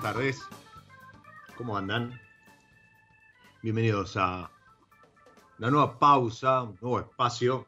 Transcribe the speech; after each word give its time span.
Buenas 0.00 0.14
tardes, 0.14 0.40
¿cómo 1.58 1.76
andan? 1.76 2.18
Bienvenidos 3.62 4.16
a 4.16 4.50
la 5.58 5.70
nueva 5.70 5.98
pausa, 5.98 6.62
un 6.62 6.78
nuevo 6.80 7.00
espacio, 7.00 7.66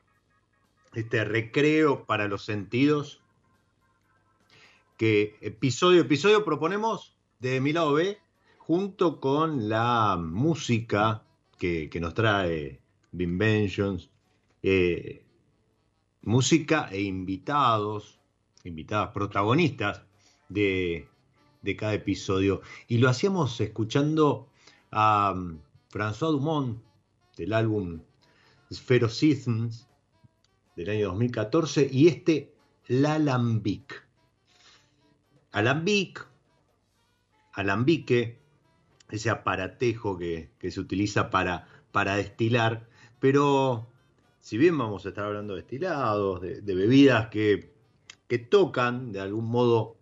este 0.94 1.24
recreo 1.24 2.06
para 2.06 2.28
los 2.28 2.42
sentidos, 2.42 3.20
que 4.96 5.36
episodio 5.42 6.00
episodio 6.00 6.42
proponemos 6.42 7.14
de 7.38 7.60
mi 7.60 7.74
lado 7.74 7.92
B, 7.92 8.18
junto 8.56 9.20
con 9.20 9.68
la 9.68 10.16
música 10.18 11.24
que, 11.58 11.90
nos 12.00 12.14
trae 12.14 12.80
Binventions, 13.10 14.08
eh, 14.62 15.22
música 16.22 16.88
e 16.90 17.02
invitados, 17.02 18.18
invitadas 18.64 19.10
protagonistas 19.10 20.02
de 20.48 21.11
de 21.62 21.76
cada 21.76 21.94
episodio. 21.94 22.60
Y 22.88 22.98
lo 22.98 23.08
hacíamos 23.08 23.60
escuchando 23.60 24.48
a 24.90 25.32
um, 25.34 25.58
François 25.90 26.32
Dumont 26.32 26.82
del 27.36 27.52
álbum 27.52 28.00
Spherocisms 28.72 29.88
del 30.76 30.90
año 30.90 31.08
2014 31.08 31.88
y 31.90 32.08
este 32.08 32.52
L'Alambic. 32.88 34.06
Alambic, 35.52 36.26
alambique, 37.52 38.38
ese 39.10 39.30
aparatejo 39.30 40.16
que, 40.16 40.50
se 40.70 40.80
utiliza 40.80 41.30
para, 41.30 41.68
para, 41.92 42.16
destilar, 42.16 42.88
pero 43.20 43.86
si 44.40 44.56
bien 44.56 44.78
vamos 44.78 45.04
a 45.04 45.10
estar 45.10 45.26
hablando 45.26 45.54
de 45.54 45.60
destilados, 45.60 46.40
de, 46.40 46.74
bebidas 46.74 47.28
que, 47.28 47.74
que 48.28 48.38
tocan 48.38 49.12
de 49.12 49.20
algún 49.20 49.44
modo 49.44 49.96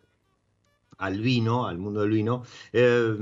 al 1.01 1.19
vino, 1.21 1.67
al 1.67 1.79
mundo 1.79 2.03
del 2.03 2.11
vino. 2.11 2.45
Eh, 2.73 3.17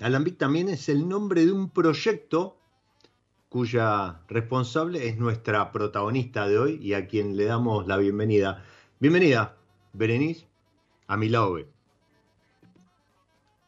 Alambic 0.00 0.36
también 0.36 0.68
es 0.68 0.88
el 0.88 1.08
nombre 1.08 1.44
de 1.44 1.52
un 1.52 1.70
proyecto 1.70 2.58
cuya 3.48 4.20
responsable 4.28 5.08
es 5.08 5.16
nuestra 5.18 5.72
protagonista 5.72 6.46
de 6.46 6.58
hoy 6.58 6.78
y 6.80 6.94
a 6.94 7.06
quien 7.08 7.36
le 7.36 7.46
damos 7.46 7.86
la 7.86 7.96
bienvenida. 7.96 8.62
Bienvenida, 9.00 9.56
Berenice, 9.94 10.46
a 11.06 11.16
mi 11.16 11.28
lado. 11.28 11.58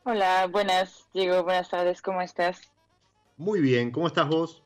Hola, 0.04 0.46
buenas, 0.46 1.08
Diego, 1.14 1.42
buenas 1.42 1.70
tardes, 1.70 2.02
¿cómo 2.02 2.20
estás? 2.20 2.70
Muy 3.38 3.60
bien, 3.60 3.90
¿cómo 3.90 4.06
estás 4.06 4.28
vos? 4.28 4.62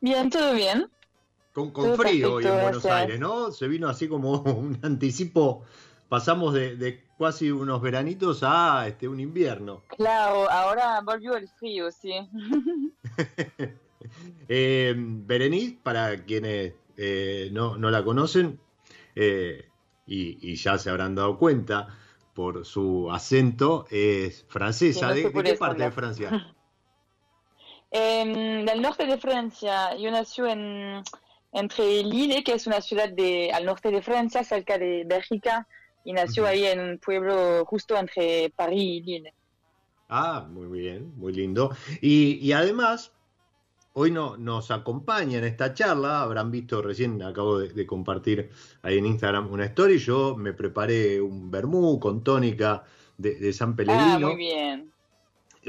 Bien, 0.00 0.28
todo 0.28 0.54
bien. 0.54 0.90
Con, 1.52 1.72
frío 1.96 2.34
hoy 2.34 2.46
en 2.46 2.60
Buenos 2.62 2.84
Aires, 2.86 3.18
¿no? 3.20 3.52
Se 3.52 3.68
vino 3.68 3.88
así 3.88 4.08
como 4.08 4.40
un 4.42 4.78
anticipo, 4.82 5.64
pasamos 6.08 6.54
de, 6.54 6.76
de 6.76 7.09
casi 7.20 7.50
unos 7.50 7.82
veranitos 7.82 8.42
a 8.42 8.88
este, 8.88 9.06
un 9.06 9.20
invierno. 9.20 9.82
Claro, 9.88 10.50
ahora 10.50 11.00
volvió 11.02 11.36
el 11.36 11.48
frío, 11.48 11.92
sí. 11.92 12.14
eh, 14.48 14.94
Berenice, 14.96 15.78
para 15.82 16.24
quienes 16.24 16.72
eh, 16.96 17.50
no, 17.52 17.76
la 17.76 18.02
conocen 18.02 18.58
eh, 19.14 19.68
y, 20.06 20.56
ya 20.56 20.78
se 20.78 20.88
habrán 20.88 21.14
dado 21.14 21.38
cuenta 21.38 21.88
por 22.34 22.64
su 22.64 23.12
acento, 23.12 23.86
es 23.90 24.46
francesa. 24.48 25.12
¿De, 25.12 25.30
qué 25.30 25.54
parte 25.54 25.82
de 25.82 25.90
Francia? 25.90 26.30
del 27.92 28.80
norte 28.80 29.04
de 29.04 29.18
Francia. 29.18 29.94
Yo 29.96 30.10
nací 30.10 30.40
en, 30.40 31.02
entre 31.52 32.02
Lille, 32.02 32.42
que 32.42 32.54
es 32.54 32.66
una 32.66 32.80
ciudad 32.80 33.10
de, 33.10 33.50
al 33.52 33.66
norte 33.66 33.90
de 33.90 34.00
Francia, 34.00 34.42
cerca 34.42 34.78
de 34.78 35.04
Bélgica 35.06 35.68
y 36.04 36.12
nació 36.12 36.46
ahí 36.46 36.64
en 36.64 36.80
un 36.80 36.98
pueblo 36.98 37.64
justo 37.66 37.96
entre 37.96 38.50
París 38.50 38.82
y 38.82 39.02
Lille. 39.02 39.34
Ah, 40.08 40.46
muy 40.50 40.66
bien, 40.66 41.12
muy 41.16 41.32
lindo. 41.32 41.74
Y, 42.00 42.50
además, 42.52 43.12
hoy 43.92 44.10
no, 44.10 44.36
nos 44.36 44.72
acompaña 44.72 45.38
en 45.38 45.44
esta 45.44 45.72
charla. 45.72 46.22
Habrán 46.22 46.50
visto 46.50 46.82
recién, 46.82 47.22
acabo 47.22 47.60
de, 47.60 47.86
compartir 47.86 48.50
ahí 48.82 48.98
en 48.98 49.06
Instagram 49.06 49.52
una 49.52 49.66
story. 49.66 49.98
Yo 49.98 50.36
me 50.36 50.52
preparé 50.52 51.20
un 51.20 51.50
vermú 51.50 52.00
con 52.00 52.24
tónica 52.24 52.82
de, 53.18 53.52
San 53.52 53.76
Pellegrino. 53.76 54.26
Ah, 54.26 54.30
muy 54.30 54.36
bien. 54.36 54.92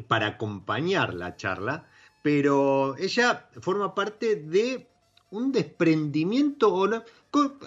Para 0.08 0.28
acompañar 0.28 1.14
la 1.14 1.36
charla. 1.36 1.86
Pero 2.24 2.98
ella 2.98 3.48
forma 3.60 3.94
parte 3.94 4.38
de 4.38 4.88
un 5.30 5.52
desprendimiento. 5.52 6.84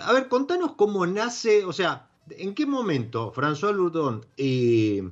A 0.00 0.12
ver, 0.12 0.28
contanos 0.28 0.72
cómo 0.72 1.06
nace, 1.06 1.64
o 1.64 1.72
sea, 1.72 2.08
¿en 2.30 2.54
qué 2.54 2.66
momento 2.66 3.32
François 3.32 3.72
Lourdon 3.72 4.24
y 4.36 5.02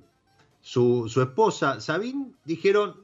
su, 0.60 1.08
su 1.08 1.22
esposa 1.22 1.80
Sabine 1.80 2.32
dijeron, 2.44 3.02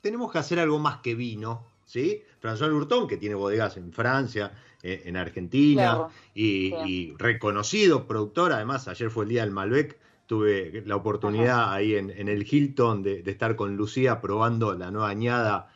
tenemos 0.00 0.32
que 0.32 0.38
hacer 0.38 0.58
algo 0.58 0.78
más 0.78 0.98
que 0.98 1.14
vino, 1.14 1.66
¿sí? 1.84 2.22
François 2.40 2.68
Lurton, 2.68 3.08
que 3.08 3.16
tiene 3.16 3.34
bodegas 3.34 3.76
en 3.76 3.92
Francia, 3.92 4.52
eh, 4.82 5.02
en 5.06 5.16
Argentina, 5.16 6.06
y, 6.34 7.14
reconocido 7.18 8.06
productor, 8.06 8.52
además 8.52 8.86
ayer 8.88 9.10
fue 9.10 9.24
el 9.24 9.30
día 9.30 9.42
del 9.42 9.50
Malbec, 9.50 9.98
tuve 10.26 10.82
la 10.86 10.96
oportunidad 10.96 11.72
ahí 11.72 11.94
en, 11.94 12.10
el 12.10 12.46
Hilton 12.48 13.02
de, 13.02 13.22
estar 13.26 13.56
con 13.56 13.76
Lucía 13.76 14.20
probando 14.20 14.74
la 14.74 14.90
nueva 14.90 15.08
añada 15.08 15.74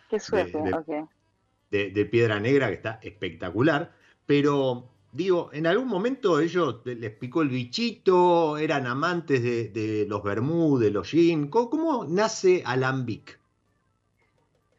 de, 1.71 2.07
Piedra 2.11 2.39
Negra, 2.39 2.69
que 2.69 2.75
está 2.75 3.01
espectacular, 3.03 3.93
pero 4.27 4.92
digo, 5.13 5.51
en 5.53 5.67
algún 5.67 5.89
momento 5.89 6.41
ellos 6.41 6.81
les 6.85 7.11
picó 7.13 7.43
el 7.43 7.51
bichito, 7.51 8.57
eran 8.57 8.87
amantes 8.87 9.43
de, 9.43 10.07
los 10.09 10.23
Bermú, 10.23 10.79
de 10.79 10.91
los 10.91 11.09
gin, 11.09 11.49
¿cómo, 11.49 12.05
nace 12.05 12.63
Alambic? 12.65 13.39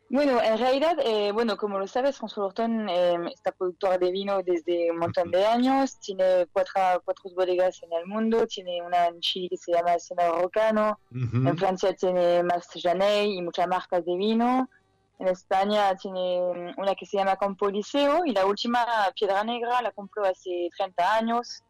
Bueno, 0.09 0.39
en 0.44 0.59
realidad, 0.59 0.97
eh, 1.03 1.31
bueno, 1.31 1.57
como 1.57 1.80
lo 1.80 1.88
sabes, 1.88 2.19
François 2.19 2.44
Lorton 2.44 2.88
eh, 2.88 3.18
está 3.33 3.51
productor 3.51 3.97
de 4.00 4.12
vino 4.12 4.44
desde 4.44 4.91
un 4.91 4.97
montón 5.00 5.31
de 5.31 5.44
años, 5.44 5.97
tiene 6.00 6.45
cuatro, 6.51 7.01
cuatro 7.03 7.31
bodegas 7.35 7.81
en 7.81 7.94
el 7.94 8.06
mundo, 8.06 8.45
tiene 8.45 8.80
una 8.83 9.07
en 9.07 9.19
Chile 9.21 9.50
que 9.50 9.57
se 9.57 9.71
llama 9.71 9.97
Senado 9.97 10.39
Rocano, 10.39 11.00
en 11.12 11.57
Francia 11.57 11.95
tiene 11.95 12.44
más 12.44 12.68
Janey 12.75 13.39
y 13.39 13.41
muchas 13.41 13.68
marcas 13.68 14.06
de 14.06 14.15
vino, 14.15 14.69
en 15.19 15.27
España 15.27 15.95
tiene 15.95 16.74
una 16.77 16.95
que 16.95 17.06
se 17.06 17.18
llama 17.18 17.38
Campoliceo 17.38 18.25
y 18.25 18.31
la 18.31 18.45
última, 18.45 18.86
Piedra 19.15 19.44
Negra, 19.44 19.81
la 19.81 19.92
compró 19.92 20.25
hace 20.25 20.69
30 20.75 21.15
años 21.15 21.63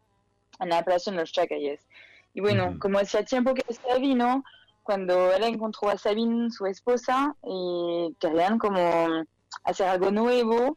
en 0.60 0.70
la 0.70 0.82
plaza 0.82 1.10
de 1.10 1.18
los 1.18 1.32
Chacayes. 1.32 1.86
Y 2.32 2.40
bueno, 2.40 2.78
como 2.80 2.98
hacía 2.98 3.24
tiempo 3.24 3.54
que 3.54 3.64
está 3.68 3.96
vino, 3.98 4.42
cuando 4.82 5.32
él 5.32 5.44
encontró 5.44 5.88
a 5.88 5.98
Sabine, 5.98 6.50
su 6.50 6.66
esposa, 6.66 7.34
y 7.44 8.14
querían 8.18 8.58
como 8.58 9.24
hacer 9.64 9.88
algo 9.88 10.10
nuevo, 10.10 10.76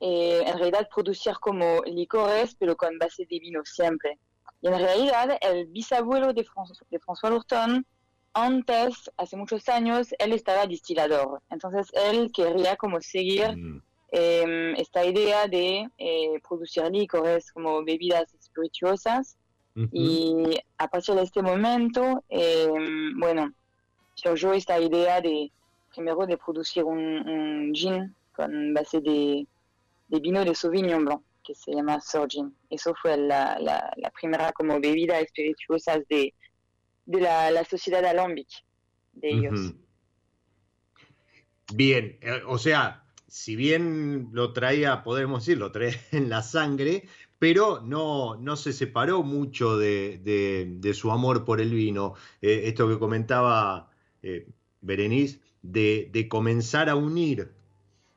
eh, 0.00 0.42
en 0.46 0.58
realidad 0.58 0.88
producir 0.94 1.34
como 1.40 1.82
licores, 1.84 2.54
pero 2.58 2.76
con 2.76 2.98
base 2.98 3.26
de 3.28 3.38
vino 3.38 3.62
siempre. 3.64 4.18
Y 4.60 4.68
en 4.68 4.78
realidad 4.78 5.38
el 5.40 5.66
bisabuelo 5.66 6.32
de, 6.32 6.44
de 6.90 7.00
François 7.00 7.30
Lurton, 7.30 7.86
antes, 8.34 9.10
hace 9.16 9.36
muchos 9.36 9.68
años, 9.68 10.14
él 10.18 10.32
estaba 10.32 10.66
distilador. 10.66 11.42
Entonces 11.50 11.88
él 11.92 12.30
quería 12.32 12.76
como 12.76 13.00
seguir 13.00 13.56
mm. 13.56 13.82
em, 14.12 14.74
esta 14.76 15.04
idea 15.04 15.46
de 15.46 15.88
eh, 15.98 16.40
producir 16.46 16.84
licores 16.90 17.52
como 17.52 17.84
bebidas 17.84 18.32
espirituosas 18.34 19.36
y 19.74 20.58
a 20.76 20.88
partir 20.88 21.14
de 21.14 21.22
este 21.22 21.40
momento, 21.40 22.22
eh, 22.28 22.68
bueno, 23.16 23.52
surgió 24.14 24.52
esta 24.52 24.78
idea 24.78 25.20
de, 25.20 25.50
primero, 25.94 26.26
de 26.26 26.36
producir 26.36 26.84
un, 26.84 27.72
gin 27.74 28.14
con 28.36 28.74
base 28.74 29.00
de, 29.00 29.46
vino 30.08 30.44
de 30.44 30.54
Sauvignon 30.54 31.04
Blanc, 31.06 31.22
que 31.42 31.54
se 31.54 31.72
llama 31.72 32.00
Surgin. 32.00 32.54
Eso 32.68 32.94
fue 33.00 33.16
la, 33.16 33.58
la, 33.58 34.10
primera 34.10 34.52
como 34.52 34.78
bebida 34.78 35.18
espirituosa 35.20 35.98
de, 36.10 36.34
de 37.06 37.20
la, 37.20 37.64
sociedad 37.64 38.04
alambic 38.04 38.48
de 39.12 39.30
ellos. 39.30 39.74
Bien, 41.74 42.18
eh, 42.20 42.42
o 42.46 42.58
sea, 42.58 43.04
si 43.28 43.56
bien 43.56 44.28
lo 44.32 44.52
traía, 44.52 45.02
podemos 45.02 45.44
decir, 45.44 45.58
lo 45.58 45.72
traía 45.72 45.98
en 46.12 46.28
la 46.28 46.42
sangre, 46.42 47.08
pero 47.38 47.80
no, 47.80 48.36
no 48.36 48.56
se 48.56 48.72
separó 48.72 49.24
mucho 49.24 49.76
de, 49.76 50.92
su 50.94 51.10
amor 51.10 51.44
por 51.44 51.60
el 51.60 51.70
vino. 51.70 52.14
Eh, 52.40 52.62
esto 52.66 52.88
que 52.88 53.00
comentaba 53.00 53.90
eh, 54.22 54.46
Berenice, 54.80 55.40
de, 55.62 56.26
comenzar 56.28 56.88
a 56.88 56.94
unir 56.94 57.50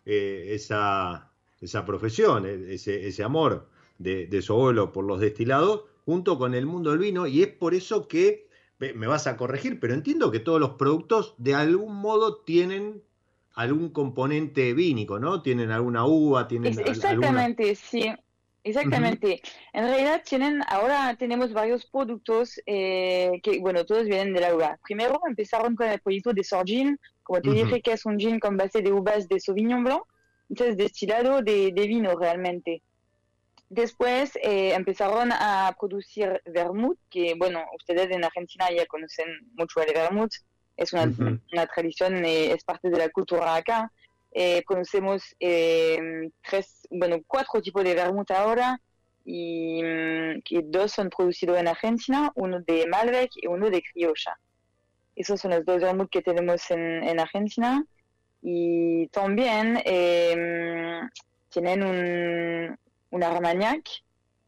eh, 0.06 0.50
esa, 0.52 1.32
esa, 1.62 1.86
profesión, 1.86 2.46
ese, 2.46 3.08
ese 3.08 3.24
amor 3.24 3.68
de, 3.98 4.42
su 4.42 4.54
abuelo 4.54 4.92
por 4.92 5.06
los 5.06 5.20
destilados, 5.20 5.86
junto 6.06 6.38
con 6.38 6.54
el 6.54 6.66
mundo 6.66 6.92
del 6.92 7.00
vino, 7.00 7.26
y 7.26 7.42
es 7.42 7.48
por 7.48 7.74
eso 7.74 8.08
que, 8.08 8.45
me 8.80 9.08
vas 9.08 9.28
a 9.28 9.38
corregir, 9.38 9.80
pero 9.80 9.94
entiendo 9.94 10.32
que 10.32 10.40
todos 10.40 10.60
los 10.60 10.72
productos 10.72 11.36
de 11.38 11.56
algún 11.56 11.96
modo 11.96 12.42
tienen 12.44 13.02
algún 13.54 13.90
componente 13.90 14.74
vínico, 14.74 15.20
¿no? 15.20 15.42
Tienen 15.42 15.72
alguna 15.72 16.06
uva, 16.06 16.48
tienen... 16.48 16.78
exactamente, 16.80 17.76
sí. 17.76 18.14
Exactamente. 18.66 19.42
En 19.74 19.86
realidad 19.86 20.24
tienen, 20.28 20.62
ahora 20.68 21.16
tenemos 21.20 21.54
varios 21.54 21.86
productos 21.86 22.60
eh, 22.66 23.40
que, 23.44 23.60
bueno, 23.60 23.86
todos 23.86 24.06
vienen 24.06 24.34
de 24.34 24.42
la 24.42 24.56
uva. 24.56 24.80
Primero 24.84 25.22
empezaron 25.28 25.76
con 25.76 25.88
el 25.88 26.00
proyecto 26.00 26.34
de 26.34 26.44
Sorgin, 26.44 27.00
como 27.22 27.42
te 27.42 27.52
dije 27.52 27.82
que 27.82 27.92
es 27.92 28.08
un 28.08 28.18
gin 28.18 28.40
con 28.40 28.58
base 28.58 28.82
de 28.82 28.92
uvas 28.92 29.30
de 29.30 29.40
Sauvignon 29.40 29.84
Blanc, 29.84 30.02
entonces 30.50 30.78
destilado 30.78 31.44
de, 31.44 31.72
vino 31.76 32.18
realmente. 32.18 32.82
Después 33.70 34.36
eh, 34.44 34.74
empezaron 34.74 35.32
a 35.32 35.76
producir 35.80 36.42
vermouth, 36.46 37.00
que 37.10 37.34
bueno, 37.36 37.64
ustedes 37.76 38.12
en 38.12 38.24
Argentina 38.24 38.68
ya 38.76 38.86
conocen 38.86 39.28
mucho 39.56 39.82
el 39.82 39.94
vermouth, 39.94 40.34
es 40.78 40.94
una, 40.94 41.04
una 41.52 41.68
tradición, 41.68 42.24
eh, 42.26 42.52
es 42.52 42.64
parte 42.64 42.90
de 42.90 42.98
la 42.98 43.10
cultura 43.10 43.56
acá. 43.56 43.92
Eh, 44.32 44.64
conocemos 44.66 45.24
eh, 45.40 46.30
tres, 46.48 46.86
bueno, 46.90 47.18
cuatro 47.26 47.62
tipos 47.62 47.84
de 47.84 47.96
vermouth 47.96 48.30
ahora 48.32 48.82
y 49.24 49.82
mm, 49.82 50.42
que 50.44 50.62
dos 50.66 50.92
son 50.92 51.10
producidos 51.10 51.58
en 51.58 51.70
Argentina, 51.70 52.32
uno 52.36 52.60
de 52.60 52.86
Malbec 52.88 53.32
y 53.36 53.48
uno 53.48 53.70
de 53.70 53.82
Criolla. 53.82 54.38
Esos 55.16 55.40
son 55.40 55.52
los 55.52 55.66
dos 55.66 55.82
vermouth 55.82 56.10
que 56.10 56.22
tenemos 56.22 56.70
en, 56.70 57.04
en 57.04 57.20
Argentina 57.20 57.86
y 58.42 59.08
también 59.08 59.82
eh, 59.86 61.02
tienen 61.50 61.84
un, 61.84 62.78
un 63.12 63.24
Armagnac 63.24 63.90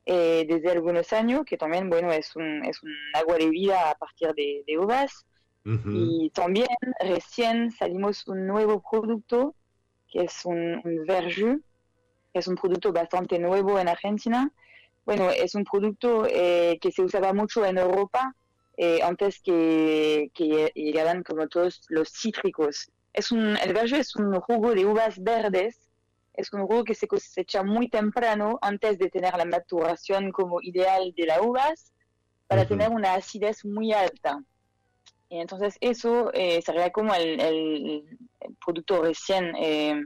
desde 0.05 0.71
algunos 0.71 1.11
años 1.11 1.43
que 1.45 1.57
también 1.57 1.89
bueno 1.89 2.13
es 2.13 2.33
un, 2.37 2.63
es 2.63 2.81
un 2.81 2.93
agua 3.13 3.35
de 3.35 3.49
vida 3.49 3.91
a 3.91 3.95
partir 3.95 4.33
de, 4.35 4.63
de 4.65 4.77
uvas 4.77 5.25
y 5.65 6.29
también 6.29 6.69
recién 7.01 7.71
salimos 7.71 8.25
un 8.27 8.47
nuevo 8.47 8.81
producto 8.89 9.53
que 10.09 10.23
es 10.23 10.45
un, 10.45 10.81
un 10.83 11.05
verjus, 11.05 11.59
que 12.31 12.39
es 12.39 12.47
un 12.47 12.55
producto 12.55 12.93
bastante 12.93 13.37
nuevo 13.37 13.77
en 13.77 13.89
Argentina. 13.89 14.49
Bueno, 15.05 15.29
es 15.29 15.55
un 15.55 15.65
producto 15.65 16.25
eh, 16.25 16.77
que 16.81 16.91
se 16.91 17.01
usaba 17.01 17.33
mucho 17.33 17.65
en 17.65 17.77
Europa 17.77 18.33
eh, 18.77 18.99
antes 19.03 19.41
que, 19.41 20.31
que, 20.33 20.71
llegaran 20.75 21.23
como 21.23 21.47
todos 21.47 21.81
los 21.89 22.09
cítricos. 22.09 22.89
Es 23.11 23.31
un, 23.31 23.57
el 23.57 23.73
verjus 23.73 23.99
es 23.99 24.15
un 24.15 24.39
jugo 24.39 24.73
de 24.73 24.85
uvas 24.85 25.21
verdes, 25.21 25.86
es 26.37 26.53
un 26.53 26.61
jugo 26.61 26.83
que 26.83 26.93
se 26.93 27.07
cosecha 27.07 27.63
muy 27.63 27.89
temprano 27.89 28.59
antes 28.61 28.99
de 28.99 29.09
tener 29.09 29.35
la 29.35 29.45
maturación 29.45 30.31
como 30.31 30.61
ideal 30.61 31.13
de 31.17 31.25
las 31.25 31.41
uvas 31.41 31.91
para 32.45 32.65
tener 32.65 32.89
una 32.89 33.15
acidez 33.15 33.65
muy 33.65 33.91
alta. 33.91 34.39
Y 35.29 35.39
entonces 35.39 35.77
eso 35.81 36.31
eh, 36.33 36.61
sería 36.61 36.91
como 36.91 37.13
el, 37.13 38.03
producto 38.63 39.01
recién 39.01 39.55
eh, 39.57 40.05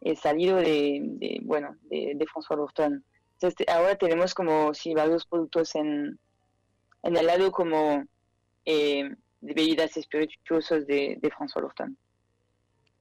eh, 0.00 0.16
salido 0.16 0.56
de, 0.56 1.40
bueno, 1.44 1.76
de, 1.82 2.26
François 2.26 2.56
Lurton. 2.56 3.04
Entonces 3.34 3.66
ahora 3.68 3.94
tenemos 3.94 4.34
como 4.34 4.74
si 4.74 4.92
varios 4.94 5.24
productos 5.26 5.74
en, 5.76 6.18
en 7.04 7.16
el 7.16 7.26
lado 7.26 7.52
como 7.52 8.04
de 8.64 9.16
bebidas 9.40 9.96
espirituosas 9.96 10.86
de, 10.88 11.20
François 11.36 11.62
Lurton. 11.62 11.96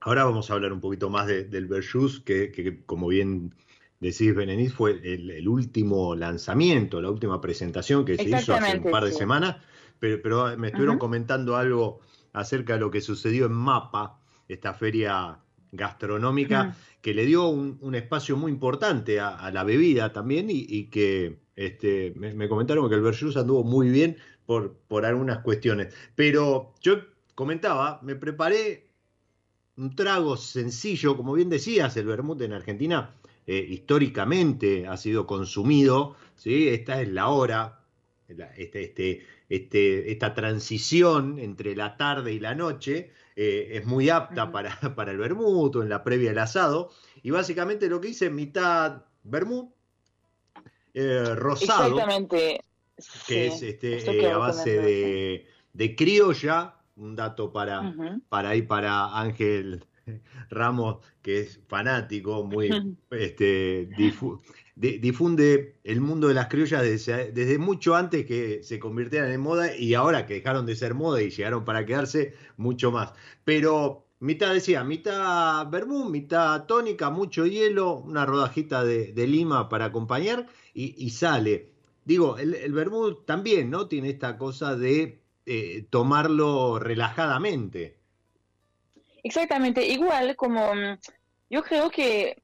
Ahora 0.01 0.23
vamos 0.23 0.49
a 0.49 0.55
hablar 0.55 0.73
un 0.73 0.81
poquito 0.81 1.11
más 1.11 1.27
del 1.27 1.67
Verjus, 1.67 2.21
que, 2.21 2.51
que, 2.51 2.83
como 2.85 3.07
bien 3.07 3.53
decís, 3.99 4.33
Beneniz, 4.33 4.73
fue 4.73 4.99
el, 5.03 5.47
último 5.47 6.15
lanzamiento, 6.15 6.99
la 7.01 7.11
última 7.11 7.39
presentación 7.39 8.03
que 8.03 8.17
se 8.17 8.29
hizo 8.29 8.55
hace 8.55 8.79
un 8.79 8.91
par 8.91 9.05
de 9.05 9.11
semanas. 9.11 9.57
Pero, 9.99 10.57
me 10.57 10.67
estuvieron 10.69 10.97
comentando 10.97 11.55
algo 11.55 11.99
acerca 12.33 12.73
de 12.73 12.79
lo 12.79 12.89
que 12.89 12.99
sucedió 12.99 13.45
en 13.45 13.51
Mapa, 13.51 14.19
esta 14.47 14.73
feria 14.73 15.37
gastronómica, 15.71 16.75
que 17.01 17.13
le 17.13 17.27
dio 17.27 17.47
un, 17.47 17.93
espacio 17.93 18.35
muy 18.35 18.51
importante 18.51 19.19
a, 19.19 19.51
la 19.51 19.63
bebida 19.63 20.11
también 20.11 20.47
y, 20.49 20.85
que 20.85 21.41
este, 21.55 22.15
me, 22.15 22.49
comentaron 22.49 22.89
que 22.89 22.95
el 22.95 23.01
Verjus 23.01 23.37
anduvo 23.37 23.63
muy 23.63 23.91
bien 23.91 24.17
por, 24.47 24.73
por 24.87 25.05
algunas 25.05 25.39
cuestiones. 25.39 25.93
Pero 26.15 26.73
yo 26.81 27.01
comentaba, 27.35 27.99
me 28.01 28.15
preparé 28.15 28.90
un 29.77 29.95
trago 29.95 30.37
sencillo, 30.37 31.15
como 31.17 31.33
bien 31.33 31.49
decías, 31.49 31.95
el 31.97 32.05
vermut 32.05 32.41
en 32.41 32.53
Argentina 32.53 33.15
eh, 33.47 33.65
históricamente 33.69 34.87
ha 34.87 34.97
sido 34.97 35.25
consumido, 35.25 36.15
¿sí? 36.35 36.67
esta 36.69 37.01
es 37.01 37.09
la 37.09 37.29
hora, 37.29 37.79
este, 38.27 38.83
este, 38.83 39.25
este, 39.49 40.11
esta 40.11 40.33
transición 40.33 41.39
entre 41.39 41.75
la 41.75 41.97
tarde 41.97 42.33
y 42.33 42.39
la 42.39 42.55
noche 42.55 43.11
eh, 43.35 43.69
es 43.71 43.85
muy 43.85 44.09
apta 44.09 44.51
para, 44.51 44.77
para, 44.95 45.11
el 45.11 45.17
vermut 45.17 45.75
o 45.75 45.83
en 45.83 45.89
la 45.89 46.03
previa 46.03 46.29
del 46.29 46.39
asado, 46.39 46.91
y 47.23 47.31
básicamente 47.31 47.89
lo 47.89 47.99
que 47.99 48.09
hice 48.09 48.27
es 48.27 48.31
mitad 48.31 49.03
vermut, 49.23 49.71
eh, 50.93 51.35
rosado, 51.35 51.99
Exactamente. 51.99 52.63
que 53.27 53.47
es 53.47 53.61
este, 53.61 54.29
a 54.29 54.37
base 54.37 54.77
de, 54.79 55.47
de 55.73 55.95
criolla, 55.95 56.75
un 56.95 57.15
dato 57.15 57.51
para, 57.51 57.93
para 58.29 58.49
ahí 58.49 58.61
para 58.61 59.17
Ángel 59.19 59.85
Ramos, 60.49 60.97
que 61.21 61.41
es 61.41 61.59
fanático, 61.67 62.43
muy 62.43 62.69
este, 63.11 63.89
difunde 64.75 65.75
el 65.83 66.01
mundo 66.01 66.27
de 66.27 66.33
las 66.33 66.47
criollas 66.47 66.81
desde, 66.81 67.31
desde, 67.31 67.57
mucho 67.57 67.95
antes 67.95 68.25
que 68.25 68.63
se 68.63 68.79
convirtieran 68.79 69.31
en 69.31 69.41
moda 69.41 69.75
y 69.75 69.93
ahora 69.93 70.25
que 70.25 70.35
dejaron 70.35 70.65
de 70.65 70.75
ser 70.75 70.93
moda 70.93 71.21
y 71.21 71.29
llegaron 71.29 71.65
para 71.65 71.85
quedarse, 71.85 72.33
mucho 72.57 72.91
más. 72.91 73.13
Pero 73.43 74.07
mitad 74.19 74.53
decía, 74.53 74.83
mitad 74.83 75.67
vermú, 75.69 76.09
mitad 76.09 76.65
tónica, 76.65 77.09
mucho 77.09 77.45
hielo, 77.45 77.97
una 77.97 78.25
rodajita 78.25 78.83
de, 78.83 79.27
lima 79.27 79.69
para 79.69 79.85
acompañar 79.85 80.47
y, 80.73 81.09
sale. 81.11 81.69
Digo, 82.03 82.37
el, 82.37 82.55
el 82.55 82.73
también, 83.25 83.69
¿no? 83.69 83.87
Tiene 83.87 84.09
esta 84.09 84.37
cosa 84.37 84.75
de 84.75 85.20
eh, 85.45 85.85
tomarlo 85.89 86.79
relajadamente. 86.79 87.97
Exactamente, 89.23 89.85
igual 89.85 90.35
como 90.35 90.73
mm, 90.73 90.97
yo 91.49 91.63
creo 91.63 91.89
que, 91.89 92.41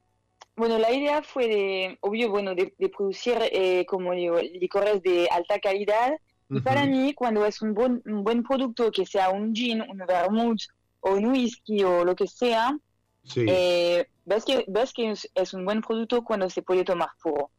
bueno, 0.54 0.78
la 0.78 0.92
idea 0.92 1.22
fue 1.22 1.48
de, 1.48 1.98
obvio, 2.00 2.30
bueno, 2.30 2.54
de, 2.54 2.72
producir, 2.94 3.38
eh, 3.40 3.86
como 3.86 4.12
digo, 4.12 4.38
licores 4.40 5.02
de 5.02 5.28
alta 5.30 5.58
calidad. 5.58 6.12
Y 6.50 6.60
para 6.60 6.86
mí, 6.86 7.12
cuando 7.12 7.44
es 7.44 7.60
un 7.60 7.74
buen, 7.74 8.02
un 8.06 8.24
buen 8.24 8.42
producto, 8.42 8.90
que 8.90 9.04
sea 9.04 9.28
un 9.28 9.54
gin, 9.54 9.82
un 9.82 9.98
vermouth 9.98 10.62
o 11.00 11.12
un 11.12 11.26
whisky 11.26 11.84
o 11.84 12.04
lo 12.04 12.14
que 12.16 12.26
sea, 12.26 12.74
eh, 13.36 14.06
ves 14.24 14.44
que, 14.44 14.64
ves 14.68 14.92
que 14.92 15.14
es, 15.34 15.54
un 15.54 15.64
buen 15.64 15.82
producto 15.82 16.22
cuando 16.24 16.48
se 16.48 16.62
puede 16.62 16.84
tomar 16.84 17.10
puro. 17.22 17.50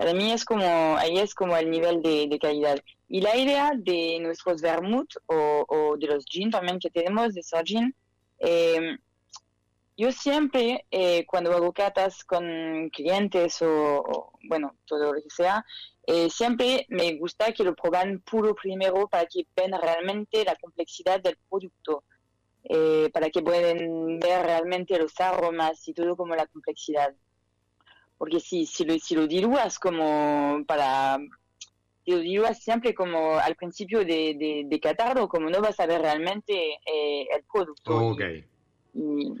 Para 0.00 0.14
mí 0.14 0.32
es 0.32 0.46
como, 0.46 0.96
ahí 0.96 1.18
es 1.18 1.34
como 1.34 1.54
el 1.58 1.70
nivel 1.70 2.00
de, 2.00 2.38
calidad. 2.40 2.80
Y 3.06 3.20
la 3.20 3.36
idea 3.36 3.72
de 3.76 4.18
nuestros 4.22 4.62
vermouth 4.62 5.10
o, 5.26 5.94
de 5.98 6.06
los 6.06 6.24
gin 6.24 6.50
también 6.50 6.78
que 6.78 6.88
tenemos, 6.88 7.34
de 7.34 7.42
gin, 7.66 7.94
eh, 8.38 8.96
yo 9.98 10.10
siempre, 10.10 10.86
eh, 10.90 11.26
cuando 11.26 11.52
hago 11.52 11.70
catas 11.74 12.24
con 12.24 12.88
clientes 12.88 13.60
o, 13.60 14.32
bueno, 14.48 14.74
todo 14.86 15.12
lo 15.12 15.22
que 15.22 15.28
sea, 15.28 15.66
eh, 16.06 16.30
siempre 16.30 16.86
me 16.88 17.18
gusta 17.18 17.52
que 17.52 17.62
lo 17.62 17.74
prueban 17.74 18.20
puro 18.20 18.54
primero 18.54 19.06
para 19.06 19.26
que 19.26 19.46
vean 19.54 19.78
realmente 19.78 20.46
la 20.46 20.56
complejidad 20.56 21.20
del 21.20 21.36
producto, 21.46 22.04
eh, 22.64 23.10
para 23.12 23.28
que 23.28 23.42
puedan 23.42 24.18
ver 24.18 24.46
realmente 24.46 24.98
los 24.98 25.20
aromas 25.20 25.86
y 25.86 25.92
todo 25.92 26.16
como 26.16 26.34
la 26.34 26.46
complejidad. 26.46 27.14
Porque 28.20 28.38
si, 28.38 28.66
si, 28.66 28.84
lo, 28.84 28.98
si 28.98 29.14
lo 29.14 29.26
diluas 29.26 29.78
como 29.78 30.62
para, 30.66 31.18
si 32.04 32.10
lo 32.10 32.18
diluas 32.18 32.62
siempre 32.62 32.92
como 32.92 33.38
al 33.38 33.56
principio 33.56 34.00
de, 34.00 34.36
de, 34.38 34.64
de 34.66 34.78
catarlo, 34.78 35.26
como 35.26 35.48
no 35.48 35.62
vas 35.62 35.80
a 35.80 35.86
ver 35.86 36.02
realmente 36.02 36.78
el 36.84 37.42
producto. 37.50 38.08
Okay. 38.08 38.44
Y 38.92 39.32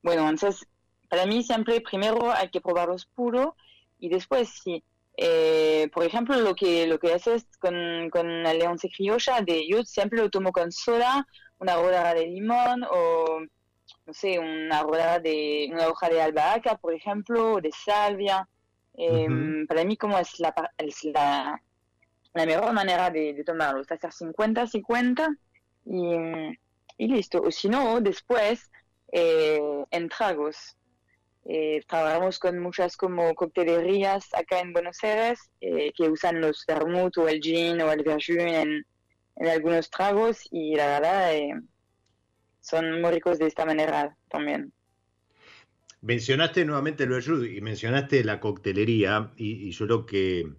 bueno, 0.00 0.28
entonces, 0.28 0.64
para 1.08 1.26
mí 1.26 1.42
siempre 1.42 1.80
primero 1.80 2.30
hay 2.30 2.50
que 2.50 2.60
probarlos 2.60 3.06
puro 3.06 3.56
y 3.98 4.08
después 4.08 4.48
sí. 4.62 4.84
Eh, 5.16 5.90
por 5.92 6.04
ejemplo, 6.04 6.38
lo 6.40 6.54
que 6.54 6.86
lo 6.86 7.00
que 7.00 7.12
haces 7.12 7.48
con, 7.58 8.10
con 8.10 8.44
la 8.44 8.54
leonce 8.54 8.88
criolla, 8.96 9.40
de, 9.40 9.66
yo 9.68 9.82
siempre 9.82 10.20
lo 10.20 10.30
tomo 10.30 10.52
con 10.52 10.70
soda, 10.70 11.26
una 11.58 11.74
rodada 11.74 12.14
de 12.14 12.28
limón 12.28 12.84
o, 12.84 13.40
no 14.06 14.14
sé, 14.14 14.38
una 14.38 14.82
rodada 14.82 15.18
de 15.18 15.68
una 15.72 15.88
hoja 15.88 16.08
de 16.08 16.22
albahaca, 16.22 16.76
por 16.76 16.94
ejemplo, 16.94 17.54
o 17.54 17.60
de 17.60 17.70
salvia. 17.72 18.48
Em, 18.94 19.66
para 19.66 19.84
mí, 19.84 19.96
como 19.96 20.18
es 20.18 20.38
la, 20.40 20.54
es 20.78 21.04
la, 21.04 21.62
la 22.34 22.46
mejor 22.46 22.72
manera 22.72 23.10
de, 23.10 23.34
de 23.34 23.44
tomarlo, 23.44 23.80
es 23.80 23.90
hacer 23.90 24.10
50-50 24.10 25.36
y, 25.86 27.04
y 27.04 27.08
listo. 27.08 27.40
O 27.42 27.50
si 27.50 27.68
no, 27.68 28.00
después 28.00 28.70
eh, 29.12 29.60
en 29.90 30.08
tragos. 30.08 30.76
Eh, 31.46 31.80
trabajamos 31.88 32.38
con 32.38 32.58
muchas 32.58 32.96
como 32.98 33.34
coctelerías 33.34 34.28
acá 34.34 34.60
en 34.60 34.74
Buenos 34.74 35.02
Aires 35.02 35.40
eh, 35.62 35.90
que 35.96 36.10
usan 36.10 36.38
los 36.38 36.66
vermouth 36.68 37.16
o 37.16 37.28
el 37.28 37.40
gin 37.40 37.80
o 37.80 37.90
el 37.90 38.02
verjus 38.02 38.36
en, 38.36 38.84
en 39.36 39.48
algunos 39.48 39.88
tragos 39.88 40.46
y 40.50 40.76
la 40.76 40.86
verdad 40.86 41.32
son 42.70 43.00
muy 43.00 43.10
ricos 43.10 43.38
de 43.38 43.46
esta 43.46 43.66
manera 43.66 44.16
también. 44.28 44.72
Mencionaste 46.02 46.64
nuevamente 46.64 47.04
el 47.04 47.10
verjus 47.10 47.46
y 47.46 47.60
mencionaste 47.60 48.24
la 48.24 48.40
coctelería 48.40 49.32
y, 49.36 49.70
yo 49.70 49.86
lo 49.86 50.06
que 50.06 50.50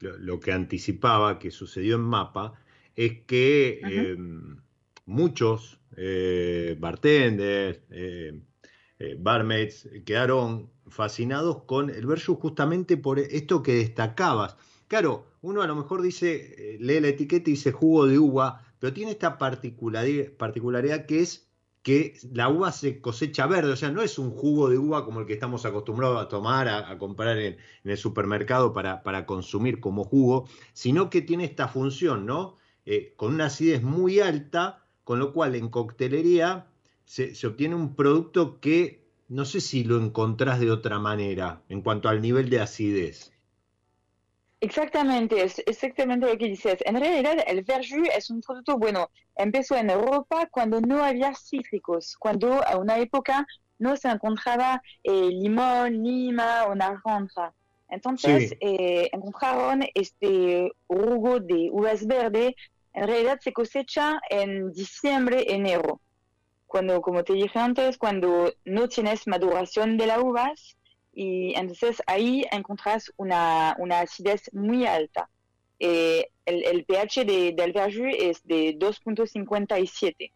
lo, 0.00 0.40
que 0.40 0.52
anticipaba 0.52 1.38
que 1.38 1.52
sucedió 1.52 1.94
en 1.94 2.02
Mapa 2.02 2.54
es 2.96 3.20
que 3.24 4.16
muchos 5.06 5.78
eh, 5.96 6.76
bartenders, 6.78 7.80
eh, 7.90 8.40
eh, 8.98 9.16
barmaids, 9.18 9.88
quedaron 10.04 10.70
fascinados 10.88 11.64
con 11.64 11.90
el 11.90 12.06
versus 12.06 12.38
justamente 12.38 12.96
por 12.96 13.18
esto 13.18 13.62
que 13.62 13.74
destacabas. 13.74 14.56
Claro, 14.88 15.26
uno 15.40 15.62
a 15.62 15.66
lo 15.66 15.74
mejor 15.74 16.02
dice, 16.02 16.74
eh, 16.74 16.76
lee 16.80 17.00
la 17.00 17.08
etiqueta 17.08 17.48
y 17.50 17.54
dice 17.54 17.72
jugo 17.72 18.06
de 18.06 18.18
uva, 18.18 18.71
pero 18.82 18.94
tiene 18.94 19.12
esta 19.12 19.38
particularidad, 19.38 21.06
que 21.06 21.20
es 21.20 21.48
que 21.84 22.18
la 22.32 22.48
uva 22.48 22.72
se 22.72 23.00
cosecha 23.00 23.46
verde, 23.46 23.70
o 23.70 23.76
sea, 23.76 23.92
no 23.92 24.02
es 24.02 24.18
un 24.18 24.32
jugo 24.32 24.68
de 24.68 24.76
uva 24.76 25.04
como 25.04 25.20
el 25.20 25.26
que 25.26 25.34
estamos 25.34 25.64
acostumbrados 25.64 26.20
a 26.20 26.26
tomar, 26.26 26.68
a, 26.68 26.98
comprar 26.98 27.38
en, 27.38 27.58
el 27.84 27.96
supermercado 27.96 28.72
para, 28.72 29.24
consumir 29.24 29.78
como 29.78 30.02
jugo, 30.02 30.48
sino 30.72 31.10
que 31.10 31.22
tiene 31.22 31.44
esta 31.44 31.68
función, 31.68 32.26
¿no? 32.26 32.56
con 33.14 33.34
una 33.34 33.44
acidez 33.46 33.84
muy 33.84 34.18
alta, 34.18 34.84
con 35.04 35.20
lo 35.20 35.32
cual 35.32 35.54
en 35.54 35.68
coctelería 35.68 36.66
se, 37.04 37.34
obtiene 37.46 37.76
un 37.76 37.94
producto 37.94 38.58
que 38.58 39.06
no 39.28 39.44
sé 39.44 39.60
si 39.60 39.84
lo 39.84 39.96
encontrás 40.02 40.58
de 40.58 40.72
otra 40.72 40.98
manera 40.98 41.62
en 41.68 41.82
cuanto 41.82 42.08
al 42.08 42.20
nivel 42.20 42.50
de 42.50 42.58
acidez. 42.58 43.31
Exactamente, 44.62 45.42
es 45.42 45.58
exactamente 45.66 46.26
lo 46.26 46.38
que 46.38 46.46
dices. 46.46 46.76
En 46.84 46.98
realidad, 46.98 47.36
el 47.48 47.64
verjus 47.64 48.08
es 48.16 48.30
un 48.30 48.40
producto, 48.40 48.78
bueno, 48.78 49.10
empezó 49.34 49.76
en 49.76 49.90
Europa 49.90 50.48
cuando 50.52 50.80
no 50.80 51.04
había 51.04 51.34
cítricos, 51.34 52.16
cuando 52.16 52.64
a 52.64 52.76
una 52.76 52.98
época 52.98 53.44
no 53.80 53.96
se 53.96 54.08
encontraba 54.08 54.80
eh, 55.02 55.30
limón, 55.30 56.04
lima 56.04 56.66
o 56.66 56.76
naranja. 56.76 57.52
Entonces, 57.88 58.54
eh, 58.60 59.10
encontraron 59.12 59.84
este 59.94 60.70
jugo 60.86 61.40
de 61.40 61.68
uvas 61.72 62.06
verde 62.06 62.54
en 62.94 63.06
realidad 63.06 63.40
se 63.40 63.52
cosecha 63.52 64.20
en 64.28 64.72
diciembre, 64.72 65.46
enero. 65.48 66.00
Cuando, 66.66 67.00
como 67.00 67.24
te 67.24 67.32
dije 67.32 67.58
antes, 67.58 67.98
cuando 67.98 68.52
no 68.64 68.88
tienes 68.88 69.26
maduración 69.26 69.96
de 69.96 70.06
las 70.06 70.18
uvas 70.18 70.76
y 71.12 71.54
entonces 71.54 72.02
ahí 72.06 72.44
encuentras 72.50 73.12
una, 73.16 73.76
una 73.78 74.00
acidez 74.00 74.50
muy 74.52 74.86
alta. 74.86 75.28
Eh, 75.78 76.28
el, 76.46 76.84
pH 76.84 77.24
de, 77.24 77.52
del 77.52 77.72
verjus 77.72 78.14
es 78.18 78.42
de 78.44 78.78
2.57. 78.78 80.32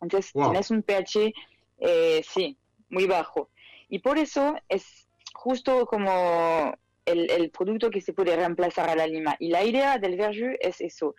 Entonces 0.00 0.32
tienes 0.32 0.70
un 0.70 0.82
pH, 0.82 1.32
eh, 1.78 2.22
sí, 2.26 2.56
muy 2.90 3.06
bajo. 3.06 3.48
Y 3.88 3.98
por 4.00 4.18
eso 4.18 4.54
es 4.68 5.08
justo 5.32 5.86
como 5.86 6.74
el, 7.06 7.30
el, 7.30 7.50
producto 7.50 7.90
que 7.90 8.00
se 8.00 8.12
puede 8.12 8.36
reemplazar 8.36 8.90
a 8.90 8.96
la 8.96 9.06
lima. 9.06 9.36
Y 9.38 9.48
la 9.48 9.64
idea 9.64 9.98
del 9.98 10.16
verjus 10.16 10.56
es 10.60 10.80
eso, 10.80 11.14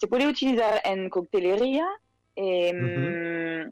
se 0.00 0.08
puede 0.08 0.26
utilizar 0.26 0.80
en 0.84 1.10
coctelería 1.10 1.86
em, 2.34 3.70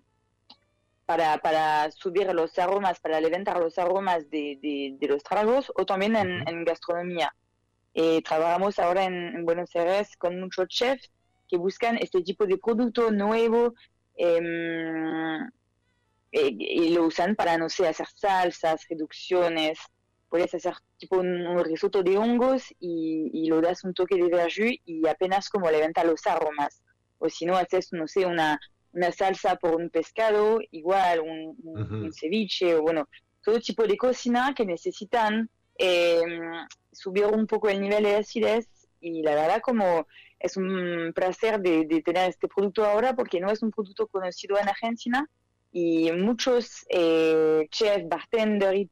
para, 1.08 1.38
para, 1.38 1.90
subir 1.90 2.26
los 2.34 2.58
aromas, 2.58 3.00
para 3.00 3.18
levantar 3.18 3.58
los 3.58 3.78
aromas 3.78 4.28
de, 4.28 4.58
de, 5.00 5.08
los 5.08 5.22
tragos 5.22 5.72
o 5.74 5.86
también 5.86 6.14
en, 6.14 6.64
gastronomía. 6.66 7.34
Eh, 7.94 8.20
trabajamos 8.20 8.78
ahora 8.78 9.04
en, 9.04 9.42
Buenos 9.46 9.74
Aires 9.74 10.14
con 10.18 10.38
muchos 10.38 10.68
chefs 10.68 11.10
que 11.48 11.56
buscan 11.56 11.96
este 11.96 12.20
tipo 12.20 12.46
de 12.46 12.58
producto 12.58 13.10
nuevo 13.10 13.72
em, 14.16 15.46
eh, 16.30 16.54
y 16.58 16.90
lo 16.90 17.06
usan 17.06 17.34
para, 17.34 17.56
no 17.56 17.70
sé, 17.70 17.88
hacer 17.88 18.08
salsas, 18.14 18.86
reducciones 18.90 19.78
puedes 20.28 20.54
hacer 20.54 20.74
tipo 20.98 21.16
un, 21.16 21.64
risotto 21.64 22.02
de 22.02 22.18
hongos 22.18 22.64
y, 22.80 23.30
y, 23.32 23.48
lo 23.48 23.62
das 23.62 23.82
un 23.82 23.94
toque 23.94 24.16
de 24.16 24.28
verjus 24.28 24.76
y 24.84 25.08
apenas 25.08 25.48
como 25.48 25.70
levanta 25.70 26.04
los 26.04 26.26
aromas. 26.26 26.82
O 27.18 27.30
si 27.30 27.46
no, 27.46 27.56
haces, 27.56 27.94
no 27.94 28.06
sé, 28.06 28.26
una, 28.26 28.60
una 28.98 29.12
salsa 29.12 29.56
por 29.56 29.76
un 29.76 29.90
pescado, 29.90 30.58
igual 30.72 31.20
un, 31.20 31.56
un, 31.62 32.12
ceviche, 32.12 32.74
o 32.74 32.82
bueno, 32.82 33.08
todo 33.42 33.60
tipo 33.60 33.86
de 33.86 33.96
cocina 33.96 34.52
que 34.54 34.66
necesitan 34.66 35.48
eh, 35.78 36.20
subir 36.92 37.26
un 37.26 37.46
poco 37.46 37.68
el 37.68 37.80
nivel 37.80 38.02
de 38.02 38.16
acidez 38.16 38.68
y 39.00 39.22
la 39.22 39.34
verdad 39.34 39.60
como 39.62 40.06
es 40.40 40.56
un 40.56 41.12
placer 41.14 41.60
de, 41.60 42.02
tener 42.04 42.28
este 42.28 42.48
producto 42.48 42.84
ahora 42.84 43.14
porque 43.14 43.40
no 43.40 43.50
es 43.50 43.62
un 43.62 43.70
producto 43.70 44.06
conocido 44.08 44.58
en 44.58 44.68
Argentina 44.68 45.28
y 45.72 46.10
muchos 46.12 46.84
eh, 46.90 47.66
chefs, 47.70 48.08
bartenders 48.08 48.78
y 48.78 48.90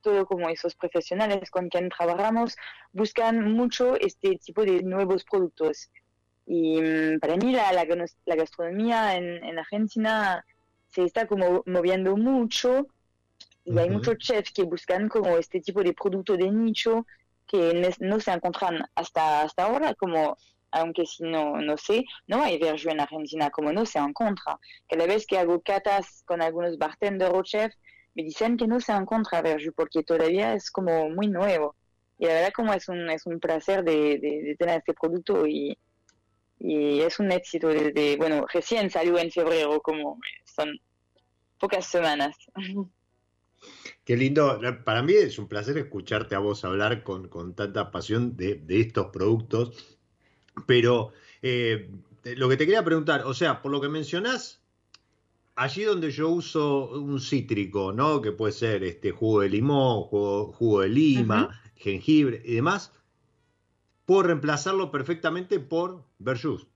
todo 0.00 0.26
como 0.26 0.48
esos 0.48 0.74
profesionales 0.74 1.50
con 1.50 1.68
quien 1.68 1.88
trabajamos 1.88 2.56
buscan 2.92 3.52
mucho 3.52 3.96
este 3.96 4.36
tipo 4.36 4.64
de 4.64 4.82
nuevos 4.82 5.24
productos. 5.24 5.90
Y 6.52 6.82
mm, 6.82 7.20
para 7.20 7.36
mí 7.36 7.52
la, 7.52 7.72
la, 7.72 8.34
gastronomía 8.34 9.14
en, 9.14 9.44
en, 9.44 9.56
Argentina 9.56 10.44
se 10.88 11.04
está 11.04 11.28
como 11.28 11.62
moviendo 11.64 12.16
mucho 12.16 12.88
y 13.64 13.78
hay 13.78 13.88
muchos 13.88 14.18
chefs 14.18 14.50
que 14.50 14.64
buscan 14.64 15.08
como 15.08 15.38
este 15.38 15.60
tipo 15.60 15.80
de 15.84 15.92
producto 15.92 16.36
de 16.36 16.50
nicho 16.50 17.06
que 17.46 17.94
no 18.00 18.18
se 18.18 18.32
encuentran 18.32 18.84
hasta, 18.96 19.42
hasta 19.42 19.62
ahora, 19.62 19.94
como 19.94 20.36
aunque 20.72 21.06
si 21.06 21.22
no, 21.22 21.56
no 21.60 21.76
sé, 21.76 22.04
no 22.26 22.42
hay 22.42 22.58
verjus 22.58 22.86
en 22.86 23.00
Argentina, 23.00 23.50
como 23.50 23.72
no 23.72 23.86
se 23.86 24.00
encuentra. 24.00 24.58
Cada 24.88 25.06
vez 25.06 25.28
que 25.28 25.38
hago 25.38 25.60
catas 25.60 26.24
con 26.26 26.42
algunos 26.42 26.78
bartenders 26.78 27.32
o 27.32 27.44
chefs, 27.44 27.78
me 28.16 28.24
dicen 28.24 28.56
que 28.56 28.66
no 28.66 28.80
se 28.80 28.90
encuentra 28.90 29.40
verjus 29.40 29.72
porque 29.76 30.02
todavía 30.02 30.54
es 30.54 30.68
como 30.72 31.10
muy 31.10 31.28
nuevo. 31.28 31.76
Y 32.18 32.26
la 32.26 32.34
verdad 32.34 32.52
como 32.52 32.72
es 32.72 32.88
un, 32.88 33.08
es 33.08 33.24
un 33.24 33.38
placer 33.38 33.84
de, 33.84 34.18
de, 34.18 34.56
tener 34.58 34.78
este 34.78 34.94
producto 34.94 35.46
y, 35.46 35.78
y 36.60 37.00
es 37.00 37.18
un 37.18 37.32
éxito 37.32 37.68
desde, 37.68 38.16
bueno, 38.16 38.46
recién 38.52 38.90
salió 38.90 39.18
en 39.18 39.30
febrero, 39.30 39.80
como 39.80 40.20
son 40.44 40.78
pocas 41.58 41.86
semanas. 41.86 42.36
Qué 44.04 44.16
lindo, 44.16 44.60
para 44.84 45.02
mí 45.02 45.12
es 45.12 45.38
un 45.38 45.48
placer 45.48 45.78
escucharte 45.78 46.34
a 46.34 46.38
vos 46.38 46.64
hablar 46.64 47.02
con, 47.02 47.28
con 47.28 47.54
tanta 47.54 47.90
pasión 47.90 48.36
de, 48.36 48.56
de, 48.56 48.80
estos 48.80 49.08
productos, 49.08 49.98
pero 50.66 51.12
eh, 51.42 51.90
lo 52.24 52.48
que 52.48 52.56
te 52.56 52.64
quería 52.64 52.84
preguntar, 52.84 53.22
o 53.24 53.34
sea, 53.34 53.62
por 53.62 53.70
lo 53.70 53.80
que 53.80 53.88
mencionás, 53.88 54.60
allí 55.54 55.84
donde 55.84 56.10
yo 56.10 56.30
uso 56.30 56.88
un 56.88 57.20
cítrico, 57.20 57.92
¿no? 57.92 58.20
Que 58.22 58.32
puede 58.32 58.52
ser 58.52 58.82
este 58.82 59.10
jugo 59.10 59.42
de 59.42 59.50
limón, 59.50 60.04
jugo, 60.04 60.80
de 60.80 60.88
lima, 60.88 61.60
jengibre 61.76 62.42
y 62.44 62.54
demás, 62.54 62.92
puedo 64.10 64.24
reemplazarlo 64.24 64.90
perfectamente 64.90 65.60
por 65.60 66.02
verjus. 66.18 66.66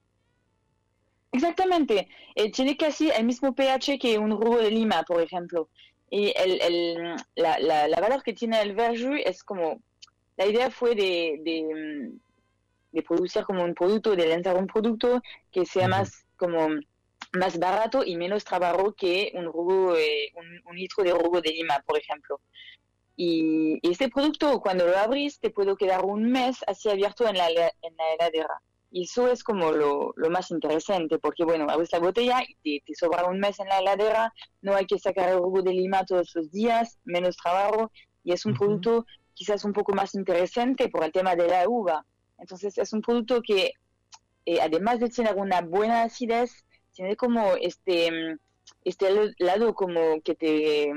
Exactamente, 1.33 2.07
eh, 2.37 2.53
tiene 2.53 2.76
casi 2.76 3.11
el 3.11 3.25
mismo 3.25 3.57
pH 3.57 3.99
que 3.99 4.19
un 4.19 4.37
jugo 4.37 4.59
de 4.59 4.71
lima, 4.71 5.03
por 5.03 5.21
ejemplo. 5.21 5.69
Y 6.09 6.33
el, 6.37 6.61
el, 6.62 7.17
la, 7.35 7.59
la, 7.59 7.88
la, 7.88 8.00
valor 8.00 8.23
que 8.23 8.35
tiene 8.35 8.62
el 8.62 8.76
verjus 8.76 9.19
es 9.25 9.43
como, 9.43 9.83
la 10.37 10.47
idea 10.47 10.71
fue 10.71 10.95
de, 10.95 11.41
de, 11.43 12.12
de, 12.93 13.03
producir 13.03 13.43
como 13.43 13.64
un 13.64 13.75
producto, 13.75 14.14
de 14.14 14.29
lanzar 14.29 14.57
un 14.57 14.69
producto 14.69 15.21
que 15.50 15.67
sea 15.67 15.88
más 15.88 16.26
como 16.37 16.69
más 17.33 17.59
barato 17.59 18.05
y 18.05 18.14
menos 18.14 18.45
trabajo 18.45 18.93
que 18.93 19.33
un, 19.35 19.50
jugo, 19.50 19.97
eh, 19.97 20.31
un, 20.37 20.71
un, 20.71 20.76
litro 20.76 21.03
de 21.03 21.11
jugo 21.11 21.41
de 21.41 21.50
lima, 21.50 21.83
por 21.85 21.99
ejemplo. 21.99 22.41
Y, 23.16 23.78
y, 23.83 23.90
este 23.92 24.09
producto, 24.09 24.61
cuando 24.61 24.87
lo 24.87 24.97
abrís, 24.97 25.38
te 25.38 25.50
puede 25.50 25.76
quedar 25.76 26.04
un 26.04 26.30
mes 26.30 26.59
así 26.66 26.88
abierto 26.88 27.28
en 27.28 27.37
la, 27.37 27.49
en 27.49 27.97
la 27.97 28.14
heladera. 28.14 28.61
Y 28.90 29.04
eso 29.04 29.28
es 29.28 29.42
como 29.42 29.73
lo, 29.73 30.12
lo, 30.14 30.30
más 30.30 30.52
interesante, 30.52 31.18
porque 31.18 31.44
bueno, 31.44 31.66
abres 31.68 31.90
la 31.92 31.99
botella 31.99 32.44
y 32.62 32.80
te, 32.80 32.94
sobra 32.94 33.25
un 33.26 33.40
mes 33.40 33.59
en 33.59 33.68
la 33.68 33.80
heladera, 33.80 34.33
no 34.62 34.76
hay 34.76 34.87
que 34.87 35.00
sacar 35.00 35.30
el 35.30 35.40
jugo 35.40 35.62
de 35.62 35.73
lima 35.73 36.04
todos 36.04 36.30
los 36.37 36.52
días, 36.52 36.99
menos 37.04 37.37
trabajo, 37.37 37.90
y 38.23 38.33
es 38.33 38.47
un 38.47 38.54
producto 38.54 39.04
quizás 39.35 39.64
un 39.64 39.73
poco 39.73 39.94
más 39.94 40.14
interesante 40.14 40.88
por 40.88 41.02
el 41.02 41.11
tema 41.11 41.35
de 41.35 41.49
la 41.49 41.68
uva. 41.68 42.06
Entonces 42.38 42.78
es 42.78 42.92
un 42.92 43.02
producto 43.02 43.42
que, 43.42 43.73
eh, 44.47 44.60
además 44.60 45.00
de 45.00 45.10
tener 45.10 45.34
una 45.34 45.60
buena 45.60 46.04
acidez, 46.04 46.65
tiene 46.93 47.17
como 47.17 47.56
este, 47.56 48.39
este 48.84 49.34
lado 49.39 49.75
como 49.75 50.21
que 50.23 50.36
te, 50.36 50.93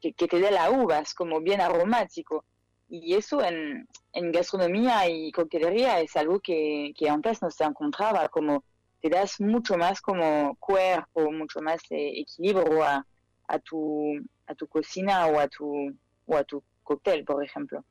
que, 0.00 0.12
que 0.12 0.28
te 0.28 0.40
da 0.40 0.50
la 0.50 0.70
uva, 0.70 0.98
es 0.98 1.14
como 1.14 1.40
bien 1.40 1.60
aromático. 1.60 2.44
Y 2.88 3.14
eso 3.14 3.42
en, 3.42 3.88
en 4.12 4.32
gastronomía 4.32 5.08
y 5.08 5.32
coctelería 5.32 6.00
es 6.00 6.14
algo 6.16 6.40
que, 6.40 6.92
que, 6.96 7.08
antes 7.08 7.40
no 7.40 7.50
se 7.50 7.64
encontraba, 7.64 8.28
como 8.28 8.64
te 9.00 9.08
das 9.08 9.40
mucho 9.40 9.76
más 9.76 10.00
como 10.00 10.56
cuerpo, 10.60 11.30
mucho 11.32 11.60
más 11.60 11.80
eh, 11.90 12.20
equilibrio 12.20 12.82
a, 12.84 13.06
a, 13.48 13.58
tu, 13.58 14.14
a 14.46 14.54
tu 14.54 14.66
cocina 14.66 15.26
o 15.26 15.40
a 15.40 15.48
tu, 15.48 15.92
o 16.26 16.36
a 16.36 16.44
tu 16.44 16.62
cóctel, 16.82 17.24
por 17.24 17.42
ejemplo. 17.42 17.84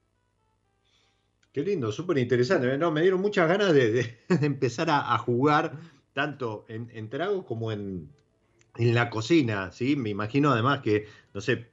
Qué 1.51 1.61
lindo, 1.61 1.91
súper 1.91 2.17
interesante. 2.17 2.77
No, 2.77 2.91
me 2.91 3.01
dieron 3.01 3.19
muchas 3.19 3.47
ganas 3.47 3.73
de, 3.73 3.91
de, 3.91 4.17
de 4.39 4.45
empezar 4.45 4.89
a, 4.89 5.13
a, 5.13 5.17
jugar 5.17 5.79
tanto 6.13 6.65
en, 6.69 6.89
en 6.93 7.09
trago 7.09 7.45
como 7.45 7.71
en, 7.71 8.09
en 8.77 8.95
la 8.95 9.09
cocina, 9.09 9.71
¿sí? 9.71 9.95
Me 9.95 10.09
imagino 10.09 10.51
además 10.51 10.81
que, 10.81 11.07
no 11.33 11.41
sé, 11.41 11.69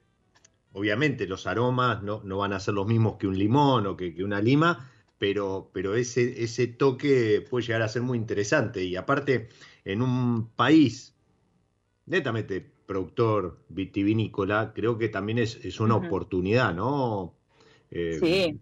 obviamente 0.73 1.27
los 1.27 1.47
aromas 1.47 2.03
no, 2.03 2.23
no, 2.25 2.39
van 2.39 2.53
a 2.53 2.61
ser 2.61 2.75
los 2.75 2.87
mismos 2.87 3.17
que 3.17 3.27
un 3.27 3.39
limón 3.39 3.87
o 3.87 3.97
que, 3.97 4.15
que, 4.15 4.25
una 4.25 4.41
lima, 4.41 4.91
pero, 5.19 5.71
pero 5.73 5.95
ese, 5.95 6.43
ese 6.43 6.67
toque 6.67 7.45
puede 7.49 7.67
llegar 7.67 7.83
a 7.83 7.89
ser 7.89 8.03
muy 8.03 8.19
interesante. 8.19 8.85
Y 8.85 8.97
aparte, 8.97 9.49
en 9.85 10.03
un 10.03 10.49
país 10.51 11.15
netamente 12.07 12.65
productor 12.87 13.59
vitivinícola, 13.69 14.73
creo 14.75 14.97
que 14.97 15.09
también 15.09 15.39
es, 15.39 15.57
es 15.65 15.79
una 15.81 15.97
uh 15.97 16.01
-huh. 16.03 16.07
oportunidad, 16.07 16.75
¿no? 16.75 17.35
Eh, 17.91 18.19
sí. 18.21 18.61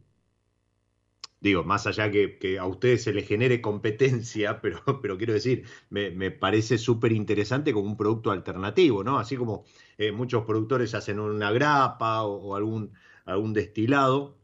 Digo, 1.46 1.62
más 1.62 1.87
allá 1.87 2.11
que, 2.11 2.38
que, 2.38 2.59
a 2.59 2.66
ustedes 2.66 3.04
se 3.04 3.12
les 3.12 3.28
genere 3.28 3.61
competencia, 3.61 4.61
pero, 4.62 4.82
pero 5.00 5.16
quiero 5.16 5.32
decir, 5.32 5.64
me, 5.90 6.11
me 6.11 6.32
parece 6.32 6.76
súper 6.76 7.12
interesante 7.12 7.72
como 7.72 7.87
un 7.87 7.96
producto 7.96 8.32
alternativo, 8.32 9.04
¿no? 9.04 9.20
Así 9.20 9.37
como 9.37 9.64
eh, 9.96 10.11
muchos 10.11 10.44
productores 10.44 10.92
hacen 10.94 11.20
una 11.20 11.52
grapa 11.52 12.24
o, 12.24 12.48
o 12.48 12.56
algún, 12.56 12.92
algún 13.26 13.52
destilado. 13.52 14.35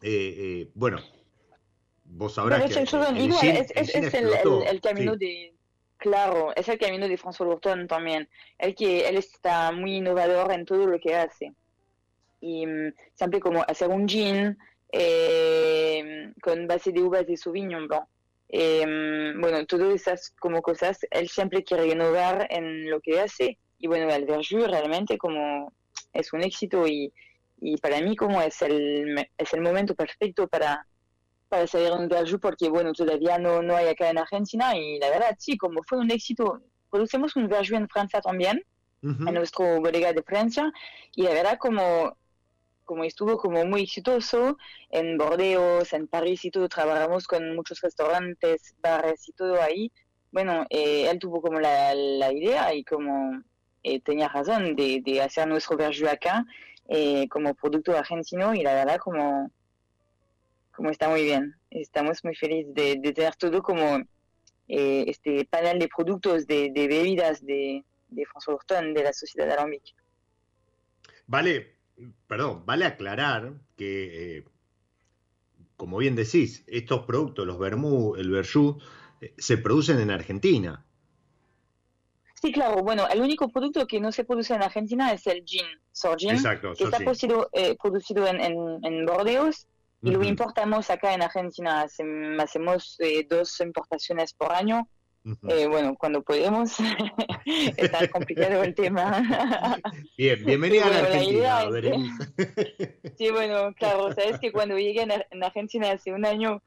Eh, 0.00 0.34
eh, 0.38 0.70
bueno, 0.74 1.00
vos 2.06 2.32
sabrás 2.32 2.62
pero 2.62 2.74
que... 2.76 2.82
Es, 2.82 2.94
el, 2.94 3.18
igual, 3.18 3.46
es, 3.48 3.70
es, 3.74 3.94
es 3.94 4.14
el, 4.14 4.28
el, 4.28 4.66
el, 4.68 4.80
camino 4.80 5.12
sí. 5.12 5.18
de... 5.18 5.54
Claro, 5.98 6.56
es 6.56 6.66
el 6.66 6.78
camino 6.78 7.06
de 7.08 7.18
François 7.18 7.44
Lurton 7.44 7.86
también. 7.86 8.26
El 8.56 8.74
que 8.74 9.06
él 9.06 9.18
está 9.18 9.70
muy 9.70 9.96
innovador 9.96 10.50
en 10.52 10.64
todo 10.64 10.86
lo 10.86 10.98
que 10.98 11.14
hace. 11.14 11.52
Y 12.40 12.66
um, 12.66 12.90
siempre 13.12 13.38
como 13.38 13.62
hacer 13.68 13.90
un 13.90 14.08
gin 14.08 14.56
eh, 14.92 16.32
con 16.42 16.66
base 16.66 16.92
de 16.92 17.02
uvas 17.02 17.26
de 17.26 17.36
Sauvignon 17.36 17.88
Blanc. 17.88 18.04
Eh, 18.54 19.32
bueno, 19.40 19.64
todas 19.64 19.94
esas 19.94 20.30
como 20.38 20.60
cosas, 20.60 20.98
él 21.10 21.28
siempre 21.28 21.64
quiere 21.64 21.86
innovar 21.86 22.46
en 22.50 22.90
lo 22.90 23.00
que 23.00 23.18
hace 23.18 23.58
y 23.78 23.88
bueno, 23.88 24.12
el 24.12 24.26
verjus 24.26 24.70
realmente 24.70 25.16
como 25.16 25.72
es 26.12 26.32
un 26.34 26.42
éxito 26.42 26.86
y, 26.86 27.10
y 27.62 27.78
para 27.78 28.00
mí 28.02 28.14
como 28.14 28.42
es 28.42 28.60
el, 28.60 29.26
es 29.38 29.54
el 29.54 29.62
momento 29.62 29.94
perfecto 29.94 30.46
para, 30.48 30.86
para 31.48 31.66
salir 31.66 31.92
un 31.92 32.08
verjus 32.08 32.38
porque 32.40 32.68
bueno, 32.68 32.92
todavía 32.92 33.38
no, 33.38 33.62
no 33.62 33.74
hay 33.74 33.88
acá 33.88 34.10
en 34.10 34.18
Argentina 34.18 34.76
y 34.76 34.98
la 34.98 35.08
verdad 35.08 35.34
sí, 35.38 35.56
como 35.56 35.82
fue 35.82 35.98
un 35.98 36.10
éxito, 36.10 36.60
producimos 36.90 37.34
un 37.36 37.48
verjus 37.48 37.72
en 37.72 37.88
Francia 37.88 38.20
también, 38.20 38.62
uh 39.02 39.08
-huh. 39.08 39.28
en 39.28 39.34
nuestro 39.34 39.80
bodega 39.80 40.12
de 40.12 40.22
Francia 40.22 40.70
y 41.16 41.22
la 41.22 41.30
verdad 41.30 41.56
como 41.58 42.16
como 42.84 43.04
estuvo 43.04 43.36
como 43.36 43.64
muy 43.64 43.82
exitoso 43.82 44.58
en 44.90 45.16
Bordeaux, 45.18 45.92
en 45.92 46.06
París 46.06 46.44
y 46.44 46.50
todo, 46.50 46.68
trabajamos 46.68 47.26
con 47.26 47.54
muchos 47.54 47.80
restaurantes, 47.80 48.74
bares 48.80 49.28
y 49.28 49.32
todo 49.32 49.60
ahí. 49.60 49.90
Bueno, 50.30 50.66
eh, 50.70 51.08
él 51.10 51.18
tuvo 51.18 51.40
como 51.40 51.60
la, 51.60 51.94
idea 52.32 52.74
y 52.74 52.84
como 52.84 53.42
eh, 53.82 54.00
tenía 54.00 54.28
razón 54.28 54.74
de, 54.76 55.20
hacer 55.22 55.46
nuestro 55.46 55.76
verjus 55.76 56.08
acá 56.08 56.44
eh, 56.88 57.28
como 57.28 57.54
producto 57.54 57.96
argentino 57.96 58.54
y 58.54 58.62
la 58.62 58.74
verdad 58.74 58.98
como, 58.98 59.50
como 60.72 60.90
está 60.90 61.08
muy 61.08 61.24
bien. 61.24 61.54
Estamos 61.70 62.24
muy 62.24 62.34
felices 62.34 62.74
de, 62.74 63.12
tener 63.12 63.36
todo 63.36 63.62
como 63.62 64.02
este 64.68 65.44
panel 65.46 65.78
de 65.78 65.88
productos 65.88 66.46
de, 66.46 66.70
de 66.72 66.88
bebidas 66.88 67.44
de, 67.44 67.84
de 68.08 68.24
François 68.26 68.54
Horton, 68.54 68.94
de 68.94 69.04
la 69.04 69.12
Sociedad 69.12 69.50
Alambic. 69.50 69.94
Vale, 71.26 71.74
perdón, 72.26 72.64
vale 72.66 72.84
aclarar 72.84 73.54
que, 73.76 74.38
eh, 74.38 74.44
como 75.76 75.98
bien 75.98 76.14
decís, 76.16 76.64
estos 76.66 77.04
productos, 77.06 77.46
los 77.46 77.58
vermú, 77.58 78.14
el 78.16 78.30
verjus, 78.30 78.82
eh, 79.20 79.34
se 79.38 79.58
producen 79.58 80.00
en 80.00 80.10
Argentina. 80.10 80.84
Sí, 82.42 82.50
claro. 82.50 82.82
Bueno, 82.82 83.06
el 83.08 83.20
único 83.20 83.48
producto 83.48 83.86
que 83.86 84.00
no 84.00 84.10
se 84.10 84.24
produce 84.24 84.52
en 84.54 84.62
Argentina 84.62 85.12
es 85.12 85.26
el 85.28 85.44
gin, 85.44 85.66
Sorgin, 85.92 86.30
Exacto, 86.30 86.72
que 86.76 86.84
está 86.84 86.98
producido, 86.98 87.48
eh, 87.52 87.76
producido 87.80 88.26
en, 88.26 88.40
en, 88.40 88.84
en, 88.84 89.06
Bordeaux 89.06 89.66
y 90.02 90.08
uh 90.08 90.12
-huh. 90.12 90.16
lo 90.18 90.24
importamos 90.24 90.90
acá 90.90 91.14
en 91.14 91.22
Argentina. 91.22 91.82
Hacemos 91.82 92.96
eh, 92.98 93.24
dos 93.30 93.60
importaciones 93.60 94.32
por 94.32 94.52
año 94.52 94.88
eh, 95.48 95.66
bueno, 95.66 95.94
cuando 95.96 96.22
podemos, 96.22 96.76
está 97.76 98.08
complicado 98.08 98.62
el 98.62 98.74
tema. 98.74 99.22
Bien, 100.18 100.44
bienvenida 100.44 100.86
a 100.86 100.90
la 100.90 100.98
Argentina, 100.98 101.60
Sí, 103.16 103.30
bueno, 103.30 103.72
claro, 103.74 104.12
sabes 104.12 104.38
que 104.40 104.52
cuando 104.52 104.78
llegué 104.78 105.02
en 105.02 105.44
Argentina 105.44 105.92
hace 105.92 106.12
un 106.12 106.26
año, 106.26 106.62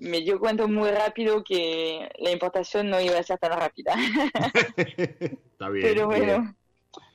me 0.00 0.22
dio 0.22 0.40
cuenta 0.40 0.66
muy 0.66 0.90
rápido 0.90 1.44
que 1.44 2.08
la 2.18 2.30
importación 2.30 2.88
no 2.88 3.00
iba 3.00 3.18
a 3.18 3.22
ser 3.22 3.38
tan 3.38 3.52
rápida. 3.52 3.94
Está 4.76 5.68
bien. 5.68 5.86
Pero 5.86 6.06
bueno, 6.06 6.54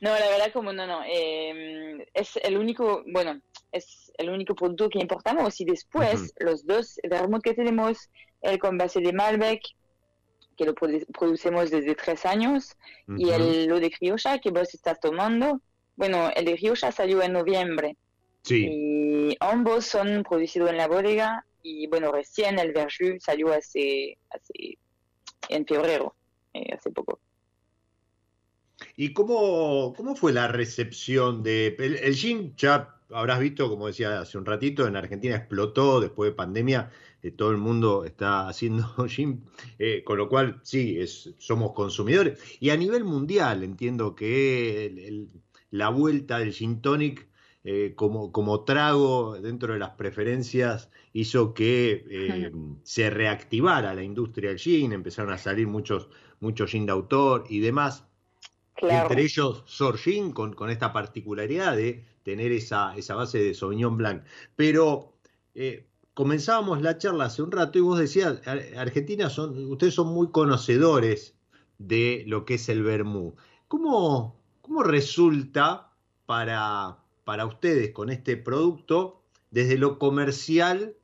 no, 0.00 0.10
la 0.10 0.28
verdad 0.28 0.52
como 0.52 0.72
no, 0.72 0.86
no, 0.86 1.02
em, 1.04 2.00
es 2.14 2.36
el 2.42 2.56
único, 2.56 3.02
bueno, 3.12 3.40
es 3.72 4.12
el 4.18 4.30
único 4.30 4.54
producto 4.54 4.88
que 4.88 5.00
importamos 5.00 5.60
y 5.60 5.64
después 5.64 6.32
los 6.38 6.64
dos 6.64 6.98
vermut 7.02 7.42
que 7.42 7.54
tenemos, 7.54 8.08
el 8.40 8.58
con 8.58 8.78
base 8.78 9.00
de 9.00 9.12
Malbec, 9.12 9.62
que 10.56 10.64
lo 10.64 10.74
producimos 10.74 11.70
desde 11.70 11.94
tres 11.94 12.24
años, 12.24 12.76
y 13.16 13.30
el 13.30 13.66
lo 13.66 13.80
de 13.80 13.90
criolla 13.90 14.38
que 14.38 14.50
vos 14.50 14.72
estás 14.74 15.00
tomando. 15.00 15.60
Bueno, 15.96 16.30
el 16.34 16.44
de 16.44 16.56
criolla 16.56 16.92
salió 16.92 17.22
en 17.22 17.32
noviembre. 17.32 17.96
Sí. 18.42 18.66
Y 18.68 19.36
ambos 19.40 19.86
son 19.86 20.22
producidos 20.22 20.70
en 20.70 20.76
la 20.76 20.86
bodega 20.86 21.44
y 21.68 21.88
bueno, 21.88 22.12
recién 22.12 22.60
el 22.60 22.72
Verjus 22.72 23.22
salió 23.24 23.52
hace, 23.52 24.18
hace 24.30 24.78
en 25.48 25.66
febrero, 25.66 26.14
eh, 26.54 26.72
hace 26.72 26.92
poco. 26.92 27.18
¿Y 28.94 29.12
cómo, 29.12 29.92
cómo 29.96 30.14
fue 30.14 30.32
la 30.32 30.46
recepción 30.46 31.42
de... 31.42 31.74
El, 31.78 31.96
el, 31.96 32.14
gin 32.14 32.54
ya 32.56 32.95
habrás 33.10 33.40
visto, 33.40 33.68
como 33.68 33.86
decía 33.86 34.20
hace 34.20 34.38
un 34.38 34.46
ratito, 34.46 34.86
en 34.86 34.96
Argentina 34.96 35.36
explotó 35.36 36.00
después 36.00 36.30
de 36.30 36.36
pandemia, 36.36 36.90
eh, 37.22 37.30
todo 37.30 37.50
el 37.50 37.58
mundo 37.58 38.04
está 38.04 38.48
haciendo 38.48 38.86
gin, 39.08 39.44
eh, 39.78 40.02
con 40.04 40.18
lo 40.18 40.28
cual 40.28 40.60
sí, 40.62 40.98
es, 40.98 41.34
somos 41.38 41.72
consumidores. 41.72 42.38
Y 42.60 42.70
a 42.70 42.76
nivel 42.76 43.04
mundial 43.04 43.62
entiendo 43.62 44.14
que 44.14 45.26
la 45.70 45.88
vuelta 45.88 46.38
del 46.38 46.52
gin 46.52 46.80
tonic 46.80 47.28
eh, 47.64 47.94
como, 47.96 48.30
como 48.30 48.64
trago 48.64 49.40
dentro 49.40 49.72
de 49.72 49.80
las 49.80 49.90
preferencias 49.90 50.88
hizo 51.12 51.52
que 51.52 52.52
se 52.84 53.10
reactivara 53.10 53.94
la 53.94 54.04
industria 54.04 54.50
del 54.50 54.58
gin, 54.58 54.92
empezaron 54.92 55.32
a 55.32 55.38
salir 55.38 55.66
muchos, 55.66 56.08
muchos 56.38 56.70
gin 56.70 56.86
de 56.86 56.92
autor 56.92 57.44
y 57.48 57.60
demás. 57.60 58.06
Entre 58.78 59.22
ellos 59.22 59.62
Sorgin, 59.66 60.32
con, 60.32 60.52
con 60.52 60.70
esta 60.70 60.92
particularidad 60.92 61.76
de 61.76 62.04
tener 62.22 62.52
esa, 62.52 62.94
esa 62.96 63.14
base 63.14 63.38
de 63.38 63.54
Sauvignon 63.54 63.96
Blanc. 63.96 64.24
Pero 64.56 65.14
eh, 65.54 65.86
comenzábamos 66.12 66.82
la 66.82 66.98
charla 66.98 67.26
hace 67.26 67.42
un 67.42 67.52
rato 67.52 67.78
y 67.78 67.82
vos 67.82 67.98
decías, 67.98 68.40
Argentina, 68.76 69.30
son, 69.30 69.70
ustedes 69.70 69.94
son 69.94 70.08
muy 70.08 70.30
conocedores 70.30 71.34
de 71.78 72.24
lo 72.26 72.44
que 72.44 72.54
es 72.54 72.68
el 72.68 72.82
vermú. 72.82 73.36
¿Cómo, 73.68 74.40
cómo 74.60 74.82
resulta 74.82 75.92
para, 76.26 76.98
para 77.24 77.46
ustedes 77.46 77.92
con 77.92 78.10
este 78.10 78.36
producto, 78.36 79.22
desde 79.50 79.78
lo 79.78 79.98
comercial, 79.98 80.96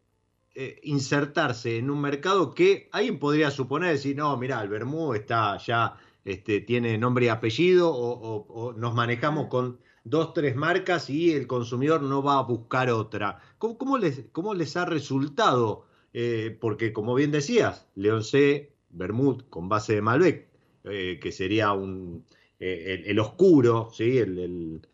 eh, 0.55 0.81
insertarse 0.83 1.79
en 1.79 1.91
un 1.91 2.01
mercado 2.01 2.55
que 2.55 2.89
alguien 2.93 3.19
podría 3.19 3.51
suponer, 3.51 3.93
decir, 3.93 4.17
no, 4.17 4.37
mira, 4.37 4.61
el 4.61 4.69
vermú 4.69 5.15
está 5.15 5.57
ya, 5.59 5.97
este, 6.25 6.61
tiene 6.61 6.99
nombre 6.99 7.27
y 7.27 7.29
apellido, 7.29 7.93
o 7.95 8.75
nos 8.77 8.95
manejamos 8.95 9.49
con 9.49 9.79
dos, 10.05 10.35
tres 10.35 10.57
marcas 10.57 11.11
y 11.11 11.33
el 11.33 11.47
consumidor 11.47 12.03
no 12.03 12.23
va 12.23 12.39
a 12.39 12.43
buscar 12.43 12.91
otra. 12.91 13.39
¿Cómo, 13.59 13.99
les, 13.99 14.25
cómo 14.33 14.55
les, 14.55 14.77
ha 14.77 14.85
resultado? 14.85 15.87
Eh, 16.13 16.57
porque, 16.61 16.93
como 16.93 17.15
bien 17.15 17.31
decías, 17.31 17.87
León 17.95 18.25
C. 18.25 18.73
Bermud 18.91 19.45
con 19.49 19.69
base 19.69 19.95
de 19.95 20.03
Malbec, 20.03 20.49
eh, 20.85 21.19
que 21.23 21.33
sería 21.33 21.73
un, 21.73 22.27
eh, 22.61 23.05
el, 23.07 23.19
oscuro, 23.19 23.91
¿sí? 23.93 24.19
El, 24.19 24.87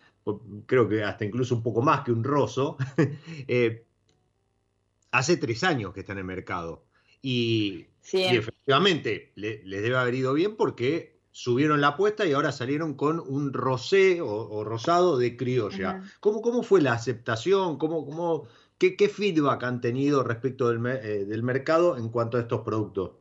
creo 0.67 0.89
que 0.89 1.03
hasta 1.03 1.25
incluso 1.25 1.57
un 1.57 1.63
poco 1.63 1.83
más 1.83 2.05
que 2.05 2.13
un 2.13 2.23
roso, 2.23 2.77
hace 5.11 5.37
tres 5.39 5.65
años 5.65 5.93
que 5.93 6.01
está 6.01 6.13
en 6.13 6.19
el 6.19 6.25
mercado. 6.25 6.85
Y, 7.21 7.87
efectivamente 8.11 9.33
les 9.35 9.83
debe 9.83 9.97
haber 9.97 10.15
ido 10.15 10.33
bien 10.33 10.57
porque 10.57 11.18
subieron 11.31 11.81
la 11.81 11.89
apuesta 11.89 12.27
y 12.27 12.33
ahora 12.33 12.53
salieron 12.53 12.95
con 12.95 13.21
un 13.21 13.53
rosé 13.53 14.21
o, 14.21 14.65
rosado 14.65 15.19
de 15.19 15.37
criolla. 15.37 16.03
¿Cómo, 16.21 16.43
¿Cómo, 16.43 16.63
fue 16.63 16.81
la 16.81 16.93
aceptación? 16.93 17.79
¿Cómo, 17.79 18.05
cómo, 18.05 18.49
qué, 18.79 18.97
qué, 18.97 19.09
feedback 19.09 19.63
han 19.65 19.81
tenido 19.81 20.23
respecto 20.23 20.69
del, 20.69 20.85
eh, 20.87 21.25
del, 21.25 21.43
mercado 21.43 21.97
en 21.97 22.09
cuanto 22.09 22.37
a 22.37 22.41
estos 22.41 22.63
productos? 22.63 23.13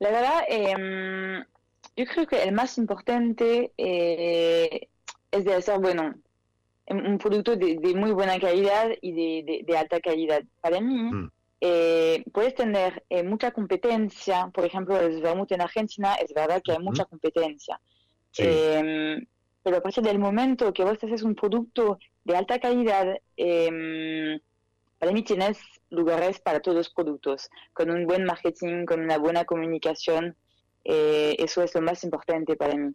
La 0.00 0.10
verdad, 0.10 0.42
em, 0.48 1.44
yo 1.96 2.04
creo 2.06 2.26
que 2.26 2.42
el 2.42 2.52
más 2.52 2.78
importante 2.78 3.72
eh, 3.76 4.88
es 5.30 5.44
de 5.44 5.54
hacer, 5.54 5.78
bueno, 5.78 6.14
un 6.88 7.16
producto 7.18 7.56
de, 7.56 7.78
muy 7.94 8.10
buena 8.10 8.38
calidad 8.38 8.90
y 9.00 9.12
de, 9.12 9.64
de, 9.64 9.78
alta 9.78 10.00
calidad. 10.00 10.42
Para 10.60 10.80
mí, 10.80 10.94
mm 10.94 11.30
eh, 11.66 12.22
puedes 12.30 12.54
tener 12.54 13.02
eh, 13.08 13.22
mucha 13.22 13.50
competencia, 13.50 14.50
por 14.52 14.66
ejemplo, 14.66 15.00
el 15.00 15.22
vermut 15.22 15.50
en 15.52 15.62
Argentina 15.62 16.14
es 16.16 16.34
verdad 16.34 16.60
que 16.62 16.72
hay 16.72 16.78
mucha 16.78 17.06
competencia, 17.06 17.80
em, 18.36 19.24
pero 19.62 19.78
a 19.78 19.80
partir 19.80 20.04
del 20.04 20.18
momento 20.18 20.74
que 20.74 20.84
vos 20.84 21.02
haces 21.02 21.22
un 21.22 21.34
producto 21.34 21.98
de 22.22 22.36
alta 22.36 22.58
calidad, 22.58 23.16
eh, 23.38 24.38
para 24.98 25.12
mí 25.12 25.22
tienes 25.22 25.58
lugares 25.88 26.38
para 26.38 26.60
todos 26.60 26.76
los 26.76 26.90
productos, 26.90 27.48
con 27.72 27.90
un 27.90 28.06
buen 28.06 28.24
marketing, 28.24 28.84
con 28.84 29.00
una 29.00 29.16
buena 29.16 29.46
comunicación, 29.46 30.36
eh, 30.84 31.34
eso 31.38 31.62
es 31.62 31.74
lo 31.74 31.80
más 31.80 32.04
importante 32.04 32.56
para 32.56 32.74
mí. 32.74 32.92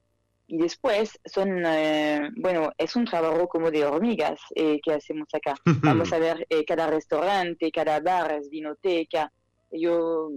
Y 0.52 0.58
después 0.58 1.20
son, 1.26 1.64
eh, 1.64 2.28
bueno, 2.38 2.72
es 2.76 2.96
un 2.96 3.06
trabajo 3.06 3.48
como 3.48 3.70
de 3.70 3.86
hormigas 3.86 4.40
eh, 4.56 4.80
que 4.84 4.94
hacemos 4.94 5.28
acá. 5.32 5.54
Vamos 5.84 6.12
a 6.12 6.18
ver 6.18 6.48
eh, 6.50 6.66
cada 6.66 6.88
restaurante, 6.88 7.72
cada 7.72 8.00
bar, 8.00 8.32
es 8.32 8.50
vinoteca. 8.50 9.32
Yo, 9.72 10.32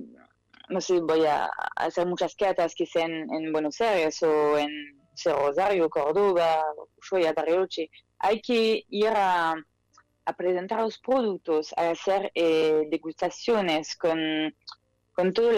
no 0.69 0.81
sé, 0.83 1.01
voy 1.01 1.25
a 1.25 1.49
hacer 1.77 2.07
muchas 2.07 2.37
catas 2.37 2.75
que 2.75 2.85
sean 2.85 3.11
en 3.11 3.53
Buenos 3.53 3.81
Aires 3.81 4.23
o 4.23 4.59
en 4.59 4.69
Rosario, 5.25 5.89
Córdoba, 5.89 6.63
Ushuaia, 6.99 7.33
Bariloche. 7.33 7.89
Hay 8.19 8.43
que 8.43 8.85
ir 8.91 9.09
a, 9.09 9.55
a 10.27 10.33
presentar 10.37 10.83
los 10.83 10.99
productos, 10.99 11.73
a 11.79 11.89
hacer 11.89 12.31
degustaciones 12.35 13.97
con 13.97 14.21
con 15.13 15.33
todos 15.33 15.55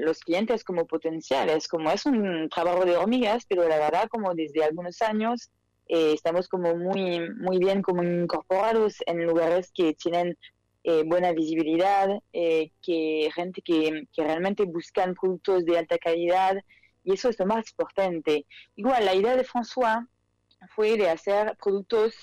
los 0.00 0.20
clientes 0.20 0.64
como 0.64 0.86
potenciales, 0.86 1.68
como 1.68 1.90
es 1.90 2.06
un 2.06 2.48
trabajo 2.48 2.84
de 2.84 2.96
hormigas, 2.96 3.44
pero 3.46 3.68
la 3.68 3.78
verdad 3.78 4.08
como 4.08 4.34
desde 4.34 4.64
algunos 4.64 5.02
años 5.02 5.50
eh, 5.92 6.12
estamos 6.12 6.46
como 6.46 6.76
muy, 6.76 7.18
muy 7.34 7.58
bien 7.58 7.82
como 7.82 8.04
incorporados 8.04 8.98
en 9.06 9.26
lugares 9.26 9.72
que 9.74 9.92
tienen 9.94 10.38
eh, 10.84 11.02
buena 11.04 11.32
visibilidad, 11.32 12.08
eh, 12.32 12.70
que 12.80 13.28
gente 13.34 13.60
que, 13.60 14.04
que, 14.12 14.22
realmente 14.22 14.66
buscan 14.66 15.14
productos 15.14 15.64
de 15.64 15.78
alta 15.78 15.98
calidad 15.98 16.56
y 17.02 17.14
eso 17.14 17.28
es 17.28 17.40
lo 17.40 17.46
más 17.46 17.68
importante. 17.72 18.46
Igual, 18.76 19.04
la 19.04 19.16
idea 19.16 19.34
de 19.34 19.44
François 19.44 20.06
fue 20.76 20.96
de 20.96 21.10
hacer 21.10 21.56
productos, 21.60 22.14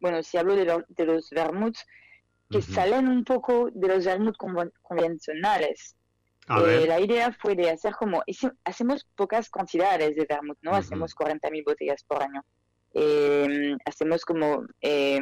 bueno, 0.00 0.22
si 0.22 0.38
hablo 0.38 0.56
de, 0.56 1.04
los 1.04 1.30
vermuts, 1.30 1.84
que 2.50 2.62
salen 2.62 3.08
un 3.08 3.24
poco 3.24 3.70
de 3.72 3.88
los 3.88 4.04
vermouth 4.04 4.36
convencionales. 4.82 5.96
Eh, 6.48 6.84
la 6.86 7.00
idea 7.00 7.32
fue 7.32 7.54
de 7.54 7.70
hacer 7.70 7.94
como, 7.94 8.22
hacemos 8.64 9.06
pocas 9.16 9.48
cantidades 9.48 10.14
de 10.14 10.26
vermouth, 10.28 10.58
¿no? 10.60 10.72
Hacemos 10.74 11.14
40.000 11.14 11.64
botellas 11.64 12.04
por 12.04 12.22
año. 12.22 12.44
Eh, 12.92 13.76
hacemos 13.86 14.24
como, 14.24 14.66
eh, 14.82 15.20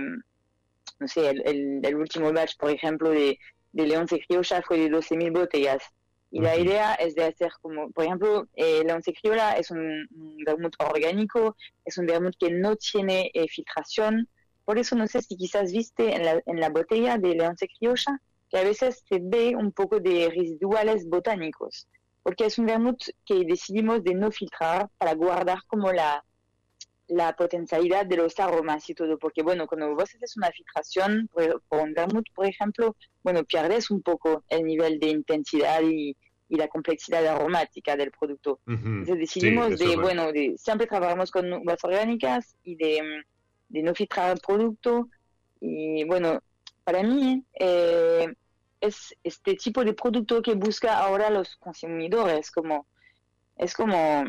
no 0.99 1.09
sé, 1.09 1.31
el, 1.31 1.81
el, 1.83 1.95
último 1.95 2.33
batch, 2.33 2.57
por 2.59 2.71
ejemplo, 2.71 3.11
de, 3.11 3.39
de 3.73 3.87
León 3.87 4.07
Criolla 4.07 4.63
fue 4.63 4.79
de 4.79 4.91
12.000 4.91 5.33
botellas. 5.33 5.83
Y 6.31 6.41
la 6.41 6.57
idea 6.57 6.95
es 6.95 7.15
de 7.15 7.25
hacer 7.25 7.53
como, 7.61 7.91
por 7.91 8.05
ejemplo, 8.05 8.49
eh, 8.55 8.83
León 8.85 9.03
Criolla 9.03 9.53
es 9.53 9.71
un, 9.71 10.09
un 10.11 10.37
vermouth 10.45 10.75
orgánico, 10.79 11.57
es 11.85 11.99
un 11.99 12.07
vermouth 12.07 12.37
que 12.39 12.51
no 12.51 12.75
tiene 12.77 13.31
filtración, 13.49 14.29
por 14.65 14.79
eso 14.79 14.97
no 14.97 15.07
sé 15.07 15.23
si 15.23 15.37
quizás 15.37 15.73
viste 15.73 16.15
en 16.15 16.25
la, 16.25 16.43
en 16.47 16.61
la 16.61 16.71
botella 16.71 17.19
de 17.19 17.35
Leonce 17.35 17.69
Criolla 17.69 18.21
que 18.51 18.59
a 18.59 18.65
veces 18.65 19.03
se 19.09 19.19
ve 19.21 19.57
un 19.57 19.73
poco 19.73 19.99
de 19.99 20.31
residuales 20.31 21.09
botánicos, 21.09 21.89
porque 22.23 22.45
es 22.45 22.59
un 22.59 22.67
vermut 22.67 23.03
que 23.25 23.45
decidimos 23.45 24.05
de 24.05 24.15
no 24.15 24.31
filtrar 24.31 24.89
para 24.99 25.15
guardar 25.15 25.59
como 25.67 25.91
la, 25.91 26.23
la 27.09 27.35
potencialidad 27.35 28.05
de 28.05 28.19
los 28.19 28.39
aromas 28.39 28.89
y 28.91 28.95
todo, 28.95 29.19
porque 29.19 29.43
bueno, 29.43 29.67
cuando 29.67 29.95
vos 29.95 30.15
haces 30.15 30.37
una 30.37 30.51
filtración 30.51 31.29
por, 31.33 31.63
un 31.71 31.95
vermut, 31.95 32.27
por 32.35 32.47
ejemplo, 32.47 32.95
bueno, 33.23 33.43
pierdes 33.45 33.91
un 33.91 34.03
poco 34.03 34.45
el 34.49 34.65
nivel 34.65 34.99
de 35.01 35.09
intensidad 35.09 35.81
y, 35.83 36.15
y 36.49 36.57
la 36.57 36.69
complejidad 36.69 37.27
aromática 37.27 37.97
del 37.97 38.11
producto. 38.11 38.61
Entonces 38.67 39.19
decidimos 39.19 39.79
de, 39.79 39.97
bueno, 39.97 40.31
de, 40.31 40.55
siempre 40.59 40.87
trabajamos 40.87 41.31
con 41.31 41.51
uvas 41.51 41.83
orgánicas 41.83 42.55
y 42.63 42.77
de 42.77 43.01
de 43.73 43.83
no 43.83 43.95
filtrar 43.95 44.33
el 44.33 44.41
producto. 44.41 45.09
Y 45.61 46.05
bueno, 46.05 46.41
para 46.85 47.03
mí, 47.03 47.45
eh, 47.59 48.33
es 48.81 49.15
este 49.23 49.55
tipo 49.55 49.85
de 49.85 49.95
producto 49.95 50.43
que 50.43 50.55
busca 50.55 50.99
ahora 50.99 51.31
los 51.31 51.57
consumidores, 51.57 52.51
como 52.51 52.87
es 53.57 53.75
como 53.75 54.25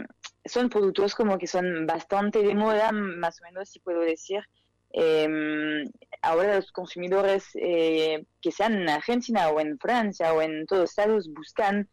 son 0.45 0.69
productos 0.69 1.15
como 1.15 1.37
que 1.37 1.47
son 1.47 1.87
bastante 1.87 2.43
de 2.43 2.53
moda, 2.53 2.91
más 2.91 3.41
o 3.41 3.45
menos 3.45 3.69
si 3.69 3.79
puedo 3.79 4.01
decir. 4.01 4.41
Em, 4.91 5.89
ahora 6.21 6.57
los 6.57 6.71
consumidores 6.71 7.49
eh, 7.55 8.25
que 8.41 8.51
sean 8.51 8.73
en 8.73 8.89
Argentina 8.89 9.49
o 9.49 9.59
en 9.59 9.79
Francia 9.79 10.33
o 10.33 10.41
en 10.41 10.67
todos 10.67 10.91
Estados 10.91 11.33
buscan 11.33 11.89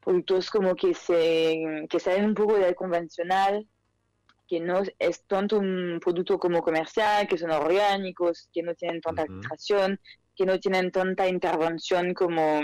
productos 0.00 0.50
como 0.50 0.74
que 0.74 0.92
se 0.92 1.86
que 1.88 2.00
salen 2.00 2.26
un 2.26 2.34
poco 2.34 2.58
del 2.58 2.74
convencional, 2.74 3.66
que 4.52 4.60
no 4.60 4.82
es 4.98 5.24
tanto 5.26 5.58
un 5.58 5.98
producto 5.98 6.38
como 6.38 6.60
comercial, 6.60 7.26
que 7.26 7.38
son 7.38 7.52
orgánicos, 7.52 8.50
que 8.52 8.62
no 8.62 8.74
tienen 8.74 9.00
tanta 9.00 9.24
filtración, 9.24 9.98
que 10.36 10.44
no 10.44 10.60
tienen 10.60 10.90
tanta 10.90 11.26
intervención 11.26 12.12
como, 12.12 12.60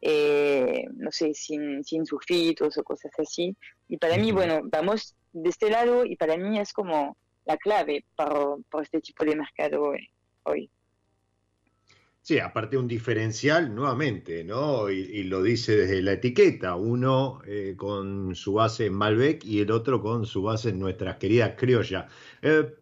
eh, 0.00 0.86
no 0.92 1.12
sé, 1.12 1.32
sin, 1.32 1.84
sin 1.84 2.04
sulfitos 2.04 2.76
o 2.76 2.82
cosas 2.82 3.12
así. 3.16 3.56
Y 3.86 3.96
para 3.96 4.16
mí, 4.16 4.32
bueno, 4.32 4.62
vamos 4.64 5.14
de 5.30 5.50
este 5.50 5.70
lado 5.70 6.04
y 6.04 6.16
para 6.16 6.36
mí 6.36 6.58
es 6.58 6.72
como 6.72 7.16
la 7.44 7.56
clave 7.58 8.04
para, 8.16 8.56
para 8.68 8.82
este 8.82 9.00
tipo 9.00 9.24
de 9.24 9.36
mercado 9.36 9.92
hoy. 10.42 10.68
Sí, 12.30 12.38
aparte 12.38 12.76
un 12.76 12.86
diferencial 12.86 13.74
nuevamente, 13.74 14.44
¿no? 14.44 14.88
Y, 14.88 15.24
lo 15.24 15.42
dice 15.42 15.74
desde 15.74 16.00
la 16.00 16.12
etiqueta, 16.12 16.76
uno 16.76 17.42
eh, 17.44 17.74
con 17.76 18.36
su 18.36 18.52
base 18.52 18.86
en 18.86 18.94
Malbec 18.94 19.44
y 19.44 19.58
el 19.58 19.72
otro 19.72 20.00
con 20.00 20.24
su 20.26 20.40
base 20.40 20.68
en 20.68 20.78
nuestras 20.78 21.16
queridas 21.16 21.54
criollas. 21.58 22.04
Eh, 22.40 22.72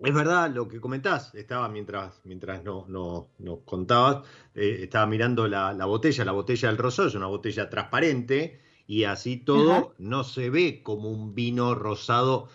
es 0.00 0.14
verdad 0.14 0.50
lo 0.50 0.68
que 0.68 0.78
comentás, 0.78 1.34
estaba 1.34 1.70
mientras, 1.70 2.20
mientras 2.24 2.62
nos 2.62 2.86
no, 2.90 3.30
contabas, 3.64 4.28
eh, 4.54 4.80
estaba 4.82 5.06
mirando 5.06 5.48
la, 5.48 5.72
botella, 5.86 6.26
la 6.26 6.32
botella 6.32 6.68
del 6.68 6.76
rosado 6.76 7.08
es 7.08 7.14
una 7.14 7.28
botella 7.28 7.70
transparente 7.70 8.60
y 8.86 9.04
así 9.04 9.38
todo 9.38 9.94
no 9.96 10.22
se 10.22 10.50
ve 10.50 10.82
como 10.82 11.08
un 11.10 11.34
vino 11.34 11.74
rosado 11.74 12.50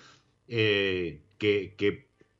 que, 0.46 1.24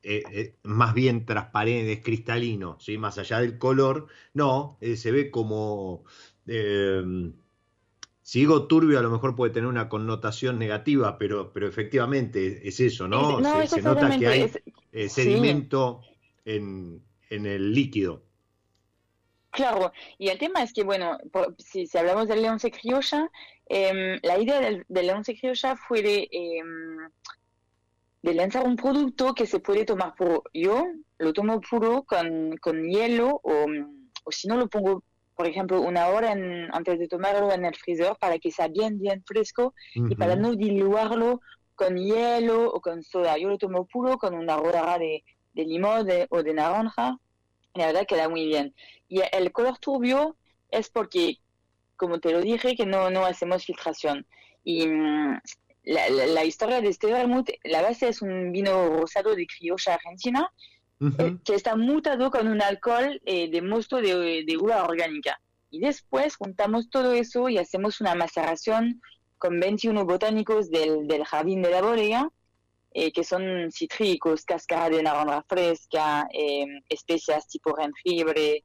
eh, 0.08 0.56
más 0.64 0.94
bien 0.94 1.26
transparente, 1.26 1.94
es 1.94 2.04
cristalino, 2.04 2.78
¿sí? 2.80 2.98
más 2.98 3.18
allá 3.18 3.40
del 3.40 3.58
color, 3.58 4.08
no, 4.34 4.78
se 4.82 5.12
ve 5.12 5.32
como 5.32 6.04
si 8.26 8.40
digo 8.40 8.66
turbio, 8.66 8.98
a 8.98 9.04
lo 9.04 9.12
mejor 9.12 9.36
puede 9.36 9.54
tener 9.54 9.70
una 9.70 9.88
connotación 9.88 10.58
negativa, 10.58 11.20
pero, 11.20 11.54
pero 11.54 11.68
efectivamente 11.68 12.68
es 12.68 12.80
eso, 12.80 13.08
¿no? 13.08 13.38
se, 13.68 13.84
nota 13.84 14.18
que 14.18 14.28
hay 14.28 14.52
eh, 14.92 15.10
sedimento 15.10 16.02
en, 16.44 17.04
el 17.30 17.72
líquido. 17.72 18.24
Claro, 19.52 19.94
y 20.18 20.30
el 20.30 20.40
tema 20.40 20.64
es 20.64 20.74
que, 20.74 20.84
bueno, 20.84 21.20
si, 21.60 21.88
hablamos 21.96 22.28
del 22.28 22.42
León 22.42 22.58
Criolla, 22.58 23.30
em, 23.68 24.20
la 24.24 24.40
idea 24.40 24.60
del, 24.60 24.84
León 24.90 25.22
Criolla 25.22 25.76
fue 25.76 26.02
de, 26.02 26.28
em, 26.32 27.08
de, 28.26 28.34
lanzar 28.34 28.66
un 28.66 28.76
producto 28.76 29.34
que 29.34 29.46
se 29.46 29.60
puede 29.60 29.86
tomar 29.86 30.16
puro. 30.16 30.44
Yo 30.54 30.86
lo 31.18 31.34
tomo 31.34 31.62
puro 31.62 32.04
con, 32.04 32.56
con 32.58 32.84
hielo 32.90 33.40
o, 33.44 33.66
o 34.24 34.32
si 34.32 34.48
no 34.48 34.58
lo 34.58 34.68
pongo 34.68 35.04
por 35.36 35.48
ejemplo, 35.48 35.82
una 35.82 36.08
hora 36.08 36.32
antes 36.32 36.98
de 36.98 37.08
tomarlo 37.08 37.52
en 37.52 37.66
el 37.66 37.76
freezer 37.76 38.16
para 38.20 38.40
que 38.40 38.52
sea 38.52 38.70
bien, 38.70 38.98
bien 38.98 39.22
fresco 39.26 39.74
y 39.94 40.16
para 40.16 40.38
no 40.38 40.56
diluirlo 40.56 41.42
con 41.76 41.98
hielo 41.98 42.70
o 42.70 42.80
con 42.80 43.04
soda. 43.04 43.38
Yo 43.38 43.50
lo 43.50 43.58
tomo 43.58 43.86
puro 43.86 44.18
con 44.18 44.34
una 44.34 44.56
rodaja 44.56 44.98
de, 44.98 45.24
limón 45.54 46.08
o 46.30 46.44
de 46.44 46.54
naranja 46.54 47.18
la 47.74 47.88
verdad 47.88 48.06
queda 48.08 48.30
muy 48.30 48.46
bien. 48.48 48.74
Y 49.10 49.22
el 49.34 49.52
color 49.52 49.78
turbio 49.80 50.38
es 50.72 50.90
porque, 50.90 51.40
como 51.98 52.20
te 52.20 52.32
lo 52.32 52.42
dije, 52.42 52.76
que 52.76 52.86
no, 52.86 53.10
no 53.10 53.26
hacemos 53.26 53.66
filtración. 53.66 54.26
Y 54.64 54.88
mm, 55.86 56.34
la, 56.34 56.46
historia 56.46 56.82
de 56.82 56.90
este 56.90 57.08
vermouth, 57.08 57.50
la 57.64 57.82
base 57.82 58.10
es 58.10 58.22
un 58.22 58.52
vino 58.52 58.90
rosado 58.90 59.36
de 59.36 59.46
criolla 59.48 59.94
argentina 59.96 60.52
eh, 61.02 61.38
que 61.44 61.56
está 61.56 61.76
mutado 61.76 62.32
con 62.32 62.48
un 62.48 62.62
alcohol 62.62 63.22
eh, 63.26 63.50
de 63.50 63.62
mosto 63.62 63.98
de, 63.98 64.44
de, 64.46 64.58
uva 64.58 64.84
orgánica. 64.86 65.40
Y 65.70 65.80
después 65.80 66.38
juntamos 66.38 66.90
todo 66.90 67.12
eso 67.12 67.50
y 67.50 67.58
hacemos 67.58 68.00
una 68.00 68.16
maceración 68.16 69.02
con 69.38 69.60
21 69.60 70.06
botánicos 70.06 70.72
del, 70.72 71.06
del 71.06 71.26
jardín 71.26 71.62
de 71.62 71.72
la 71.72 71.82
bodega, 71.82 72.30
eh, 72.94 73.12
que 73.12 73.26
son 73.26 73.70
cítricos, 73.72 74.46
cáscara 74.46 74.90
de 74.90 75.04
naranja 75.04 75.44
fresca, 75.50 76.28
especias 76.88 77.46
tipo 77.48 77.76
jengibre, 77.76 78.64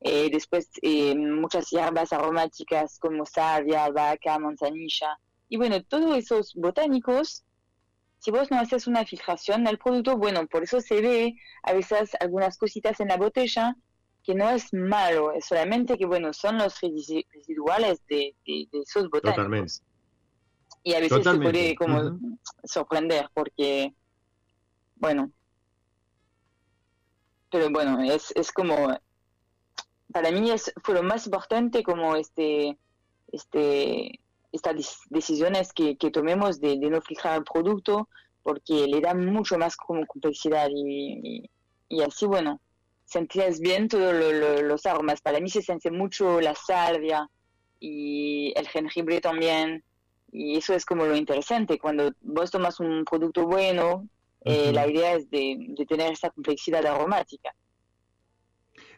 después 0.00 0.70
muchas 1.16 1.68
hierbas 1.70 2.12
aromáticas 2.12 2.98
como 3.00 3.26
salvia, 3.26 3.90
vaca, 3.90 4.38
manzanilla. 4.38 5.18
Y 5.52 5.58
bueno, 5.58 5.82
todos 5.82 6.16
esos 6.16 6.54
botánicos 6.54 7.44
si 8.20 8.30
vos 8.30 8.50
no 8.50 8.58
haces 8.58 8.86
una 8.86 9.04
filtración 9.04 9.64
del 9.64 9.76
producto, 9.76 10.16
bueno, 10.16 10.46
por 10.46 10.62
eso 10.62 10.80
se 10.80 11.02
ve 11.02 11.34
a 11.62 11.74
veces 11.74 12.12
algunas 12.20 12.56
cositas 12.56 13.00
en 13.00 13.08
la 13.08 13.18
botella 13.18 13.76
que 14.24 14.34
no 14.34 14.48
es 14.48 14.72
malo, 14.72 15.32
es 15.32 15.44
solamente 15.44 15.98
que, 15.98 16.06
bueno, 16.06 16.32
son 16.32 16.56
los 16.56 16.80
residuales 16.80 18.00
de, 18.08 18.34
esos 18.46 19.10
botánicos. 19.10 19.34
Totalmente. 19.34 19.72
Y 20.84 20.94
a 20.94 21.00
veces 21.00 21.22
se 21.22 21.38
puede 21.38 21.74
como 21.74 22.18
sorprender 22.64 23.28
porque, 23.34 23.92
bueno, 24.96 25.30
pero 27.50 27.68
bueno, 27.68 28.00
es, 28.02 28.32
es 28.36 28.52
como, 28.52 28.98
para 30.12 30.30
mí 30.30 30.50
es, 30.50 30.72
fue 30.82 30.94
lo 30.94 31.02
más 31.02 31.26
importante 31.26 31.82
como 31.82 32.16
este, 32.16 32.78
este, 33.32 34.21
estas 34.52 35.00
decisiones 35.08 35.72
que, 35.72 35.96
que 35.96 36.10
tomemos 36.10 36.60
de, 36.60 36.76
no 36.76 37.00
fijar 37.00 37.38
el 37.38 37.44
producto 37.44 38.08
porque 38.42 38.86
le 38.86 39.00
da 39.00 39.14
mucho 39.14 39.56
más 39.58 39.76
como 39.76 40.06
complejidad 40.06 40.68
y, 40.74 41.48
y, 41.88 42.02
así, 42.02 42.26
bueno, 42.26 42.60
sentías 43.04 43.60
bien 43.60 43.88
todos 43.88 44.14
los 44.62 44.86
aromas. 44.86 45.20
Para 45.20 45.40
mí 45.40 45.48
se 45.48 45.62
siente 45.62 45.90
mucho 45.90 46.40
la 46.40 46.54
salvia 46.54 47.28
y 47.78 48.52
el 48.56 48.68
jengibre 48.68 49.20
también. 49.20 49.84
Y 50.32 50.56
eso 50.56 50.74
es 50.74 50.84
como 50.84 51.04
lo 51.04 51.14
interesante. 51.14 51.78
Cuando 51.78 52.10
vos 52.20 52.50
tomas 52.50 52.80
un 52.80 53.04
producto 53.04 53.46
bueno, 53.46 54.08
eh, 54.44 54.72
la 54.72 54.88
idea 54.88 55.14
es 55.14 55.30
de, 55.30 55.56
de 55.68 55.86
tener 55.86 56.12
esa 56.12 56.30
complejidad 56.30 56.84
aromática. 56.84 57.54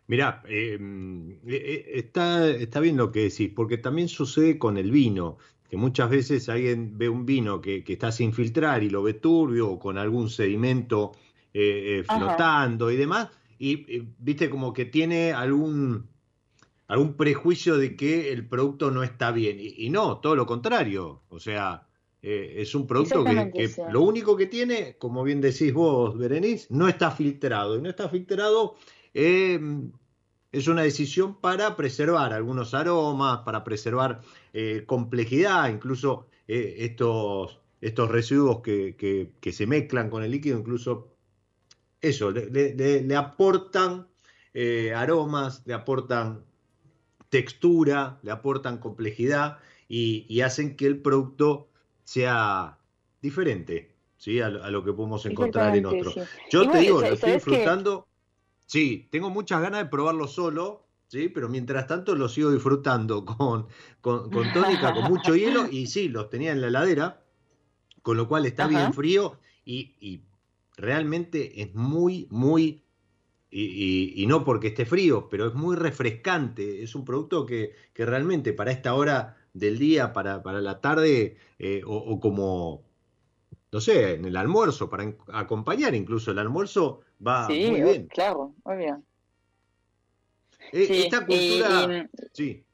Mirá, 0.07 0.43
em, 0.47 1.33
eh, 1.33 1.39
eh, 1.47 1.85
está, 1.95 2.49
está 2.51 2.81
bien 2.81 2.97
lo 2.97 3.11
que 3.11 3.23
decís, 3.23 3.51
porque 3.55 3.79
también 3.79 4.09
sucede 4.09 4.59
con 4.59 4.77
el 4.77 4.91
vino, 4.91 5.39
que 5.71 5.79
muchas 5.79 6.11
veces 6.11 6.49
alguien 6.51 6.99
ve 6.99 7.09
un 7.09 7.25
vino 7.25 7.61
que, 7.61 7.83
está 7.87 8.13
sin 8.13 8.35
filtrar 8.35 8.83
y 8.83 8.91
lo 8.91 9.03
ve 9.03 9.15
turbio 9.15 9.71
o 9.71 9.79
con 9.79 9.97
algún 9.97 10.29
sedimento 10.29 11.13
eh, 11.55 12.05
flotando 12.07 12.91
y 12.91 12.97
demás, 12.97 13.31
y, 13.59 14.03
viste 14.19 14.51
como 14.51 14.75
que 14.75 14.85
tiene 14.85 15.33
algún, 15.33 16.07
algún 16.87 17.15
prejuicio 17.15 17.79
de 17.79 17.97
que 17.97 18.31
el 18.31 18.47
producto 18.47 18.91
no 18.91 19.03
está 19.03 19.31
bien. 19.33 19.57
Y, 19.59 19.89
no, 19.89 20.19
todo 20.19 20.37
lo 20.37 20.45
contrario. 20.45 21.23
O 21.31 21.39
sea, 21.39 21.87
es 22.21 22.75
un 22.75 22.87
producto 22.87 23.25
que, 23.25 23.71
lo 23.91 24.03
único 24.03 24.37
que 24.37 24.47
tiene, 24.47 24.97
como 24.99 25.23
bien 25.23 25.41
decís 25.41 25.73
vos, 25.73 26.19
Berenice, 26.19 26.67
no 26.71 26.89
está 26.89 27.11
filtrado. 27.11 27.79
Y 27.79 27.81
no 27.81 27.89
está 27.89 28.09
filtrado 28.09 28.77
eh, 29.15 29.61
es 30.53 30.69
una 30.69 30.83
decisión 30.83 31.41
para 31.41 31.77
preservar 31.77 32.33
algunos 32.33 32.75
aromas, 32.75 33.41
para 33.41 33.65
preservar 33.65 34.21
eh, 34.53 34.85
complejidad, 34.87 35.69
incluso 35.69 36.27
eh, 36.47 36.77
estos, 36.79 37.61
estos 37.81 38.11
residuos 38.11 38.61
que, 38.61 39.33
se 39.53 39.67
mezclan 39.67 40.11
con 40.11 40.23
el 40.23 40.31
líquido, 40.31 40.59
incluso 40.59 41.09
eso, 42.01 42.31
le, 42.31 43.17
aportan 43.17 44.07
aromas, 44.95 45.63
le 45.65 45.75
aportan 45.75 46.45
textura, 47.31 48.21
le 48.23 48.31
aportan 48.31 48.79
complejidad 48.79 49.59
y, 49.89 50.41
hacen 50.43 50.77
que 50.77 50.87
el 50.87 51.01
producto 51.01 51.69
sea 52.05 52.79
diferente 53.23 53.95
¿sí? 54.19 54.41
a, 54.41 54.51
lo 54.51 54.85
que 54.85 54.93
podemos 54.93 55.25
encontrar 55.27 55.77
en 55.77 55.87
otro. 55.87 56.13
Yo 56.51 56.71
te 56.71 56.79
digo, 56.79 57.01
lo 57.01 57.09
estoy 57.09 57.33
disfrutando. 57.33 58.07
Sí, 58.67 59.09
tengo 59.11 59.31
muchas 59.31 59.61
ganas 59.61 59.85
de 59.85 59.91
probarlo 59.91 60.27
solo, 60.27 60.87
sí, 61.09 61.29
pero 61.29 61.49
mientras 61.49 61.87
tanto 61.87 62.15
lo 62.15 62.29
sigo 62.29 62.51
disfrutando 62.51 63.25
con, 63.27 63.67
con, 64.01 64.31
tónica, 64.53 64.95
con 64.95 65.05
mucho 65.05 65.35
hielo, 65.35 65.69
y 65.71 65.87
sí, 65.87 66.09
los 66.09 66.31
tenía 66.31 66.53
en 66.53 66.61
la 66.61 66.69
heladera, 66.69 67.23
con 68.03 68.17
lo 68.17 68.29
cual 68.29 68.47
está 68.47 68.67
bien 68.67 68.93
frío 68.93 69.39
y, 69.65 70.23
realmente 70.77 71.63
es 71.63 71.73
muy, 71.75 72.27
muy, 72.31 72.83
y, 73.51 74.25
no 74.27 74.45
porque 74.45 74.69
esté 74.69 74.85
frío, 74.85 75.29
pero 75.31 75.47
es 75.47 75.55
muy 75.55 75.77
refrescante, 75.77 76.83
es 76.83 76.95
un 76.95 77.05
producto 77.05 77.47
que, 77.47 77.73
que 77.93 78.05
realmente 78.05 78.53
para 78.53 78.73
esta 78.73 78.95
hora 78.95 79.37
del 79.53 79.79
día, 79.79 80.13
para, 80.13 80.43
para 80.43 80.61
la 80.61 80.81
tarde, 80.81 81.37
eh, 81.61 81.83
o 81.87 82.19
como 82.19 82.85
no 83.75 83.81
sé, 83.81 84.15
en 84.15 84.25
el 84.25 84.37
almuerzo, 84.37 84.89
para 84.89 85.17
acompañar 85.33 85.97
incluso 85.97 86.31
el 86.31 86.39
almuerzo, 86.39 87.01
va 87.21 87.49
muy 87.49 87.81
bien. 87.83 88.07
Claro, 88.09 88.55
muy 88.65 88.77
bien. 88.77 89.05
Eh, 90.73 90.87
Sí, 90.87 91.03
esta 91.03 91.27
cultura... 91.27 92.09
y- 92.13 92.27
Sí. 92.33 92.65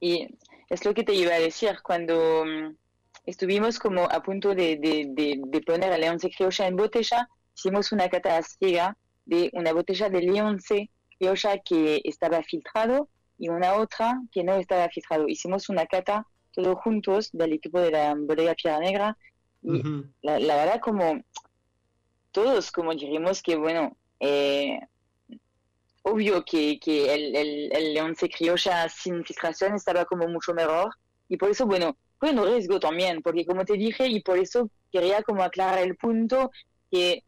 Y 0.00 0.28
es 0.68 0.84
lo 0.84 0.94
que 0.94 1.04
te 1.04 1.14
iba 1.14 1.34
a 1.34 1.38
decir, 1.40 1.76
cuando 1.82 2.44
mm, 2.44 2.76
estuvimos 3.24 3.78
como 3.78 4.04
a 4.04 4.22
punto 4.22 4.54
de, 4.54 4.76
de, 4.76 5.06
de, 5.08 5.40
de 5.44 5.60
poner 5.62 5.92
a 5.92 5.98
Leonce 5.98 6.30
Criolla 6.30 6.66
en 6.66 6.76
botella, 6.76 7.28
hicimos 7.56 7.92
una 7.92 8.08
cata 8.08 8.40
ciega 8.42 8.96
de 9.24 9.50
una 9.54 9.72
botella 9.72 10.08
de 10.08 10.22
Leonce 10.22 10.90
Criolla 11.18 11.58
que 11.64 12.00
estaba 12.04 12.42
filtrado 12.42 13.08
y 13.38 13.48
una 13.48 13.74
otra 13.74 14.20
que 14.32 14.44
no 14.44 14.54
estaba 14.54 14.88
filtrado. 14.88 15.28
Hicimos 15.28 15.68
una 15.68 15.86
cata 15.86 16.26
todos 16.52 16.76
juntos 16.80 17.30
del 17.32 17.52
equipo 17.54 17.80
de 17.80 17.90
la 17.90 18.14
bodega 18.14 18.54
Piedra 18.54 18.78
Negra 18.80 19.18
y 19.62 19.80
Ujú. 19.80 20.06
la, 20.22 20.38
la 20.38 20.56
verdad 20.56 20.80
como 20.80 21.20
todos 22.38 22.70
como 22.70 22.94
diríamos 22.94 23.42
que 23.42 23.56
bueno 23.56 23.96
eh, 24.20 24.78
obvio 26.02 26.44
que, 26.44 26.78
que 26.78 27.12
el, 27.12 27.34
el, 27.34 27.72
el 27.76 27.94
Leonce 27.94 28.28
criolla 28.28 28.88
sin 28.88 29.24
filtración 29.24 29.74
estaba 29.74 30.04
como 30.04 30.28
mucho 30.28 30.54
mejor. 30.54 30.90
Y 31.28 31.36
por 31.36 31.50
eso 31.50 31.66
bueno 31.66 31.96
fue 32.20 32.30
un 32.30 32.44
riesgo 32.44 32.78
también 32.78 33.22
porque 33.22 33.44
como 33.44 33.64
te 33.64 33.74
dije 33.74 34.06
y 34.06 34.20
por 34.22 34.38
eso 34.38 34.70
quería 34.92 35.22
como 35.22 35.42
aclarar 35.42 35.80
el 35.80 35.96
punto 35.96 36.50
que 36.92 37.24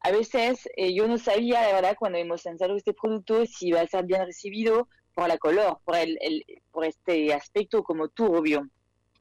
a 0.00 0.10
veces 0.10 0.68
eh, 0.76 0.94
yo 0.94 1.08
no 1.08 1.16
sabía 1.16 1.62
la 1.62 1.72
verdad 1.72 1.96
cuando 1.98 2.18
hemos 2.18 2.44
lanzado 2.44 2.76
este 2.76 2.92
producto 2.92 3.46
si 3.46 3.68
iba 3.68 3.80
a 3.80 3.86
ser 3.86 4.04
bien 4.04 4.24
recibido 4.26 4.88
por 5.14 5.28
la 5.28 5.38
color 5.38 5.78
por 5.84 5.96
el, 5.96 6.18
el 6.20 6.44
por 6.70 6.84
este 6.84 7.32
aspecto 7.32 7.82
como 7.82 8.08
turbio 8.08 8.68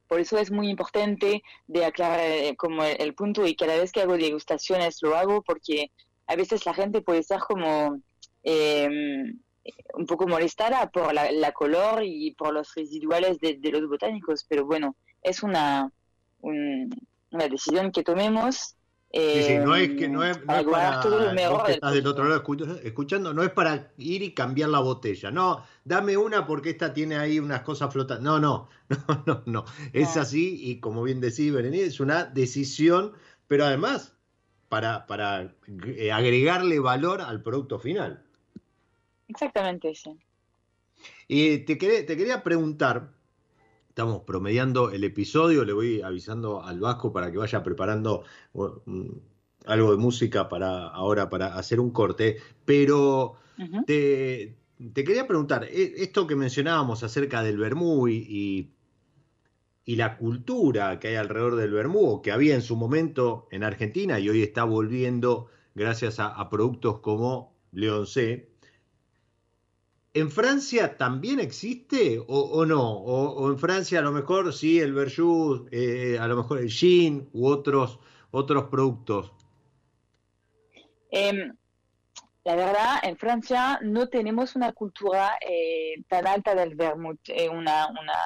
por 0.08 0.20
eso 0.20 0.38
es 0.38 0.52
muy 0.52 0.70
importante 0.70 1.42
de 1.68 1.86
aclarar 1.86 2.20
eh, 2.22 2.56
como 2.58 2.84
el, 2.84 3.14
punto 3.16 3.46
y 3.46 3.56
cada 3.56 3.76
vez 3.78 3.92
que 3.92 4.02
hago 4.02 4.18
degustaciones 4.18 5.00
lo 5.02 5.16
hago 5.16 5.42
porque 5.42 5.92
a 6.28 6.36
veces 6.36 6.66
la 6.66 6.74
gente 6.74 7.02
puede 7.02 7.24
ser 7.24 7.40
como 7.40 8.00
eh, 8.44 8.88
un 9.94 10.06
poco 10.06 10.28
molestada 10.28 10.90
por 10.92 11.14
la, 11.14 11.32
la 11.32 11.52
color 11.52 12.04
y 12.04 12.34
por 12.36 12.54
los 12.54 12.74
residuales 12.76 13.40
de, 13.40 13.58
de 13.60 13.72
los 13.72 13.88
botánicos, 13.90 14.46
pero 14.48 14.66
bueno, 14.66 14.96
es 15.24 15.42
una, 15.44 15.92
un- 16.40 16.90
una 17.32 17.48
decisión 17.48 17.92
que 17.92 18.04
tomemos. 18.04 18.76
Sí, 19.24 19.44
sí, 19.44 19.60
no 19.60 19.76
es 19.76 19.90
eh, 19.90 19.96
que 19.96 20.08
no 20.08 20.24
es, 20.24 20.38
no 20.46 20.46
para 20.46 20.60
es 20.60 21.50
vos 21.50 21.64
que 21.64 21.72
estás 21.72 21.94
del 21.94 22.08
otro 22.08 22.26
lado 22.26 22.44
escu- 22.44 22.80
escuchando, 22.84 23.34
no 23.34 23.44
es 23.44 23.52
para 23.52 23.92
ir 23.98 24.22
y 24.24 24.34
cambiar 24.34 24.70
la 24.70 24.80
botella. 24.80 25.32
No, 25.32 25.64
dame 25.84 26.16
una 26.18 26.46
porque 26.46 26.70
esta 26.72 26.94
tiene 26.94 27.18
ahí 27.18 27.40
unas 27.40 27.62
cosas 27.62 27.92
flotando. 27.92 28.40
No, 28.40 28.40
no, 28.40 28.70
no, 29.08 29.24
no, 29.26 29.44
no. 29.46 29.66
Es 29.94 30.16
No. 30.16 30.22
así 30.22 30.60
y 30.70 30.80
como 30.80 31.04
bien 31.04 31.22
decís, 31.22 31.52
Berenice, 31.54 31.86
es 31.88 32.00
una 32.00 32.26
decisión, 32.26 33.14
pero 33.48 33.66
además 33.66 34.16
para, 34.70 35.06
para 35.08 35.56
eh, 35.98 36.12
agregarle 36.12 36.80
valor 36.80 37.22
al 37.22 37.42
producto 37.44 37.80
final. 37.80 38.26
Exactamente, 39.28 39.94
sí. 39.94 40.18
Y 41.28 41.60
te, 41.60 41.76
te 41.76 42.18
quería 42.18 42.44
preguntar, 42.44 43.15
estamos 43.96 44.24
promediando 44.24 44.92
el 44.92 45.06
episodio, 45.06 45.64
le 45.64 45.72
voy 45.72 46.02
avisando 46.02 46.62
al 46.62 46.82
Vasco 46.82 47.14
para 47.14 47.32
que 47.32 47.38
vaya 47.38 47.64
preparando 47.64 48.24
mm, 48.54 49.04
algo 49.68 49.92
de 49.92 49.98
música 49.98 50.50
para 50.50 50.88
ahora 50.90 51.30
para 51.30 51.56
hacer 51.58 51.80
un 51.80 51.92
corte, 51.92 52.38
pero 52.66 53.36
te, 53.86 54.58
te 54.94 55.04
quería 55.06 55.28
preguntar, 55.28 55.64
e- 55.64 55.94
esto 56.04 56.28
que 56.28 56.36
mencionábamos 56.36 57.04
acerca 57.04 57.42
del 57.42 57.58
vermú 57.58 58.10
y, 58.10 58.16
y- 58.30 58.72
y 59.86 59.96
la 59.98 60.18
cultura 60.18 61.00
que 61.00 61.10
hay 61.10 61.16
alrededor 61.16 61.56
del 61.56 61.72
vermú, 61.72 62.08
o 62.10 62.22
que 62.22 62.32
había 62.32 62.56
en 62.56 62.62
su 62.62 62.76
momento 62.76 63.48
en 63.52 63.64
Argentina 63.64 64.20
y 64.20 64.30
hoy 64.30 64.42
está 64.42 64.64
volviendo 64.64 65.48
gracias 65.76 66.20
a, 66.20 66.28
a 66.28 66.50
productos 66.50 67.00
como 67.00 67.56
Leoncé, 67.72 68.50
¿En 70.16 70.32
Francia 70.32 70.96
también 70.96 71.42
existe 71.42 72.20
o, 72.20 72.40
o 72.40 72.66
no? 72.66 72.90
O, 72.90 73.32
o 73.32 73.52
en 73.52 73.60
Francia 73.60 74.00
a 74.00 74.02
lo 74.02 74.14
mejor 74.14 74.54
sí 74.54 74.80
el 74.80 74.94
Verjus, 74.94 75.64
eh, 75.72 76.18
a 76.18 76.26
lo 76.28 76.38
mejor 76.38 76.60
el 76.60 76.70
Gin 76.70 77.30
u 77.34 77.48
otros, 77.48 78.00
otros 78.32 78.64
productos. 78.70 79.34
Em, 81.12 81.54
la 82.46 82.56
verdad, 82.56 83.00
en 83.04 83.18
Francia 83.18 83.78
no 83.82 84.08
tenemos 84.08 84.56
una 84.56 84.72
cultura 84.72 85.38
eh, 85.46 85.96
tan 86.08 86.26
alta 86.28 86.56
del 86.56 86.76
vermut, 86.76 87.20
eh, 87.28 87.50
una, 87.50 87.88
una, 87.88 88.20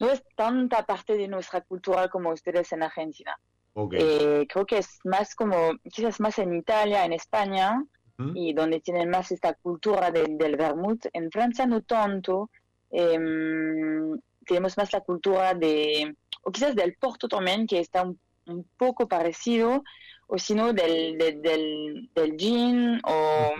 no 0.00 0.10
es 0.10 0.24
tanta 0.34 0.84
parte 0.84 1.16
de 1.16 1.28
nuestra 1.28 1.60
cultura 1.60 2.08
como 2.08 2.30
ustedes 2.30 2.72
en 2.72 2.82
Argentina. 2.82 3.38
Ok. 3.74 3.94
Eh, 3.96 4.46
creo 4.52 4.66
que 4.66 4.78
es 4.78 4.98
más 5.04 5.36
como, 5.36 5.78
quizás 5.92 6.18
más 6.18 6.40
en 6.40 6.56
Italia, 6.56 7.04
en 7.04 7.12
España, 7.12 7.84
¿Mm? 8.22 8.36
y 8.36 8.52
donde 8.52 8.80
tienen 8.80 9.10
más 9.10 9.30
esta 9.32 9.54
cultura 9.54 10.10
de- 10.10 10.26
del 10.38 10.56
vermut. 10.56 11.06
En 11.12 11.30
Francia 11.30 11.66
no 11.66 11.82
tanto. 11.82 12.50
Em, 12.90 14.18
tenemos 14.46 14.76
más 14.76 14.92
la 14.92 15.00
cultura 15.00 15.54
de, 15.54 16.14
o 16.42 16.50
quizás 16.50 16.74
del 16.74 16.94
porto 16.96 17.28
también, 17.28 17.66
que 17.66 17.78
está 17.80 18.02
un, 18.02 18.18
un 18.46 18.64
poco 18.76 19.06
parecido, 19.08 19.82
o 20.26 20.38
si 20.38 20.54
no 20.54 20.72
del, 20.72 21.16
de- 21.18 21.38
del, 21.40 22.10
del 22.14 22.36
gin 22.36 23.00
o, 23.04 23.52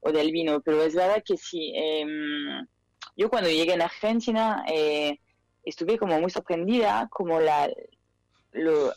o 0.00 0.12
del 0.12 0.30
vino. 0.32 0.60
Pero 0.60 0.82
es 0.82 0.94
verdad 0.94 1.22
que 1.24 1.36
sí. 1.36 1.72
em, 1.74 2.66
yo 3.16 3.28
cuando 3.30 3.48
llegué 3.48 3.72
en 3.74 3.82
Argentina 3.82 4.64
eh, 4.68 5.18
estuve 5.64 5.98
como 5.98 6.20
muy 6.20 6.30
sorprendida 6.30 7.08
como 7.10 7.40
la 7.40 7.70
lo, 8.52 8.92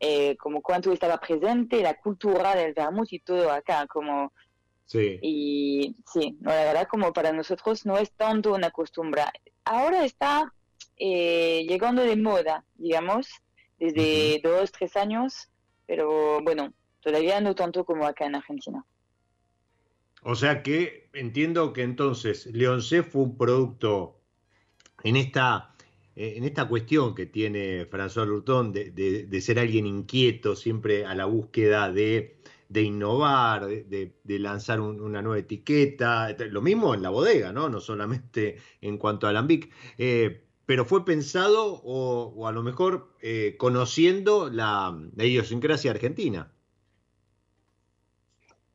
eh, 0.00 0.36
como 0.38 0.62
cuánto 0.62 0.92
estaba 0.92 1.18
presente 1.18 1.82
la 1.82 1.94
cultura 2.00 2.54
del 2.56 2.74
vermut 2.74 3.12
y 3.12 3.20
todo 3.20 3.50
acá 3.52 3.86
como 3.86 4.32
Sí. 4.86 5.20
y 5.22 5.94
sí 6.12 6.36
no, 6.40 6.50
la 6.50 6.64
verdad 6.64 6.88
como 6.88 7.12
para 7.12 7.32
nosotros 7.32 7.86
no 7.86 7.96
es 7.96 8.10
tanto 8.10 8.52
una 8.54 8.70
costumbre. 8.72 9.22
Ahora 9.64 10.04
está 10.04 10.52
eh, 10.96 11.64
llegando 11.68 12.02
de 12.02 12.16
moda 12.16 12.64
digamos 12.74 13.28
desde 13.78 14.40
dos 14.42 14.72
tres 14.72 14.96
años 14.96 15.48
pero 15.86 16.40
bueno 16.42 16.72
todavía 17.02 17.40
no 17.40 17.54
tanto 17.54 17.84
como 17.84 18.04
acá 18.04 18.26
en 18.26 18.34
Argentina. 18.34 18.84
O 20.22 20.34
sea 20.34 20.62
que 20.62 21.08
entiendo 21.12 21.72
que 21.72 21.82
entonces 21.82 22.46
Leoncé 22.46 23.02
fue 23.02 23.22
un 23.22 23.36
producto 23.36 24.20
en 25.02 25.16
esta, 25.16 25.69
en 26.36 26.44
esta 26.44 26.68
cuestión 26.68 27.14
que 27.14 27.26
tiene 27.26 27.88
François 27.90 28.26
Lurton 28.26 28.72
de, 28.72 29.40
ser 29.40 29.58
alguien 29.58 29.86
inquieto, 29.86 30.54
siempre 30.56 31.04
a 31.06 31.14
la 31.14 31.24
búsqueda 31.26 31.90
de, 31.92 32.36
innovar, 32.74 33.66
de, 33.66 34.38
lanzar 34.38 34.80
un- 34.80 35.00
una 35.00 35.22
nueva 35.22 35.38
etiqueta. 35.38 36.34
Lo 36.50 36.62
mismo 36.62 36.94
en 36.94 37.02
la 37.02 37.10
bodega, 37.10 37.52
¿no? 37.52 37.68
No 37.68 37.80
solamente 37.80 38.58
en 38.80 38.98
cuanto 38.98 39.26
a 39.26 39.30
Alambic. 39.30 39.72
Eh, 39.98 40.44
pero 40.66 40.84
fue 40.84 41.04
pensado 41.04 41.80
o, 41.82 42.32
o 42.36 42.46
a 42.46 42.52
lo 42.52 42.62
mejor 42.62 43.12
eh, 43.20 43.56
conociendo 43.58 44.50
la, 44.50 44.96
la 45.16 45.24
idiosincrasia 45.24 45.90
argentina. 45.90 46.52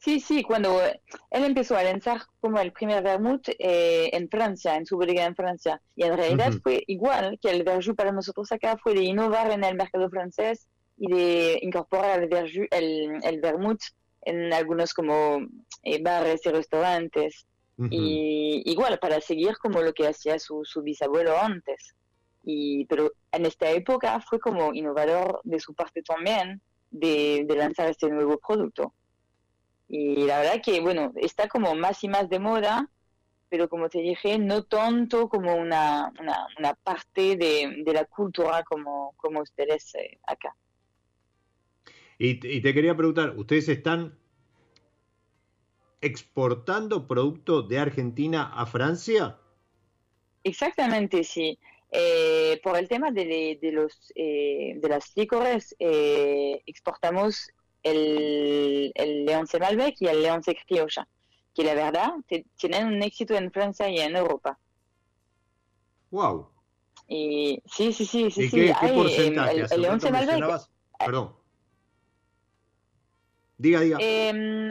Sí, 0.05 0.19
sí, 0.19 0.43
cuando 0.43 0.79
él 0.83 1.43
empezó 1.43 1.75
a 1.75 1.81
lanzar 1.81 2.21
como 2.39 2.59
el 2.59 2.71
primer 2.71 3.01
vermut 3.01 3.49
eh, 3.57 4.11
en 4.13 4.29
Francia, 4.29 4.75
en 4.75 4.85
su 4.85 4.97
bodega 4.97 5.25
en 5.25 5.35
Francia, 5.35 5.81
y 5.95 6.03
en 6.03 6.15
realidad 6.15 6.53
fue 6.61 6.83
igual 6.85 7.39
que 7.41 7.49
el 7.49 7.63
verjus 7.63 7.95
para 7.95 8.11
nosotros 8.11 8.51
acá, 8.51 8.77
fue 8.77 8.93
de 8.93 9.01
innovar 9.01 9.49
en 9.49 9.63
el 9.63 9.73
mercado 9.73 10.07
francés 10.11 10.67
y 10.95 11.11
de 11.11 11.59
incorporar 11.63 12.21
el, 12.21 12.29
verjus, 12.29 12.67
el, 12.69 13.17
el 13.23 13.41
vermut 13.41 13.81
en 14.21 14.53
algunos 14.53 14.93
como 14.93 15.39
eh, 15.81 15.99
bares 16.03 16.45
y 16.45 16.49
restaurantes, 16.49 17.47
y 17.89 18.61
igual 18.63 18.99
para 18.99 19.19
seguir 19.21 19.57
como 19.57 19.81
lo 19.81 19.91
que 19.91 20.05
hacía 20.05 20.37
su, 20.37 20.63
su 20.65 20.83
bisabuelo 20.83 21.35
antes. 21.35 21.95
Y, 22.43 22.85
pero 22.85 23.11
en 23.31 23.47
esta 23.47 23.71
época 23.71 24.21
fue 24.21 24.39
como 24.39 24.71
innovador 24.71 25.41
de 25.43 25.59
su 25.59 25.73
parte 25.73 26.03
también 26.03 26.61
de, 26.91 27.43
de 27.47 27.55
lanzar 27.55 27.89
este 27.89 28.07
nuevo 28.07 28.37
producto. 28.37 28.93
Y 29.87 30.25
la 30.25 30.39
verdad 30.39 30.61
que, 30.63 30.81
bueno, 30.81 31.13
está 31.17 31.47
como 31.47 31.75
más 31.75 32.03
y 32.03 32.07
más 32.09 32.29
de 32.29 32.39
moda, 32.39 32.89
pero 33.49 33.69
como 33.69 33.89
te 33.89 33.99
dije, 34.01 34.39
no 34.39 34.63
tanto 34.65 35.29
como 35.29 35.55
una, 35.55 36.11
una, 36.19 36.47
una 36.59 36.75
parte 36.75 37.37
de, 37.37 37.83
de 37.85 37.93
la 37.93 38.05
cultura 38.05 38.63
como, 38.63 39.13
como 39.17 39.41
ustedes 39.41 39.95
eh, 39.95 40.19
acá. 40.27 40.55
Y, 42.17 42.35
te- 42.39 42.51
y 42.51 42.61
te 42.61 42.73
quería 42.73 42.95
preguntar, 42.97 43.35
¿ustedes 43.37 43.69
están 43.69 44.17
exportando 45.99 47.05
productos 47.05 47.67
de 47.67 47.79
Argentina 47.79 48.43
a 48.45 48.65
Francia? 48.65 49.39
Exactamente, 50.43 51.23
sí. 51.23 51.59
Eh, 51.91 52.59
por 52.63 52.77
el 52.77 52.87
tema 52.87 53.11
de, 53.11 53.57
de 53.61 53.71
los, 53.71 54.11
eh, 54.15 54.73
de 54.77 54.89
las 54.89 55.11
licores, 55.15 55.75
eh, 55.79 56.61
exportamos 56.65 57.49
el, 57.85 58.91
el 58.95 59.25
Leonce 59.25 59.59
Malbec 59.59 59.95
y 59.99 60.07
el 60.07 60.21
Leonce 60.23 60.55
Criolla, 60.67 61.07
que 61.53 61.63
la 61.63 61.73
verdad 61.75 62.09
te- 62.27 62.45
tienen 62.57 62.87
un 62.87 63.01
éxito 63.03 63.35
en 63.35 63.51
Francia 63.51 63.87
y 63.89 63.99
en 63.99 64.15
Europa. 64.15 64.59
¡Wow! 66.11 66.49
Y 67.07 67.61
sí, 67.65 67.93
sí, 67.93 68.05
sí, 68.05 68.31
sí, 68.31 68.43
¿Y 68.45 68.49
sí. 68.49 68.57
qué, 68.57 68.73
hay, 68.75 68.91
eh, 68.91 68.93
porcentaje? 68.95 69.51
el, 69.61 69.67
el 69.71 69.81
Leonce 69.81 70.11
Malbec 70.11 70.29
mencionabas- 70.39 70.69
Perdón. 70.97 71.35
Diga, 73.57 73.79
diga. 73.81 73.97
Em, 74.01 74.69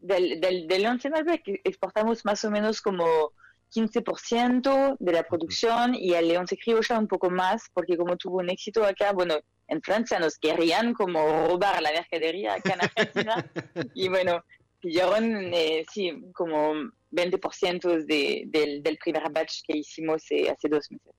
del, 0.00 0.40
del, 0.40 0.66
del 0.68 0.86
11 0.86 1.10
Malbec 1.10 1.42
exportamos 1.64 2.24
más 2.24 2.44
o 2.44 2.50
menos 2.50 2.82
como 2.82 3.32
15% 3.74 4.96
de 4.98 5.12
la 5.12 5.22
producción 5.24 5.94
y 5.94 6.12
el 6.14 6.28
León 6.28 6.46
se 6.46 6.56
criolla 6.56 6.98
un 6.98 7.08
poco 7.08 7.30
más 7.30 7.64
porque 7.72 7.96
como 7.96 8.16
tuvo 8.16 8.38
un 8.38 8.50
éxito 8.50 8.84
acá, 8.84 9.12
bueno, 9.12 9.34
en 9.68 9.82
Francia 9.82 10.18
nos 10.18 10.38
querían 10.38 10.94
como 10.94 11.20
robar 11.48 11.82
la 11.82 11.92
mercadería 11.92 12.54
acá 12.54 12.74
en 12.74 12.82
Argentina 12.82 13.50
y 13.94 14.08
bueno, 14.08 14.44
pillaron 14.80 15.52
eh, 15.52 15.84
sí, 15.92 16.12
como 16.32 16.74
20% 17.12 18.04
de, 18.04 18.44
del, 18.46 18.82
del 18.82 18.98
primer 18.98 19.30
batch 19.30 19.62
que 19.66 19.78
hicimos 19.78 20.22
eh, 20.30 20.50
hace 20.50 20.68
dos 20.68 20.90
meses. 20.90 21.12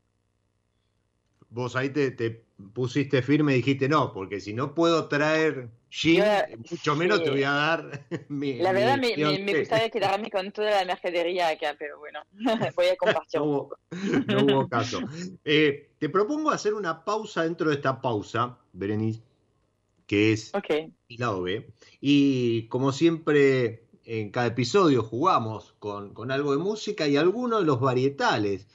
Vos 1.50 1.76
ahí 1.76 1.90
te, 1.90 2.12
te, 2.12 2.46
pusiste 2.74 3.22
firme 3.22 3.54
y 3.54 3.58
dijiste 3.58 3.88
no, 3.88 4.12
porque 4.14 4.40
si 4.40 4.54
no 4.54 4.74
puedo 4.74 5.08
traer 5.08 5.70
gin, 5.90 6.24
mucho 6.70 6.96
menos 6.96 7.24
te 7.24 7.30
voy 7.30 7.44
a 7.44 7.52
dar 7.52 8.06
mi. 8.30 8.56
La 8.56 8.72
verdad, 8.72 8.98
mi, 8.98 9.16
me, 9.16 9.40
me, 9.40 9.60
gustaría 9.60 9.90
quedarme 9.92 10.30
con 10.30 10.52
toda 10.52 10.72
la 10.72 10.86
mercadería 10.86 11.50
acá, 11.50 11.76
pero 11.78 12.00
bueno, 12.00 12.20
voy 12.76 12.88
a 12.88 12.96
compartir 12.96 13.40
no, 13.40 13.46
un 13.46 13.58
poco. 13.58 13.80
no 14.28 14.44
hubo 14.46 14.70
caso. 14.70 15.00
Eh, 15.44 15.90
te 15.98 16.10
propongo 16.10 16.52
hacer 16.52 16.74
una 16.74 17.04
pausa 17.04 17.44
dentro 17.44 17.70
de 17.70 17.76
esta 17.76 18.02
pausa, 18.02 18.58
Berenice, 18.74 19.22
que 20.06 20.34
es 20.34 20.54
okay. 20.54 20.94
el 21.10 21.18
lado 21.18 21.42
B. 21.42 21.70
Y 22.02 22.68
como 22.68 22.92
siempre, 22.92 23.88
en 24.04 24.32
cada 24.32 24.48
episodio 24.48 25.04
jugamos 25.04 25.76
con, 25.80 26.14
con 26.14 26.32
algo 26.32 26.52
de 26.52 26.60
música 26.60 27.08
y 27.08 27.18
algunos 27.18 27.62
de 27.62 27.66
los 27.66 27.80
varietales 27.80 28.68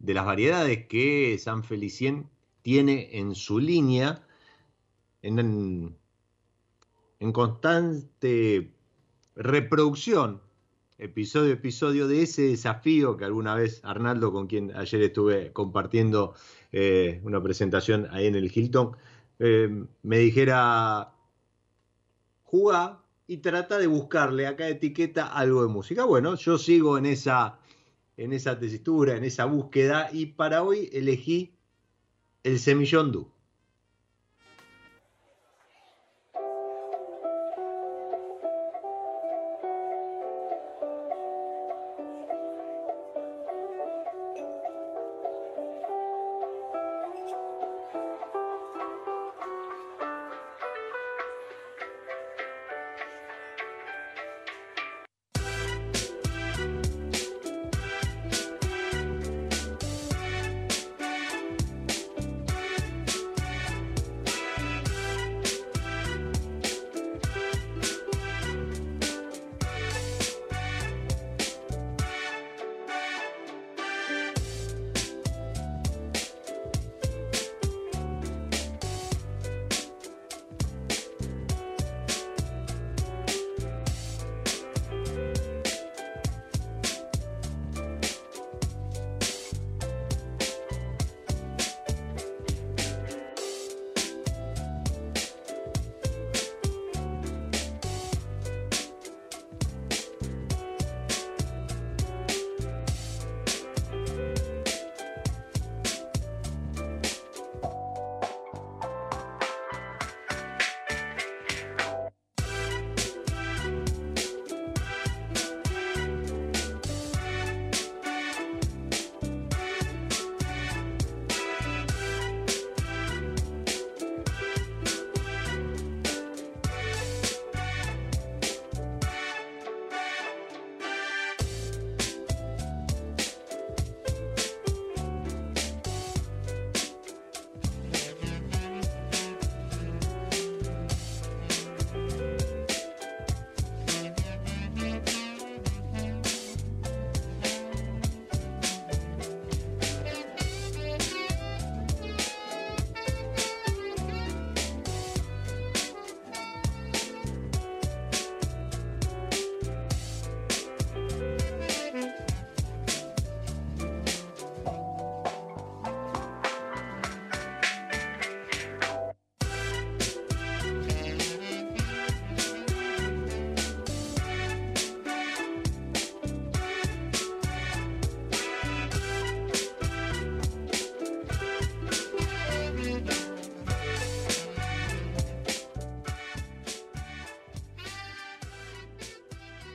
de 0.00 0.14
las 0.14 0.24
variedades 0.24 0.86
que 0.86 1.38
San 1.38 1.62
Felicien 1.62 2.28
tiene 2.62 3.18
en 3.18 3.34
su 3.34 3.58
línea, 3.58 4.26
en, 5.22 5.38
en 5.38 5.96
constante 7.32 8.72
reproducción, 9.36 10.40
episodio 10.98 11.52
a 11.52 11.54
episodio, 11.54 12.08
de 12.08 12.22
ese 12.22 12.42
desafío 12.42 13.16
que 13.16 13.24
alguna 13.24 13.54
vez 13.54 13.80
Arnaldo, 13.84 14.32
con 14.32 14.46
quien 14.46 14.74
ayer 14.74 15.02
estuve 15.02 15.52
compartiendo 15.52 16.34
eh, 16.72 17.20
una 17.22 17.42
presentación 17.42 18.08
ahí 18.10 18.26
en 18.26 18.34
el 18.34 18.50
Hilton, 18.54 18.96
eh, 19.38 19.84
me 20.02 20.18
dijera, 20.18 21.12
juega 22.42 23.02
y 23.26 23.38
trata 23.38 23.78
de 23.78 23.86
buscarle 23.86 24.46
a 24.46 24.56
cada 24.56 24.70
etiqueta 24.70 25.26
algo 25.26 25.62
de 25.62 25.68
música. 25.68 26.04
Bueno, 26.04 26.34
yo 26.34 26.58
sigo 26.58 26.98
en 26.98 27.06
esa 27.06 27.60
en 28.20 28.34
esa 28.34 28.58
tesitura, 28.58 29.16
en 29.16 29.24
esa 29.24 29.46
búsqueda, 29.46 30.10
y 30.12 30.26
para 30.26 30.62
hoy 30.62 30.90
elegí 30.92 31.56
el 32.42 32.58
Semillón 32.58 33.12
Du. 33.12 33.32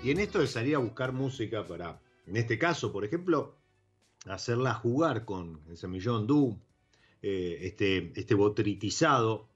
Y 0.05 0.11
en 0.11 0.19
esto 0.19 0.37
de 0.37 0.45
salir 0.45 0.75
a 0.75 0.77
buscar 0.77 1.13
música 1.13 1.65
para, 1.65 1.99
en 2.27 2.37
este 2.37 2.59
caso, 2.59 2.91
por 2.91 3.03
ejemplo, 3.03 3.55
hacerla 4.27 4.75
jugar 4.75 5.25
con 5.25 5.61
el 5.67 5.77
semillón 5.77 6.27
Du, 6.27 6.59
eh, 7.23 7.57
este, 7.61 8.13
este 8.15 8.35
botritizado 8.35 9.49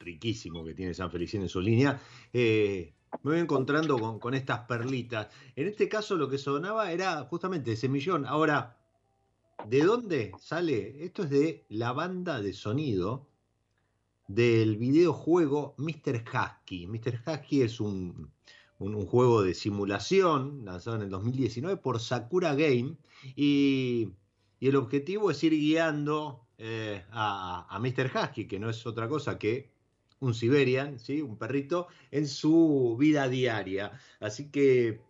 riquísimo 0.00 0.64
que 0.64 0.74
tiene 0.74 0.92
San 0.92 1.12
Felicien 1.12 1.44
en 1.44 1.48
su 1.48 1.60
línea, 1.60 2.02
eh, 2.32 2.92
me 3.22 3.30
voy 3.30 3.40
encontrando 3.40 3.96
con, 3.96 4.18
con, 4.18 4.34
estas 4.34 4.66
perlitas. 4.66 5.28
En 5.54 5.68
este 5.68 5.88
caso 5.88 6.16
lo 6.16 6.28
que 6.28 6.38
sonaba 6.38 6.90
era 6.90 7.22
justamente 7.26 7.76
semillón. 7.76 8.26
Ahora, 8.26 8.76
¿de 9.68 9.84
dónde 9.84 10.32
sale? 10.40 11.04
Esto 11.04 11.22
es 11.22 11.30
de 11.30 11.64
la 11.68 11.92
banda 11.92 12.40
de 12.40 12.52
sonido 12.52 13.28
del 14.26 14.78
videojuego 14.78 15.76
Mr. 15.78 16.24
Husky. 16.24 16.88
Mr. 16.88 17.22
Husky 17.24 17.62
es 17.62 17.78
un, 17.78 18.32
un, 18.80 19.06
juego 19.06 19.42
de 19.42 19.54
simulación 19.54 20.64
lanzado 20.64 20.96
en 20.96 21.02
el 21.02 21.10
2019 21.10 21.76
por 21.76 22.00
Sakura 22.00 22.54
Game 22.54 22.96
y, 23.36 24.12
el 24.60 24.76
objetivo 24.76 25.30
es 25.30 25.42
ir 25.42 25.52
guiando 25.52 26.46
eh, 26.58 27.02
a, 27.12 27.78
Mr. 27.80 28.10
Husky, 28.14 28.46
que 28.46 28.58
no 28.58 28.68
es 28.68 28.86
otra 28.86 29.08
cosa 29.08 29.38
que 29.38 29.70
un 30.18 30.34
Siberian, 30.34 30.98
¿sí? 30.98 31.22
un 31.22 31.38
perrito, 31.38 31.86
en 32.10 32.28
su 32.28 32.94
vida 32.98 33.26
diaria. 33.30 33.92
Así 34.20 34.50
que 34.50 35.00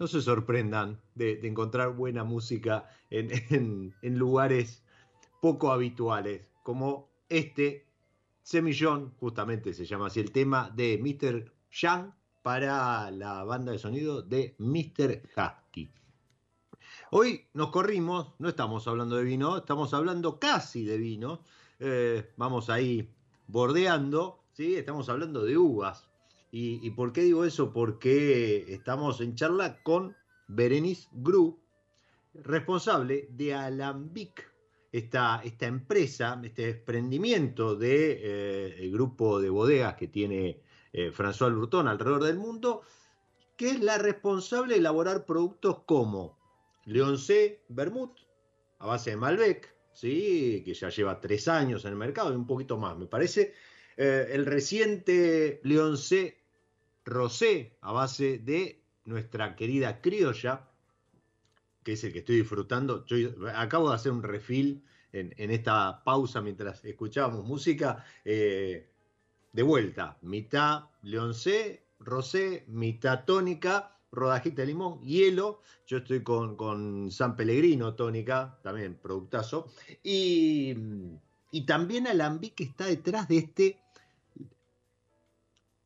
no 0.00 0.08
se 0.08 0.20
sorprendan 0.20 1.00
de, 1.14 1.38
encontrar 1.44 1.94
buena 1.94 2.24
música 2.24 2.88
en, 3.10 3.30
en, 3.50 3.94
en 4.02 4.18
lugares 4.18 4.82
poco 5.40 5.70
habituales, 5.70 6.42
como 6.64 7.08
este 7.28 7.86
Semillón, 8.42 9.12
justamente 9.20 9.72
se 9.72 9.84
llama 9.84 10.06
así 10.06 10.20
el 10.20 10.32
tema 10.32 10.72
de 10.74 10.98
Mr. 10.98 11.52
Yang 11.80 12.12
para 12.42 13.10
la 13.10 13.44
banda 13.44 13.72
de 13.72 13.78
sonido 13.78 14.22
de 14.22 14.56
Mr. 14.58 15.22
Husky. 15.36 15.92
Hoy 17.12 17.46
nos 17.54 17.70
corrimos, 17.70 18.34
no 18.38 18.48
estamos 18.48 18.88
hablando 18.88 19.16
de 19.16 19.22
vino, 19.22 19.58
estamos 19.58 19.94
hablando 19.94 20.40
casi 20.40 20.84
de 20.84 20.98
vino. 20.98 21.42
Eh, 21.78 22.32
vamos 22.36 22.68
ahí 22.68 23.08
bordeando, 23.46 24.42
¿sí? 24.52 24.74
estamos 24.74 25.08
hablando 25.08 25.44
de 25.44 25.56
uvas. 25.56 26.08
¿Y, 26.50 26.90
por 26.92 27.12
qué 27.12 27.20
digo 27.20 27.44
eso? 27.44 27.72
Porque 27.72 28.72
estamos 28.72 29.20
en 29.20 29.34
charla 29.34 29.82
con 29.82 30.16
Berenice 30.48 31.08
Gru, 31.12 31.60
responsable 32.32 33.28
de 33.30 33.54
Alambic, 33.54 34.50
esta, 34.90 35.42
esta 35.44 35.66
empresa, 35.66 36.40
este 36.42 36.66
desprendimiento 36.66 37.76
del 37.76 37.90
de, 38.18 38.86
eh, 38.86 38.90
grupo 38.90 39.40
de 39.40 39.50
bodegas 39.50 39.94
que 39.96 40.08
tiene 40.08 40.62
eh, 40.92 41.10
François 41.12 41.50
Lurton 41.50 41.88
alrededor 41.88 42.24
del 42.24 42.36
mundo, 42.36 42.82
que 43.56 43.70
es 43.70 43.80
la 43.80 43.98
responsable 43.98 44.74
de 44.74 44.80
elaborar 44.80 45.26
productos 45.26 45.80
como 45.84 46.38
Leoncé 46.84 47.64
Vermouth, 47.68 48.16
a 48.78 48.86
base 48.86 49.10
de 49.10 49.16
Malbec, 49.16 49.74
¿sí? 49.92 50.62
que 50.64 50.74
ya 50.74 50.88
lleva 50.88 51.20
tres 51.20 51.48
años 51.48 51.84
en 51.84 51.92
el 51.92 51.96
mercado 51.96 52.32
y 52.32 52.36
un 52.36 52.46
poquito 52.46 52.78
más, 52.78 52.96
me 52.96 53.06
parece. 53.06 53.54
Eh, 53.96 54.28
el 54.30 54.46
reciente 54.46 55.60
Leoncé 55.64 56.38
Rosé, 57.04 57.76
a 57.80 57.92
base 57.92 58.38
de 58.38 58.80
nuestra 59.04 59.56
querida 59.56 60.00
criolla, 60.00 60.68
que 61.82 61.92
es 61.92 62.04
el 62.04 62.12
que 62.12 62.20
estoy 62.20 62.36
disfrutando. 62.36 63.04
Yo 63.06 63.16
acabo 63.54 63.88
de 63.88 63.96
hacer 63.96 64.12
un 64.12 64.22
refil 64.22 64.84
en, 65.12 65.50
esta 65.50 66.04
pausa 66.04 66.40
mientras 66.40 66.84
escuchábamos 66.84 67.44
música. 67.44 68.04
Eh, 68.24 68.88
de 69.52 69.62
vuelta, 69.62 70.18
mitad 70.22 70.84
Leoncé, 71.02 71.84
Rosé, 72.00 72.64
mitad 72.68 73.24
tónica, 73.24 73.96
rodajita 74.12 74.62
de 74.62 74.68
limón, 74.68 75.00
hielo. 75.02 75.62
Yo 75.86 75.98
estoy 75.98 76.22
con, 76.22 77.10
San 77.10 77.36
Pellegrino, 77.36 77.94
tónica, 77.94 78.58
también 78.62 78.98
productazo. 79.00 79.66
Y, 80.02 80.74
y 81.50 81.66
también 81.66 82.06
Alambique 82.06 82.64
está 82.64 82.86
detrás 82.86 83.28
de 83.28 83.38
este 83.38 83.80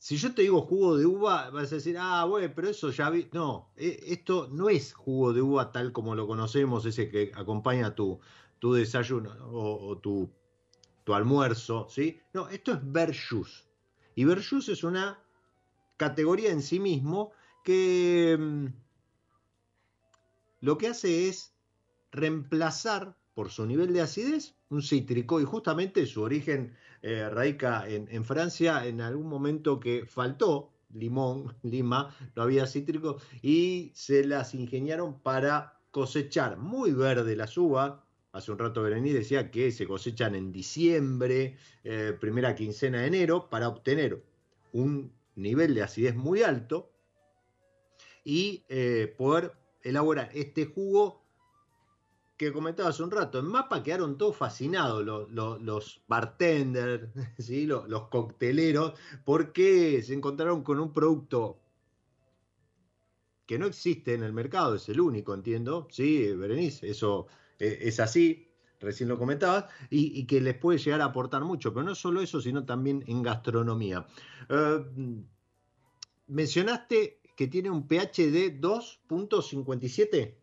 si 0.03 0.17
yo 0.17 0.35
te 0.35 0.43
digo 0.43 0.63
jugo 0.63 0.97
de 0.97 1.07
uva, 1.07 1.49
vas 1.51 1.71
a 1.71 1.77
decir, 1.77 1.97
ah, 1.97 2.25
bueno, 2.25 2.53
pero 2.57 2.69
eso 2.69 2.91
ya 2.91 3.09
vi. 3.09 3.29
No, 3.31 3.71
e, 3.77 4.03
esto 4.09 4.49
no 4.51 4.69
es 4.69 4.93
jugo 4.95 5.33
de 5.33 5.41
uva 5.43 5.71
tal 5.71 5.93
como 5.93 6.17
lo 6.17 6.27
conocemos, 6.27 6.85
ese 6.87 7.09
que 7.09 7.31
acompaña 7.37 7.95
tu, 7.95 8.19
tu 8.59 8.75
desayuno 8.75 9.31
o, 9.53 9.97
tu, 9.99 10.29
tu, 11.05 11.15
almuerzo, 11.15 11.87
¿sí? 11.89 12.21
No, 12.33 12.49
esto 12.49 12.73
es 12.73 12.79
verjus. 12.83 13.67
Y 14.15 14.25
verjus 14.25 14.69
es 14.69 14.85
una 14.85 15.23
categoría 15.97 16.51
en 16.51 16.63
sí 16.63 16.81
mismo 16.81 17.33
que 17.65 18.37
mm, 18.39 18.67
lo 20.61 20.79
que 20.79 20.89
hace 20.89 21.29
es 21.29 21.55
reemplazar 22.11 23.17
por 23.35 23.51
su 23.51 23.67
nivel 23.67 23.93
de 23.93 24.03
acidez 24.03 24.55
un 24.69 24.83
cítrico 24.83 25.41
y 25.41 25.45
justamente 25.45 26.07
su 26.07 26.23
origen 26.23 26.75
eh, 27.03 27.29
en, 27.89 28.25
Francia 28.25 28.87
en 28.87 29.01
algún 29.01 29.29
momento 29.29 29.81
que 29.81 30.07
faltó 30.07 30.73
limón, 30.93 31.55
lima, 31.63 32.15
no 32.35 32.43
había 32.43 32.67
cítrico 32.67 33.19
y 33.43 33.93
se 33.95 34.25
las 34.25 34.55
ingeniaron 34.55 35.21
para 35.21 35.79
cosechar 35.91 36.59
muy 36.59 36.93
verde 36.93 37.37
las 37.37 37.57
uvas. 37.59 37.95
Hace 38.33 38.51
un 38.51 38.59
rato 38.59 38.83
Berení 38.83 39.13
decía 39.13 39.51
que 39.51 39.71
se 39.71 39.87
cosechan 39.87 40.35
en 40.35 40.53
diciembre, 40.53 41.59
eh, 41.85 42.17
primera 42.19 42.55
quincena 42.55 43.03
de 43.03 43.09
enero, 43.09 43.51
para 43.51 43.69
obtener 43.69 44.25
un 44.73 45.13
nivel 45.35 45.75
de 45.75 45.83
acidez 45.83 46.17
muy 46.17 46.43
alto 46.43 46.91
y 48.25 48.65
eh, 48.71 49.15
poder 49.19 49.53
elaborar 49.83 50.31
este 50.33 50.65
jugo 50.65 51.23
que 52.39 52.55
comentaba 52.55 52.89
hace 52.89 53.03
un 53.03 53.11
rato, 53.11 53.39
en 53.39 53.45
Mapa 53.45 53.83
quedaron 53.83 54.17
todos 54.17 54.35
fascinados 54.35 55.05
los, 55.05 56.03
bartenders, 56.09 57.09
¿sí? 57.39 57.67
los, 57.67 58.09
cocteleros, 58.09 58.95
porque 59.25 60.03
se 60.03 60.15
encontraron 60.15 60.63
con 60.63 60.81
un 60.81 60.93
producto 60.93 61.61
que 63.47 63.59
no 63.59 63.67
existe 63.67 64.15
en 64.15 64.23
el 64.23 64.33
mercado, 64.33 64.77
es 64.77 64.89
el 64.89 65.01
único, 65.01 65.35
entiendo, 65.35 65.87
sí, 65.91 66.33
Berenice, 66.33 66.89
eso 66.89 67.27
e, 67.59 67.79
es 67.83 68.01
así, 68.01 68.49
recién 68.81 69.09
lo 69.09 69.19
comentabas, 69.19 69.67
y, 69.91 70.27
que 70.27 70.41
les 70.41 70.55
puede 70.55 70.79
llegar 70.79 71.01
a 71.01 71.07
aportar 71.07 71.43
mucho, 71.43 71.73
pero 71.73 71.85
no 71.85 71.95
solo 71.95 72.21
eso, 72.21 72.41
sino 72.41 72.65
también 72.65 73.05
en 73.07 73.23
gastronomía. 73.23 74.07
Eh, 74.49 74.85
mencionaste 76.27 77.21
que 77.37 77.49
tiene 77.49 77.71
un 77.71 77.87
pH 77.87 78.31
de 78.31 78.61
2.57. 78.61 80.35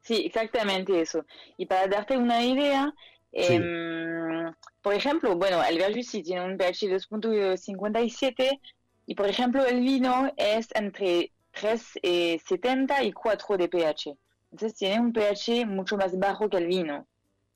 Sí, 0.00 0.22
exactamente 0.24 1.00
eso. 1.00 1.24
Y 1.56 1.66
para 1.66 1.86
darte 1.86 2.16
una 2.16 2.42
idea, 2.44 2.94
em, 3.32 4.52
por 4.82 4.94
ejemplo, 4.94 5.36
bueno, 5.36 5.62
el 5.62 5.78
verjus 5.78 6.08
sí 6.08 6.22
tiene 6.22 6.44
un 6.44 6.56
pH 6.56 6.88
de 6.88 6.96
2.57 6.96 8.60
y 9.06 9.14
por 9.14 9.28
ejemplo 9.28 9.64
el 9.64 9.80
vino 9.80 10.32
es 10.36 10.68
entre 10.74 11.32
3,70 11.52 13.04
y 13.04 13.12
4 13.12 13.56
de 13.56 13.68
pH. 13.68 14.16
Entonces 14.50 14.78
tiene 14.78 15.00
un 15.00 15.12
pH 15.12 15.66
mucho 15.66 15.96
más 15.96 16.18
bajo 16.18 16.48
que 16.48 16.56
el 16.58 16.66
vino. 16.66 17.06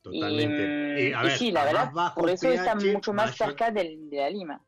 Totalmente. 0.03 1.11
Y, 1.11 1.31
sí, 1.39 1.51
la 1.51 1.65
verdad, 1.65 2.15
por 2.15 2.29
eso 2.31 2.49
está 2.51 2.75
mucho 2.75 3.13
más 3.13 3.37
cerca 3.37 3.71
de 3.71 3.99
la 4.13 4.31
lima. 4.31 4.63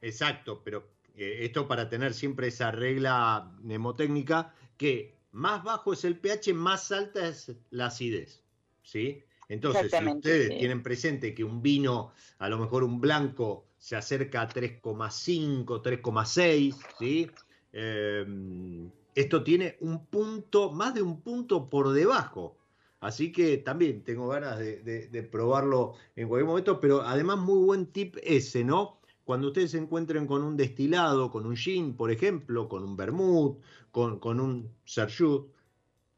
Exacto, 0.00 0.62
pero 0.64 0.88
eh, 1.14 1.40
esto 1.42 1.68
para 1.68 1.88
tener 1.88 2.14
siempre 2.14 2.48
esa 2.48 2.70
regla 2.70 3.52
mnemotécnica 3.60 4.54
que 4.76 5.18
más 5.32 5.62
bajo 5.62 5.92
es 5.92 6.04
el 6.04 6.18
pH, 6.18 6.54
más 6.54 6.90
alta 6.92 7.28
es 7.28 7.52
la 7.70 7.86
acidez. 7.86 8.42
¿sí? 8.82 9.22
Entonces, 9.48 9.90
si 9.90 10.04
ustedes 10.06 10.58
tienen 10.58 10.82
presente 10.82 11.34
que 11.34 11.44
un 11.44 11.62
vino, 11.62 12.12
a 12.38 12.48
lo 12.48 12.58
mejor 12.58 12.84
un 12.84 13.00
blanco, 13.00 13.66
se 13.78 13.96
acerca 13.96 14.42
a 14.42 14.48
3,5, 14.48 15.82
3,6, 15.82 16.76
¿sí? 16.98 17.30
Em, 17.72 18.90
esto 19.20 19.42
tiene 19.42 19.76
un 19.80 20.06
punto, 20.06 20.70
más 20.70 20.94
de 20.94 21.02
un 21.02 21.20
punto 21.22 21.68
por 21.68 21.90
debajo. 21.90 22.56
Así 23.00 23.32
que 23.32 23.58
también 23.58 24.04
tengo 24.04 24.28
ganas 24.28 24.58
de, 24.58 25.28
probarlo 25.30 25.94
en 26.16 26.28
cualquier 26.28 26.48
momento, 26.48 26.80
pero 26.80 27.02
además 27.02 27.38
muy 27.38 27.64
buen 27.64 27.86
tip 27.86 28.16
ese, 28.22 28.64
¿no? 28.64 28.98
cuando 29.24 29.48
ustedes 29.48 29.72
se 29.72 29.78
encuentren 29.78 30.26
con 30.26 30.42
un 30.42 30.56
destilado, 30.56 31.30
con 31.30 31.44
un 31.44 31.54
gin, 31.54 31.94
por 31.96 32.10
ejemplo, 32.10 32.66
con 32.66 32.82
un 32.82 32.96
vermouth, 32.96 33.58
con, 33.90 34.40
un 34.40 34.72
serjut, 34.86 35.52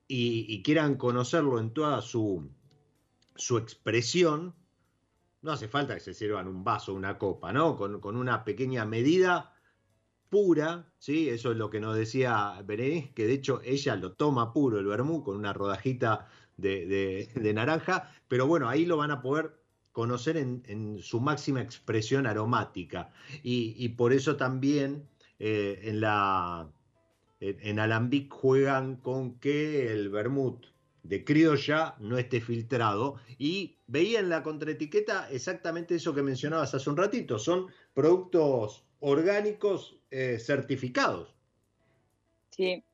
y, 0.07 0.63
quieran 0.63 0.95
conocerlo 0.95 1.59
en 1.59 1.73
toda 1.73 2.03
su, 2.03 2.49
su 3.35 3.59
expresión, 3.59 4.55
no 5.43 5.51
hace 5.51 5.67
falta 5.67 5.95
que 5.95 6.01
se 6.01 6.15
sirvan 6.15 6.47
un 6.47 6.63
vaso, 6.63 6.95
una 6.95 7.19
copa, 7.19 7.53
¿no? 7.53 7.77
Con, 7.77 8.17
una 8.17 8.45
pequeña 8.45 8.85
medida 8.85 9.50
pura, 10.31 10.87
¿sí? 10.99 11.29
Eso 11.29 11.51
es 11.51 11.59
lo 11.59 11.69
que 11.69 11.81
nos 11.81 11.97
decía 11.97 12.63
Berenice, 12.65 13.13
que 13.15 13.27
de 13.27 13.35
hecho 13.35 13.61
ella 13.65 13.97
lo 13.97 14.13
toma 14.13 14.53
puro 14.53 14.79
el 14.79 14.87
vermouth 14.87 15.25
con 15.25 15.37
una 15.37 15.53
rodajita 15.53 16.29
de, 16.57 17.53
naranja, 17.55 18.11
pero 18.29 18.47
bueno, 18.47 18.69
ahí 18.69 18.87
lo 18.87 18.97
van 18.97 19.11
a 19.11 19.21
poder 19.21 19.61
conocer 19.93 20.37
en, 20.37 20.99
su 21.01 21.21
máxima 21.21 21.61
expresión 21.61 22.27
aromática. 22.27 23.11
Y, 23.43 23.89
por 23.91 24.13
eso 24.13 24.37
también 24.37 25.09
eh, 25.39 25.81
en, 25.83 26.03
en, 27.41 27.79
Alambic 27.79 28.33
juegan 28.33 28.97
con 28.97 29.39
que 29.41 29.93
el 29.93 30.11
vermut 30.11 30.67
de 31.03 31.25
criolla 31.25 31.97
no 31.99 32.19
esté 32.19 32.41
filtrado. 32.41 33.17
Y 33.39 33.79
veía 33.87 34.21
en 34.21 34.29
la 34.29 34.43
contraetiqueta 34.43 35.29
exactamente 35.31 35.97
eso 35.97 36.15
que 36.15 36.23
mencionabas 36.23 36.75
hace 36.75 36.89
un 36.89 36.97
ratito. 36.97 37.39
Son 37.39 37.67
productos 37.95 38.85
orgánicos 39.01 40.00
eh, 40.11 40.39
certificados. 40.39 41.35
Sí, 42.51 42.85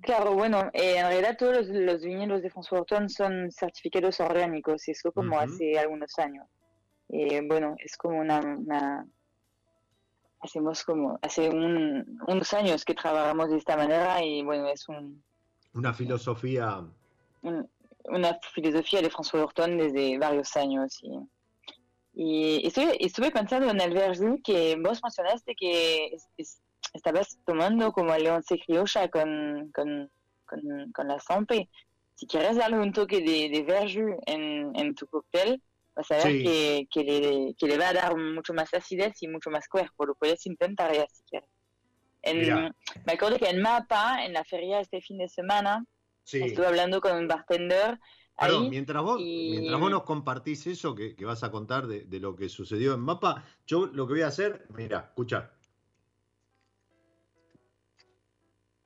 Claro, 0.00 0.34
bueno, 0.34 0.70
eh, 0.74 0.98
en 0.98 1.06
realidad 1.06 1.36
todos 1.38 1.66
los, 1.68 2.02
viñedos 2.02 2.42
de 2.42 2.50
François 2.50 2.80
Horton 2.80 3.08
son 3.08 3.50
certificados 3.50 4.20
orgánicos, 4.20 4.86
eso 4.88 5.10
como 5.10 5.38
hace 5.38 5.78
algunos 5.78 6.18
años. 6.18 6.46
Eh, 7.08 7.40
bueno, 7.46 7.76
es 7.78 7.96
como 7.96 8.18
una, 8.20 9.06
hacemos 10.40 10.84
como, 10.84 11.18
hace 11.22 11.48
unos 11.48 12.52
años 12.52 12.84
que 12.84 12.94
trabajamos 12.94 13.50
de 13.50 13.56
esta 13.56 13.76
manera 13.76 14.22
y 14.22 14.42
bueno, 14.42 14.68
es 14.68 14.88
un... 14.88 15.22
Una 15.72 15.94
filosofía... 15.94 16.84
una 18.04 18.38
filosofía 18.54 19.00
de 19.00 19.10
François 19.10 19.42
Horton 19.44 19.78
desde 19.78 20.18
varios 20.18 20.56
años 20.56 20.98
y... 21.02 21.18
Y 22.18 22.66
estuve, 22.66 23.30
pensando 23.30 23.70
en 23.70 23.78
el 23.78 23.92
verso 23.92 24.38
que 24.42 24.74
vos 24.82 25.00
mencionaste 25.02 25.54
que 25.54 26.16
es 26.38 26.62
estabas 26.94 27.38
tomando 27.44 27.92
como 27.92 28.14
el 28.14 28.26
once 28.26 28.58
criolla 28.58 29.08
con, 29.08 29.70
con, 29.74 30.10
con, 30.46 31.08
la 31.08 31.20
Sampe. 31.20 31.68
Si 32.14 32.26
quieres 32.26 32.56
darle 32.56 32.78
un 32.78 32.92
toque 32.92 33.20
de, 33.20 33.50
de 33.50 33.62
verjus 33.62 34.14
en, 34.24 34.72
en 34.74 34.94
tu 34.94 35.06
cóctel, 35.06 35.60
vas 35.94 36.10
a 36.10 36.16
ver 36.16 36.42
que, 36.42 36.88
que, 36.90 37.04
le, 37.04 37.54
que, 37.58 37.66
le, 37.66 37.76
va 37.76 37.90
a 37.90 37.92
dar 37.92 38.16
mucho 38.16 38.54
más 38.54 38.72
acidez 38.72 39.22
y 39.22 39.28
mucho 39.28 39.50
más 39.50 39.68
cuerpo. 39.68 40.06
Lo 40.06 40.14
puedes 40.14 40.46
intentar 40.46 40.94
ya 40.94 41.06
si 41.08 41.22
quieres. 41.28 42.72
me 43.04 43.12
acuerdo 43.12 43.38
que 43.38 43.50
en 43.50 43.60
Mapa, 43.60 44.24
en 44.24 44.32
la 44.32 44.44
feria 44.44 44.80
este 44.80 45.02
fin 45.02 45.18
de 45.18 45.28
semana, 45.28 45.84
estuve 46.24 46.66
hablando 46.66 47.00
con 47.00 47.16
un 47.16 47.28
bartender. 47.28 47.98
Ahí, 48.38 48.68
mientras, 48.68 49.02
vos, 49.02 49.18
mientras 49.18 49.80
vos 49.80 49.90
nos 49.90 50.02
compartís 50.02 50.66
eso 50.66 50.94
que, 50.94 51.14
que 51.14 51.24
vas 51.24 51.42
a 51.42 51.50
contar 51.50 51.86
de, 51.86 52.04
de, 52.04 52.20
lo 52.20 52.36
que 52.36 52.50
sucedió 52.50 52.92
en 52.94 53.00
Mapa, 53.00 53.44
yo 53.66 53.86
lo 53.86 54.06
que 54.06 54.14
voy 54.14 54.22
a 54.22 54.26
hacer, 54.26 54.66
mira, 54.74 54.98
escucha. 55.08 55.52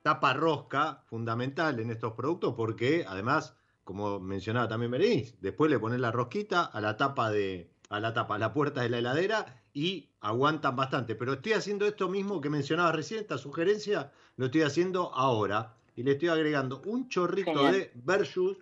Tapa 0.01 0.33
rosca, 0.33 1.03
fundamental 1.05 1.79
en 1.79 1.91
estos 1.91 2.13
productos, 2.13 2.55
porque 2.55 3.05
además 3.07 3.55
como 3.83 4.19
mencionaba 4.19 4.67
también 4.67 4.91
Berenice, 4.91 5.35
después 5.41 5.69
le 5.69 5.79
pones 5.79 5.99
la 5.99 6.11
rosquita 6.11 6.63
a 6.63 6.81
la 6.81 6.97
tapa 6.97 7.31
de 7.31 7.71
a 7.89 7.99
la 7.99 8.13
tapa, 8.13 8.35
a 8.35 8.39
la 8.39 8.53
puerta 8.53 8.81
de 8.81 8.89
la 8.89 8.99
heladera 8.99 9.61
y 9.73 10.09
aguantan 10.21 10.77
bastante. 10.77 11.13
Pero 11.15 11.33
estoy 11.33 11.53
haciendo 11.53 11.85
esto 11.85 12.07
mismo 12.07 12.39
que 12.39 12.49
mencionaba 12.49 12.93
recién, 12.93 13.19
esta 13.19 13.37
sugerencia, 13.37 14.13
lo 14.37 14.45
estoy 14.45 14.61
haciendo 14.61 15.13
ahora 15.13 15.75
y 15.95 16.03
le 16.03 16.11
estoy 16.13 16.29
agregando 16.29 16.81
un 16.85 17.09
chorrito 17.09 17.69
de 17.69 17.91
verjus. 17.95 18.57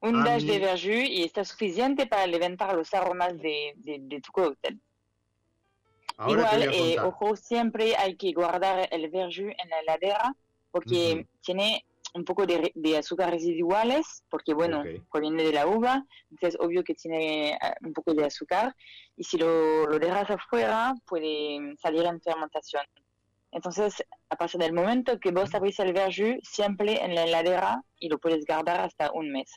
Un 0.00 0.22
dash 0.22 0.44
de 0.44 0.58
verjus 0.58 1.08
y 1.08 1.24
está 1.24 1.44
suficiente 1.44 2.06
para 2.06 2.26
levantar 2.26 2.74
los 2.74 2.94
aromas 2.94 3.36
de, 3.38 3.74
de, 3.76 4.20
tu 4.20 4.30
cóctel. 4.32 4.80
Igual, 6.26 6.62
eh, 6.72 7.00
ojo, 7.00 7.36
siempre 7.36 7.96
hay 7.96 8.16
que 8.16 8.32
guardar 8.32 8.88
el 8.90 9.08
verjus 9.10 9.52
en 9.62 9.70
la 9.70 9.80
heladera 9.80 10.34
porque 10.70 11.26
tiene 11.40 11.84
un 12.14 12.24
poco 12.24 12.46
de, 12.46 12.72
de 12.74 12.98
azúcar 12.98 13.30
residuales, 13.30 14.24
porque 14.30 14.54
bueno, 14.54 14.82
proviene 15.10 15.42
de 15.42 15.52
la 15.52 15.66
uva, 15.66 16.04
entonces 16.30 16.54
es 16.54 16.60
obvio 16.60 16.82
que 16.82 16.94
tiene 16.94 17.52
eh, 17.52 17.58
un 17.82 17.92
poco 17.92 18.14
de 18.14 18.24
azúcar, 18.24 18.74
y 19.16 19.24
si 19.24 19.36
lo, 19.36 19.86
lo 19.86 19.98
dejas 19.98 20.30
afuera 20.30 20.94
puede 21.06 21.76
salir 21.76 22.04
en 22.04 22.20
fermentación. 22.20 22.84
Entonces, 23.50 24.04
a 24.28 24.36
partir 24.36 24.60
del 24.60 24.72
momento 24.72 25.18
que 25.18 25.30
vos 25.30 25.54
abrís 25.54 25.78
el 25.80 25.92
verjus, 25.92 26.36
siempre 26.42 27.02
en 27.02 27.14
la 27.14 27.24
heladera 27.24 27.82
y 27.98 28.08
lo 28.08 28.18
puedes 28.18 28.44
guardar 28.46 28.80
hasta 28.80 29.10
un 29.12 29.32
mes. 29.32 29.50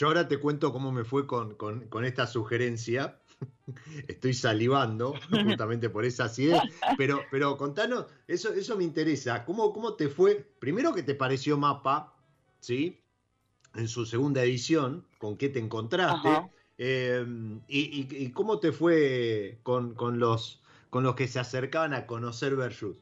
Yo 0.00 0.06
ahora 0.06 0.26
te 0.26 0.38
cuento 0.38 0.72
cómo 0.72 0.92
me 0.92 1.04
fue 1.04 1.26
con, 1.26 1.56
con, 1.56 1.86
con 1.88 2.06
esta 2.06 2.26
sugerencia, 2.26 3.20
Estoy 4.08 4.32
salivando 4.32 5.12
justamente 5.44 5.90
por 5.90 6.06
esa 6.06 6.24
acidez, 6.24 6.58
pero, 6.96 7.20
pero 7.30 7.58
contanos, 7.58 8.06
eso, 8.26 8.50
eso 8.54 8.78
me 8.78 8.84
interesa. 8.84 9.44
¿Cómo, 9.44 9.74
¿Cómo 9.74 9.96
te 9.96 10.08
fue? 10.08 10.36
Primero, 10.58 10.94
que 10.94 11.02
te 11.02 11.14
pareció 11.14 11.58
Mapa? 11.58 12.14
¿Sí? 12.60 13.02
En 13.74 13.88
su 13.88 14.06
segunda 14.06 14.42
edición, 14.42 15.04
¿con 15.18 15.36
qué 15.36 15.50
te 15.50 15.58
encontraste? 15.58 16.30
Eh, 16.78 17.26
y, 17.68 18.30
cómo 18.30 18.58
te 18.58 18.72
fue 18.72 19.60
con, 19.62 19.94
con, 19.94 20.18
los, 20.18 20.62
con 20.88 21.04
los 21.04 21.14
que 21.14 21.28
se 21.28 21.40
acercaban 21.40 21.92
a 21.92 22.06
conocer 22.06 22.56
Berjut? 22.56 22.96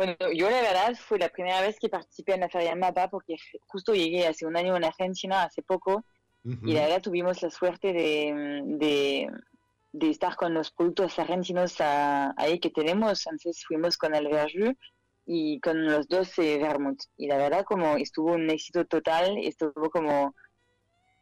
Bueno, 0.00 0.16
yo 0.32 0.48
la 0.48 0.62
verdad 0.62 0.94
fue 0.94 1.18
la 1.18 1.28
primera 1.28 1.60
vez 1.60 1.78
que 1.78 1.90
participé 1.90 2.32
en 2.32 2.40
la 2.40 2.48
Feria 2.48 2.74
Mapa 2.74 3.10
porque 3.10 3.36
justo 3.66 3.92
llegué 3.92 4.26
hace 4.26 4.46
un 4.46 4.56
año 4.56 4.74
en 4.74 4.84
Argentina, 4.84 5.42
hace 5.42 5.60
poco, 5.60 6.06
y 6.42 6.72
la 6.72 6.84
verdad 6.84 7.02
tuvimos 7.02 7.42
la 7.42 7.50
suerte 7.50 7.92
de, 7.92 9.28
de, 9.92 10.10
estar 10.10 10.36
con 10.36 10.54
los 10.54 10.70
productos 10.70 11.18
argentinos 11.18 11.76
ahí 11.82 12.58
que 12.60 12.70
tenemos. 12.70 13.26
Entonces 13.26 13.62
fuimos 13.68 13.98
con 13.98 14.14
el 14.14 14.28
Verjus 14.28 14.74
y 15.26 15.60
con 15.60 15.84
los 15.84 16.08
12 16.08 16.56
vermouth. 16.56 17.02
Y 17.18 17.26
la 17.26 17.36
verdad 17.36 17.66
como 17.66 17.98
estuvo 17.98 18.32
un 18.32 18.48
éxito 18.48 18.86
total, 18.86 19.36
estuvo 19.36 19.90
como 19.90 20.34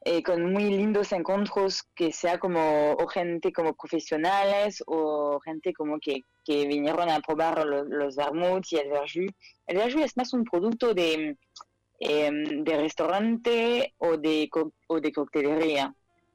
eh, 0.04 0.22
con 0.22 0.52
muy 0.52 0.64
lindos 0.64 1.12
encuentros 1.12 1.82
que 1.94 2.12
sea 2.12 2.38
como 2.38 2.92
o 2.92 3.06
gente 3.08 3.52
como 3.52 3.74
profesionales 3.74 4.82
o 4.86 5.40
gente 5.40 5.72
como 5.72 5.98
que, 5.98 6.22
que 6.44 6.66
vinieron 6.66 7.10
a 7.10 7.20
probar 7.20 7.66
los, 7.66 7.88
los 7.88 8.16
y 8.70 8.76
el 8.76 8.90
Verjus. 8.90 9.32
El 9.66 9.76
Verjus 9.76 10.02
es 10.02 10.16
más 10.16 10.32
un 10.32 10.44
producto 10.44 10.94
de 10.94 11.36
Em, 12.00 12.62
de 12.62 12.76
restaurante 12.76 13.94
o 13.98 14.16
de, 14.16 14.48
o 14.86 15.00
de 15.00 15.12
coctelería. 15.12 15.92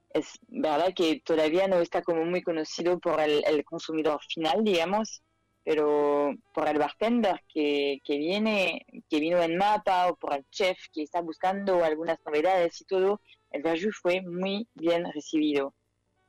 Es 0.10 0.38
verdad 0.50 0.94
que 0.94 1.22
todavía 1.24 1.68
no 1.70 1.78
está 1.80 2.02
como 2.02 2.26
muy 2.26 2.42
conocido 2.42 3.00
por 3.00 3.22
el, 3.22 3.64
consumidor 3.64 4.20
final, 4.28 4.64
digamos, 4.64 5.24
pero 5.64 6.34
por 6.54 6.68
el 6.68 6.78
bartender 6.78 7.42
que, 7.48 8.02
que, 8.04 8.18
viene, 8.18 8.86
que 9.10 9.20
vino 9.22 9.42
en 9.42 9.56
mapa 9.58 10.10
o 10.10 10.16
por 10.18 10.34
el 10.34 10.46
chef 10.52 10.78
que 10.94 11.04
está 11.04 11.22
buscando 11.22 11.84
algunas 11.84 12.20
novedades 12.26 12.82
y 12.82 12.86
todo, 12.86 13.22
el 13.54 13.64
verjus 13.64 13.98
fue 14.02 14.22
muy 14.22 14.68
bien 14.74 15.06
recibido. 15.14 15.74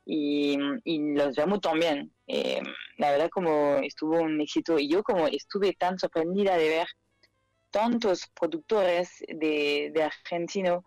Y, 0.05 0.57
los 0.85 1.35
vermouth 1.35 1.61
también. 1.61 2.13
Eh, 2.27 2.61
la 2.97 3.11
verdad 3.11 3.29
como 3.29 3.77
estuvo 3.77 4.19
un 4.21 4.39
éxito 4.39 4.79
y 4.79 4.87
yo 4.87 5.03
como 5.03 5.27
estuve 5.27 5.73
tan 5.73 5.99
sorprendida 5.99 6.57
de 6.57 6.69
ver 6.69 6.87
tantos 7.71 8.27
productores 8.39 9.23
de, 9.27 9.91
de 9.93 10.03
argentino, 10.03 10.83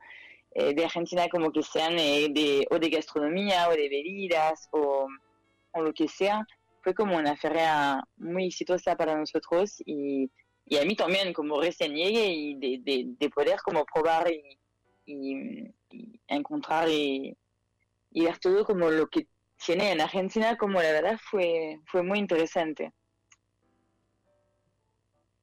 eh, 0.52 0.74
de 0.74 0.84
Argentina 0.84 1.28
como 1.28 1.52
que 1.52 1.62
sean 1.62 1.98
eh, 1.98 2.28
de, 2.30 2.66
o 2.70 2.78
de 2.78 2.88
gastronomía 2.88 3.68
o 3.68 3.72
de 3.72 3.88
bebidas 3.88 4.68
o, 4.72 5.06
lo 5.74 5.92
que 5.92 6.08
sea, 6.08 6.44
fue 6.82 6.94
como 6.94 7.16
una 7.16 7.36
feria 7.36 8.02
muy 8.16 8.46
exitosa 8.46 8.96
para 8.96 9.14
nosotros 9.14 9.80
y, 9.84 10.30
a 10.80 10.84
mí 10.84 10.96
también 10.96 11.32
como 11.32 11.60
recién 11.60 11.94
llegué 11.94 12.26
y 12.32 12.54
de, 12.56 13.14
de, 13.18 13.30
poder 13.30 13.58
como 13.64 13.84
probar 13.84 14.28
y, 15.06 15.70
encontrar 16.26 16.88
y, 16.88 17.36
y 18.10 18.24
ver 18.24 18.38
todo 18.38 18.64
como 18.64 18.90
lo 18.90 19.08
que 19.08 19.26
tiene 19.64 19.92
en 19.92 20.00
Argentina, 20.00 20.56
como 20.56 20.80
la 20.80 20.92
verdad 20.92 21.18
fue, 21.30 21.80
fue 21.86 22.02
muy 22.02 22.18
interesante. 22.18 22.92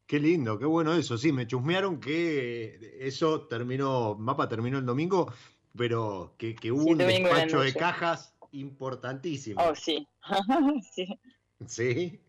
Qué 0.07 0.19
lindo, 0.19 0.59
qué 0.59 0.65
bueno 0.65 0.93
eso. 0.93 1.17
Sí, 1.17 1.31
me 1.31 1.47
chusmearon 1.47 1.99
que 1.99 2.97
eso 2.99 3.47
terminó, 3.47 4.15
Mapa 4.15 4.47
terminó 4.47 4.77
el 4.77 4.85
domingo, 4.85 5.33
pero 5.75 6.35
que, 6.37 6.55
hubo 6.71 6.91
un 6.91 6.97
despacho 6.99 7.61
de 7.61 7.73
cajas 7.73 8.35
importantísimo. 8.51 9.61
Oh, 9.63 9.75
sí. 9.75 10.07
sí. 10.91 11.19
¿Sí? 11.65 12.21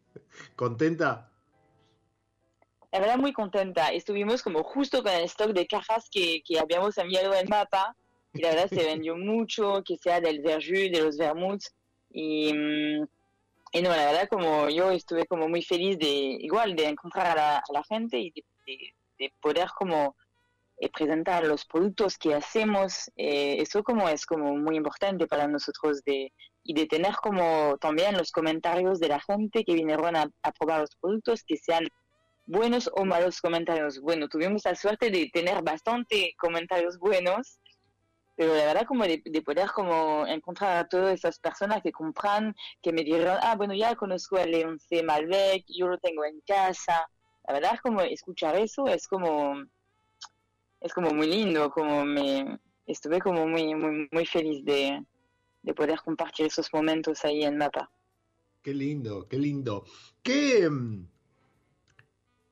¿Contenta? 0.55 1.31
La 2.93 3.01
verdad, 3.01 3.19
muy 3.19 3.35
contenta. 3.35 3.89
Estuvimos 3.89 4.43
como 4.43 4.63
justo 4.63 5.03
con 5.03 5.13
el 5.13 5.25
stock 5.25 5.53
de 5.53 5.67
cajas 5.67 6.09
que, 6.11 6.43
que 6.47 6.59
habíamos 6.59 6.97
enviado 6.97 7.35
en 7.35 7.47
Mapa 7.49 7.95
y 8.37 8.43
la 8.43 8.51
verdad 8.51 8.69
se 8.69 8.85
vendió 8.85 9.17
mucho, 9.17 9.83
que 9.85 9.97
sea 9.97 10.21
del 10.21 10.41
verjus, 10.41 10.91
de 10.91 11.03
los 11.03 11.17
vermouths. 11.17 11.75
Y, 12.11 12.53
mm, 12.53 13.07
y 13.73 13.83
no, 13.83 13.91
la 13.91 14.07
verdad, 14.07 14.29
como 14.29 14.69
yo 14.69 14.91
estuve 14.91 15.27
como 15.27 15.49
muy 15.49 15.63
feliz 15.63 15.99
de, 15.99 16.07
igual, 16.07 16.77
de 16.77 16.87
encontrar 16.87 17.39
a 17.39 17.63
la, 17.73 17.85
gente 17.85 18.19
y 18.19 18.33
de, 19.19 19.33
poder 19.41 19.69
como 19.77 20.17
eh, 20.79 20.89
presentar 20.91 21.47
los 21.47 21.65
productos 21.65 22.17
que 22.19 22.35
hacemos. 22.35 23.11
Eh, 23.17 23.57
eso 23.61 23.83
como 23.83 24.09
es 24.09 24.27
como 24.27 24.57
muy 24.57 24.77
importante 24.77 25.27
para 25.27 25.49
nosotros 25.49 26.03
de, 26.05 26.33
y 26.63 26.75
de 26.75 26.87
tener 26.87 27.15
como 27.17 27.77
también 27.79 28.17
los 28.17 28.31
comentarios 28.31 29.01
de 29.01 29.09
la 29.09 29.21
gente 29.21 29.65
que 29.65 29.75
vinieron 29.75 30.17
a, 30.17 30.31
a 30.43 30.53
probar 30.53 30.81
los 30.81 30.97
productos, 30.97 31.43
que 31.43 31.57
sean 31.57 31.87
buenos 32.47 32.91
o 32.95 33.05
malos 33.05 33.41
comentarios. 33.41 34.01
Bueno, 34.01 34.29
tuvimos 34.29 34.65
la 34.65 34.75
suerte 34.75 35.11
de 35.11 35.29
tener 35.33 35.63
bastante 35.63 36.35
comentarios 36.39 36.99
buenos 36.99 37.59
pero 38.37 38.55
la 38.55 38.67
verdad 38.67 38.87
como 38.87 39.05
de, 39.05 39.43
poder 39.45 39.71
como 39.71 40.27
encontrar 40.27 40.77
a 40.77 40.89
todas 40.89 41.15
esas 41.15 41.39
personas 41.39 41.83
que 41.83 41.91
compran, 41.91 42.55
que 42.83 42.93
me 42.93 43.03
dijeron, 43.03 43.39
ah, 43.41 43.57
bueno, 43.57 43.75
ya 43.75 43.97
conozco 43.97 44.39
el 44.39 44.51
León 44.51 44.79
C. 44.79 45.03
Malbec, 45.03 45.65
yo 45.69 45.89
lo 45.89 45.99
tengo 45.99 46.25
en 46.25 46.41
casa. 46.47 47.09
La 47.49 47.55
verdad 47.55 47.79
como 47.83 48.03
escuchar 48.03 48.57
eso 48.57 48.87
es 48.89 49.09
como, 49.09 49.65
es 50.81 50.93
como 50.93 51.13
muy 51.13 51.29
lindo, 51.29 51.71
como 51.71 52.05
me, 52.05 52.59
estuve 52.87 53.21
como 53.21 53.47
muy, 53.47 53.75
muy, 53.75 54.07
muy 54.13 54.27
feliz 54.27 54.63
de, 54.67 55.03
de 55.63 55.75
poder 55.75 55.99
compartir 56.01 56.47
esos 56.47 56.71
momentos 56.75 57.25
ahí 57.25 57.43
en 57.43 57.57
Mapa. 57.57 57.91
Qué 58.63 58.75
lindo, 58.75 59.27
qué 59.29 59.39
lindo. 59.39 59.85
Qué... 60.23 60.69
Mm, 60.69 61.07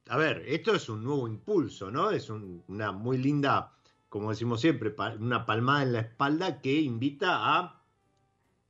a 0.09 0.17
ver, 0.17 0.45
esto 0.47 0.75
es 0.75 0.89
un 0.89 1.03
nuevo 1.05 1.29
impulso, 1.29 1.91
¿no? 1.91 2.11
Es 2.11 2.31
una 2.31 2.93
muy 2.93 3.19
linda 3.19 3.75
como 4.15 4.31
decimos 4.31 4.61
siempre, 4.61 4.95
una 5.19 5.45
palmada 5.45 5.83
en 5.83 5.93
la 5.93 5.99
espalda 5.99 6.61
que 6.61 6.81
invita 6.81 7.57
a 7.59 7.83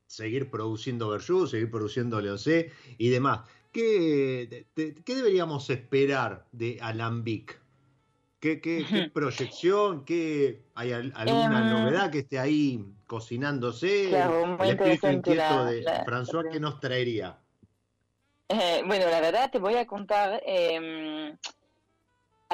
seguir 0.06 0.48
produciendo 0.48 1.10
Verjus, 1.10 1.50
seguir 1.50 1.70
produciendo 1.70 2.18
Leocé 2.18 2.72
y 2.96 3.10
demás. 3.10 3.40
¿Qué, 3.70 4.64
deberíamos 5.04 5.68
esperar 5.68 6.46
de 6.50 6.78
Alambic? 6.80 7.60
¿Qué, 8.40 8.58
qué, 8.62 9.10
proyección? 9.12 10.06
¿Qué, 10.06 10.62
¿Hay 10.76 10.92
alguna 10.92 11.60
em, 11.60 11.70
novedad 11.74 12.10
que 12.10 12.20
esté 12.20 12.38
ahí 12.38 12.82
cocinándose? 13.06 14.06
Claro, 14.08 14.46
muy 14.46 14.70
interesante 14.70 15.32
de 15.32 15.84
François, 16.06 16.50
¿qué 16.50 16.58
nos 16.58 16.80
traería? 16.80 17.38
Eh, 18.48 18.82
bueno, 18.86 19.10
la 19.10 19.20
verdad 19.20 19.50
te 19.50 19.58
voy 19.58 19.74
a 19.74 19.86
contar. 19.86 20.42
Em, 20.46 21.36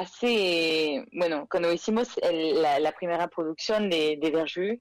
hace, 0.01 1.05
bueno, 1.13 1.47
cuando 1.49 1.71
hicimos 1.71 2.19
la, 2.23 2.91
primera 2.93 3.27
producción 3.27 3.89
de, 3.89 4.17
de 4.19 4.79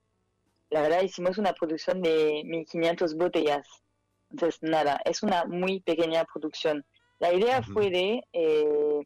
la 0.71 0.83
verdad 0.83 1.03
hicimos 1.03 1.37
una 1.37 1.53
producción 1.53 2.01
de 2.01 2.43
1500 2.45 3.14
botellas. 3.16 3.66
Entonces, 4.31 4.62
nada, 4.62 5.01
es 5.05 5.23
una 5.23 5.45
muy 5.45 5.81
pequeña 5.81 6.25
producción. 6.25 6.85
La 7.18 7.35
idea 7.35 7.62
fue 7.62 7.91
de 7.91 8.23
eh, 8.33 9.01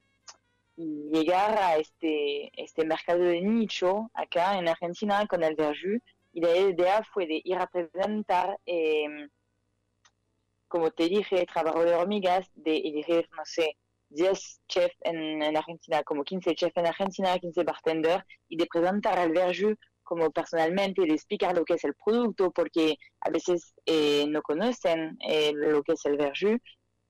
llegar 0.76 1.58
a 1.58 1.76
este, 1.78 2.50
este 2.62 2.84
mercado 2.84 3.24
de 3.24 3.40
nicho 3.40 4.10
acá 4.14 4.58
en 4.58 4.68
Argentina 4.68 5.26
con 5.26 5.42
el 5.42 5.56
Verjus 5.56 6.00
y 6.32 6.40
la 6.40 6.56
idea 6.56 7.02
fue 7.12 7.26
de 7.26 7.40
ir 7.42 7.56
a 7.56 7.66
presentar, 7.66 8.58
em, 8.66 9.28
como 10.68 10.90
te 10.90 11.08
dije, 11.08 11.46
trabajo 11.46 11.84
de 11.84 11.94
hormigas, 11.94 12.50
de 12.54 12.76
elegir, 12.76 13.28
no 13.36 13.44
sé, 13.44 13.76
10 14.14 14.60
chefs 14.68 14.96
en, 15.02 15.42
en, 15.42 15.56
Argentina, 15.56 16.02
como 16.02 16.24
15 16.24 16.54
chefs 16.54 16.76
en 16.76 16.86
Argentina, 16.86 17.38
15 17.38 17.64
bartenders, 17.64 18.24
y 18.48 18.56
de 18.56 18.66
presentar 18.66 19.18
el 19.18 19.32
Verjus 19.32 19.76
como 20.02 20.30
personalmente, 20.30 21.02
de 21.02 21.14
explicar 21.14 21.56
lo 21.56 21.64
que 21.64 21.74
es 21.74 21.84
el 21.84 21.94
producto, 21.94 22.50
porque 22.50 22.96
a 23.20 23.30
veces 23.30 23.74
eh, 23.86 24.26
no 24.28 24.42
conocen 24.42 25.16
eh, 25.26 25.52
lo 25.54 25.82
que 25.82 25.92
es 25.92 26.04
el 26.04 26.16
Verjus. 26.16 26.60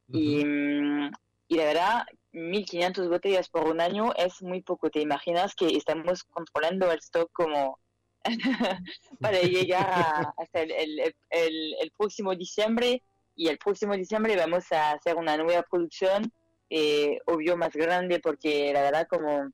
y, 0.09 0.45
mm, 0.45 1.11
y 1.49 1.57
la 1.57 1.65
verdad, 1.65 2.03
1.500 2.33 3.09
botellas 3.09 3.49
por 3.49 3.69
un 3.69 3.81
año 3.81 4.13
es 4.17 4.43
muy 4.43 4.63
poco. 4.63 4.91
¿Te 4.91 5.01
imaginas 5.01 5.55
que 5.55 5.69
estamos 5.69 6.25
controlando 6.25 6.91
el 6.91 6.99
stock 6.99 7.31
como 7.33 7.79
para 9.21 9.41
llegar 9.43 10.33
hasta 10.37 10.63
el, 10.63 10.73
el, 10.73 11.15
el, 11.31 11.91
próximo 11.97 12.35
diciembre? 12.35 13.03
Y 13.37 13.49
el 13.49 13.59
próximo 13.59 13.95
diciembre 13.97 14.37
vamos 14.37 14.71
a 14.73 14.93
hacer 14.93 15.17
una 15.17 15.37
nueva 15.37 15.63
producción, 15.63 16.33
eh, 16.77 17.21
obvio 17.27 17.57
más 17.57 17.73
grande, 17.73 18.19
porque 18.19 18.73
la 18.73 18.83
verdad 18.83 19.07
como 19.09 19.49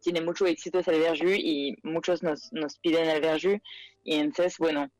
tiene 0.00 0.20
mucho 0.20 0.44
éxito 0.44 0.80
el 0.84 1.00
Verjus 1.00 1.36
y 1.36 1.76
muchos 1.84 2.24
nos, 2.24 2.52
nos 2.52 2.80
piden 2.80 3.08
el 3.08 3.20
Verjus. 3.20 3.60
Y 4.02 4.14
entonces, 4.16 4.58
bueno, 4.58 4.90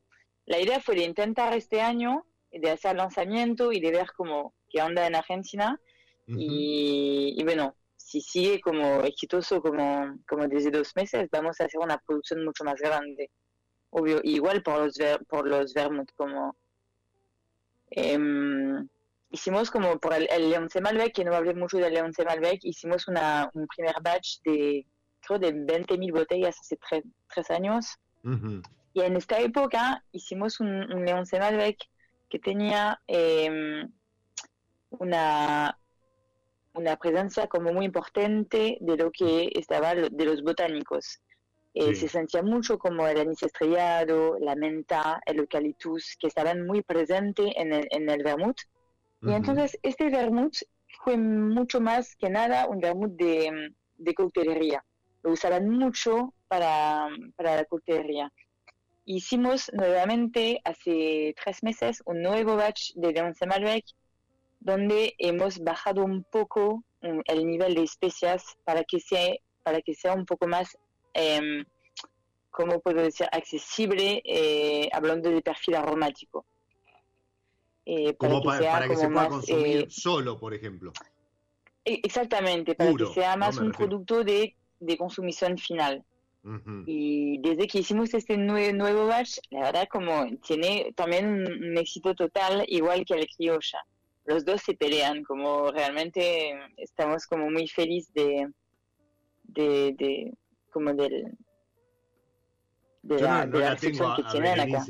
la 0.47 0.61
idea 0.61 0.79
fue 0.79 0.95
de 0.95 1.03
intentar 1.03 1.53
este 1.55 1.81
año, 1.81 2.25
de 2.53 2.71
hacer 2.71 2.95
lanzamiento 2.95 3.73
y 3.73 3.81
de 3.81 3.91
ver 3.91 4.07
cómo 4.17 4.55
qué 4.71 4.83
onda 4.83 5.05
en 5.05 5.17
Argentina 5.17 5.81
y, 6.29 7.43
bueno, 7.43 7.75
si 7.97 8.21
sigue 8.21 8.61
como 8.61 9.01
exitoso 9.03 9.61
como, 9.61 10.17
como 10.29 10.47
desde 10.47 10.71
dos 10.71 10.95
meses, 10.95 11.29
vamos 11.33 11.61
a 11.61 11.65
hacer 11.65 11.81
una 11.81 11.99
producción 11.99 12.45
mucho 12.45 12.63
más 12.63 12.79
grande. 12.81 13.31
Obvio, 13.91 14.21
igual 14.23 14.63
por 14.63 14.85
los, 14.85 14.97
por 15.29 15.49
los 15.49 15.75
vermouth, 15.75 16.11
como... 16.15 16.55
Em, 17.91 18.87
hicimos 19.31 19.71
como 19.71 19.99
por 19.99 20.15
el, 20.15 20.29
el 20.31 20.51
Leonce 20.51 20.81
Malbec, 20.81 21.15
que 21.15 21.25
no 21.25 21.35
hablé 21.35 21.55
mucho 21.55 21.79
del 21.79 21.95
Leonce 21.95 22.25
Malbec, 22.25 22.61
hicimos 22.63 23.09
una, 23.09 23.51
un 23.55 23.67
primer 23.67 23.97
batch 24.03 24.41
de, 24.45 24.87
creo, 25.21 25.39
de 25.39 25.55
20.000 25.55 26.13
botellas 26.13 26.57
hace 26.61 26.79
tres, 26.89 27.51
años. 27.51 27.97
Y 28.93 29.01
en 29.01 29.17
esta 29.17 29.39
época 29.39 30.05
hicimos 30.13 30.61
un, 30.61 30.69
un 30.69 31.05
Leonce 31.05 31.39
Malbec 31.39 31.79
que 32.29 32.39
tenía 32.39 33.01
em, 33.07 33.91
una, 34.91 35.79
una 36.75 36.97
presencia 36.97 37.47
como 37.47 37.73
muy 37.73 37.87
importante 37.87 38.79
de 38.81 38.97
lo 38.97 39.11
que 39.11 39.51
estaba 39.55 39.95
de 39.95 40.25
los 40.25 40.43
botánicos. 40.43 41.21
Eh, 41.75 41.95
se 41.95 42.09
sentía 42.09 42.43
mucho 42.43 42.79
como 42.79 43.07
el 43.07 43.21
anís 43.21 43.43
estrellado, 43.43 44.39
la 44.41 44.57
menta, 44.57 45.21
el 45.27 45.39
eucaliptus, 45.39 46.17
que 46.19 46.27
estaban 46.27 46.67
muy 46.67 46.83
presentes 46.83 47.53
en 47.57 47.73
el, 47.73 47.87
en 47.91 48.09
el 48.09 48.25
vermouth. 48.25 48.57
Y 49.23 49.33
entonces 49.33 49.79
este 49.83 50.11
vermouth 50.11 50.59
fue 51.03 51.17
mucho 51.17 51.81
más 51.81 52.15
que 52.17 52.31
nada 52.31 52.67
un 52.69 52.79
vermouth 52.79 53.17
de, 53.17 53.75
de 53.97 54.15
coctelería. 54.15 54.85
Lo 55.23 55.33
usaban 55.33 55.69
mucho 55.69 56.35
para, 56.47 57.09
para 57.37 57.57
la 57.57 57.65
coctelería. 57.65 58.33
Hicimos 59.05 59.71
nuevamente 59.73 60.61
hace 60.65 61.35
tres 61.43 61.63
meses 61.63 62.03
un 62.05 62.23
nuevo 62.23 62.57
batch 62.57 62.93
de 62.95 63.13
Leonce 63.13 63.47
Malbec 63.47 63.85
donde 64.61 65.15
hemos 65.19 65.59
bajado 65.61 66.05
un 66.05 66.25
poco 66.25 66.85
mm, 67.03 67.21
el 67.25 67.47
nivel 67.47 67.75
de 67.75 67.85
especias 67.85 68.57
para 68.65 68.85
que 68.85 69.01
sea, 69.01 69.35
para 69.63 69.81
que 69.81 69.95
sea 69.95 70.15
un 70.15 70.27
poco 70.27 70.47
más, 70.47 70.77
eh, 71.15 71.65
¿cómo 72.51 72.81
puedo 72.81 73.03
decir?, 73.03 73.29
accesible, 73.33 74.21
eh, 74.25 74.89
hablando 74.93 75.31
de 75.31 75.43
perfil 75.43 75.77
aromático. 75.77 76.45
Eh, 77.91 78.13
para 78.13 78.31
como 78.31 78.43
que 78.43 78.67
para, 78.67 78.87
que 78.87 78.97
se 78.97 79.09
pueda 79.09 79.29
consumir 79.29 79.77
eh, 79.79 79.87
solo, 79.89 80.39
por 80.39 80.53
ejemplo. 80.53 80.93
E, 81.87 82.01
exactamente, 82.03 82.75
para 82.75 82.93
que 82.93 83.07
sea 83.07 83.35
más 83.37 83.57
un 83.57 83.73
producto 83.73 84.23
de, 84.25 84.55
de 84.79 84.97
consumición 84.99 85.57
final. 85.57 86.05
Y 86.87 87.39
desde 87.43 87.67
que 87.67 87.81
hicimos 87.81 88.15
este 88.15 88.39
nuevo, 88.39 88.75
nuevo 88.75 89.07
batch, 89.07 89.39
la 89.51 89.61
verdad 89.61 89.89
como 89.91 90.27
tiene 90.47 90.93
también 90.97 91.27
un 91.27 91.77
éxito 91.77 92.15
total, 92.15 92.65
igual 92.69 93.05
que 93.05 93.15
el 93.15 93.27
criolla 93.27 93.81
los 94.29 94.45
dos 94.45 94.61
se 94.61 94.75
pelean, 94.75 95.25
como 95.25 95.71
realmente 95.71 96.53
estamos 96.77 97.27
como 97.27 97.51
muy 97.51 97.67
felices 97.67 98.13
de, 98.13 98.47
de, 99.45 100.35
como 100.71 100.93
del, 100.93 101.35
de 103.03 103.21
la, 103.21 103.47
no, 103.47 103.59
la 103.59 103.77
tengo 103.77 104.15
que 104.17 104.23
tienen 104.25 104.61
acá. 104.61 104.85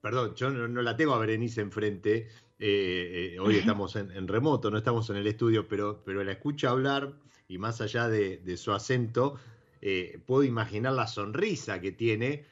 Perdón, 0.00 0.34
yo 0.34 0.50
no, 0.50 0.82
la 0.82 0.96
tengo 0.96 1.14
a 1.14 1.18
Berenice 1.18 1.60
enfrente. 1.60 2.28
Eh, 2.58 3.32
eh, 3.34 3.38
hoy 3.38 3.56
estamos 3.56 3.96
en, 3.96 4.28
remoto, 4.28 4.70
no 4.70 4.78
estamos 4.78 5.08
en 5.10 5.16
el 5.16 5.26
estudio, 5.26 5.68
pero, 5.68 6.02
pero 6.04 6.24
la 6.24 6.32
escucho 6.32 6.70
hablar 6.70 7.14
y 7.48 7.58
más 7.58 7.80
allá 7.80 8.08
de, 8.08 8.56
su 8.56 8.72
acento, 8.72 9.38
eh, 9.82 10.20
puedo 10.26 10.44
imaginar 10.44 10.94
la 10.94 11.06
sonrisa 11.06 11.80
que 11.80 11.92
tiene. 11.92 12.46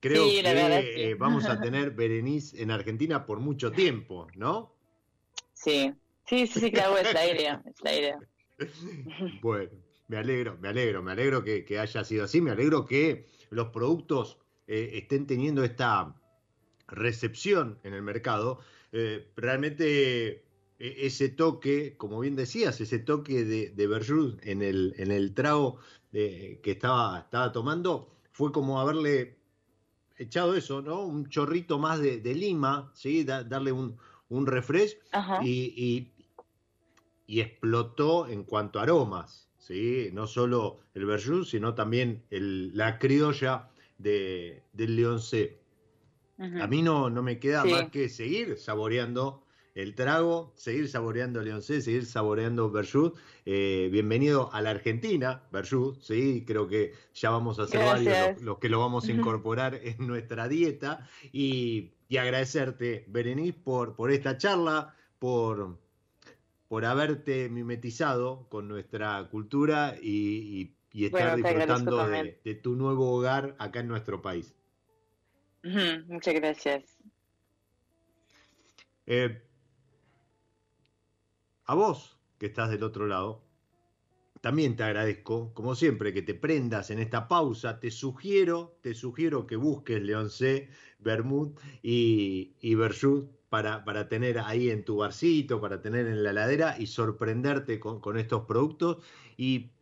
Creo 0.00 0.26
que 0.26 1.16
vamos 1.18 1.46
a 1.46 1.60
tener 1.60 1.92
Berenice 1.92 2.62
en 2.62 2.70
Argentina 2.70 3.24
por 3.24 3.40
mucho 3.40 3.72
tiempo, 3.72 4.28
¿no? 4.34 4.74
Sí, 5.54 5.92
sí, 6.26 6.46
sí, 6.46 6.60
sí, 6.60 6.70
claro, 6.70 6.98
es 6.98 7.12
la 7.14 7.26
idea, 7.26 7.62
es 7.64 7.82
la 7.82 7.94
idea. 7.94 8.18
Bueno, 9.40 9.70
me 10.08 10.18
alegro, 10.18 10.58
me 10.60 10.68
alegro, 10.68 11.02
me 11.02 11.12
alegro 11.12 11.42
que, 11.42 11.78
haya 11.78 12.04
sido 12.04 12.24
así, 12.24 12.42
me 12.42 12.50
alegro 12.50 12.84
que 12.84 13.24
los 13.48 13.68
productos 13.68 14.38
estén 14.66 15.26
teniendo 15.26 15.64
esta 15.64 16.19
recepción 16.90 17.78
en 17.82 17.94
el 17.94 18.02
mercado. 18.02 18.60
Eh, 18.92 19.28
realmente 19.36 20.44
e, 20.78 21.06
ese 21.06 21.28
toque, 21.28 21.96
como 21.96 22.20
bien 22.20 22.36
decías, 22.36 22.80
ese 22.80 22.98
toque 22.98 23.44
de, 23.44 23.70
de 23.70 24.40
en 24.42 24.62
el, 24.62 24.94
en 24.98 25.10
el 25.10 25.34
trago 25.34 25.78
que 26.12 26.60
estaba, 26.64 27.20
estaba 27.20 27.52
tomando, 27.52 28.10
fue 28.32 28.50
como 28.50 28.80
haberle 28.80 29.36
echado 30.20 30.54
eso, 30.54 30.82
¿no? 30.82 31.02
Un 31.02 31.28
chorrito 31.28 31.78
más 31.78 32.00
de, 32.00 32.20
lima, 32.34 32.90
¿sí? 32.94 33.24
darle 33.24 33.72
un, 33.72 33.96
un 34.28 34.46
refresh 34.46 34.96
y, 35.42 36.12
y, 37.26 37.40
explotó 37.40 38.26
en 38.26 38.44
cuanto 38.44 38.78
a 38.78 38.82
aromas, 38.82 39.48
¿sí? 39.58 40.10
no 40.12 40.26
solo 40.26 40.80
el 40.94 41.06
verjus, 41.06 41.50
sino 41.50 41.74
también 41.74 42.22
el, 42.30 42.76
la 42.76 42.98
criolla 42.98 43.70
de, 43.98 44.62
del 44.72 44.96
Leoncé. 44.96 45.59
A 46.40 46.66
mí 46.66 46.82
no, 46.82 47.10
no 47.10 47.22
me 47.22 47.38
queda 47.38 47.64
más 47.64 47.90
que 47.90 48.08
seguir 48.08 48.56
saboreando 48.58 49.44
el 49.74 49.94
trago, 49.94 50.52
seguir 50.56 50.88
saboreando 50.88 51.42
Leoncé, 51.42 51.80
seguir 51.80 52.06
saboreando 52.06 52.70
Berjud. 52.70 53.12
Eh, 53.46 53.88
bienvenido 53.92 54.52
a 54.52 54.62
la 54.62 54.70
Argentina, 54.70 55.42
Berjud, 55.52 55.98
sí, 56.00 56.44
creo 56.46 56.66
que 56.66 56.94
ya 57.14 57.30
vamos 57.30 57.58
a 57.58 57.66
ser 57.66 57.84
varios 57.84 58.42
los, 58.42 58.58
que 58.58 58.68
lo 58.68 58.80
vamos 58.80 59.06
a 59.06 59.12
incorporar 59.12 59.74
en 59.82 60.06
nuestra 60.06 60.48
dieta. 60.48 61.08
Y 61.30 61.92
y 62.10 62.16
agradecerte, 62.16 63.04
Berenice, 63.06 63.56
por, 63.62 63.94
por 63.94 64.10
esta 64.10 64.36
charla, 64.36 64.96
por, 65.20 65.78
por 66.66 66.84
haberte 66.84 67.48
mimetizado 67.48 68.48
con 68.48 68.66
nuestra 68.66 69.28
cultura 69.30 69.94
y, 70.02 70.74
estar 70.92 71.36
disfrutando 71.36 72.08
de, 72.08 72.54
tu 72.60 72.74
nuevo 72.74 73.12
hogar 73.12 73.54
acá 73.60 73.78
en 73.78 73.86
nuestro 73.86 74.20
país. 74.20 74.52
Muchas 75.62 76.34
gracias. 76.34 76.96
Eh, 79.06 79.42
a 81.64 81.74
vos, 81.74 82.18
que 82.38 82.46
estás 82.46 82.70
del 82.70 82.82
otro 82.82 83.06
lado, 83.06 83.42
también 84.40 84.74
te 84.74 84.84
agradezco, 84.84 85.52
como 85.52 85.74
siempre, 85.74 86.14
que 86.14 86.22
te 86.22 86.34
prendas 86.34 86.90
en 86.90 86.98
esta 86.98 87.28
pausa. 87.28 87.78
Te 87.78 87.90
sugiero, 87.90 88.78
te 88.80 88.94
sugiero 88.94 89.46
que 89.46 89.56
busques 89.56 90.00
Leoncé, 90.00 90.70
Bermud 90.98 91.58
y, 91.82 92.54
y 92.60 92.76
para, 93.50 93.84
para, 93.84 94.08
tener 94.08 94.38
ahí 94.38 94.70
en 94.70 94.84
tu 94.84 94.96
barcito, 94.96 95.60
para 95.60 95.82
tener 95.82 96.06
en 96.06 96.22
la 96.22 96.32
ladera 96.32 96.76
y 96.78 96.86
sorprenderte 96.86 97.78
con, 97.78 98.00
con 98.00 98.16
estos 98.16 98.46
productos. 98.46 99.04
Y 99.36 99.72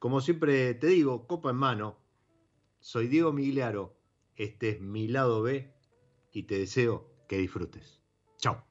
como 0.00 0.20
siempre 0.20 0.74
te 0.74 0.88
digo, 0.88 1.26
copa 1.28 1.50
en 1.50 1.56
mano, 1.56 1.96
soy 2.80 3.06
Diego 3.06 3.32
Migliaro, 3.32 3.99
este 4.40 4.70
es 4.70 4.80
mi 4.80 5.06
lado 5.06 5.42
B 5.42 5.70
y 6.32 6.44
te 6.44 6.58
deseo 6.58 7.06
que 7.28 7.36
disfrutes. 7.36 8.00
Chao. 8.38 8.64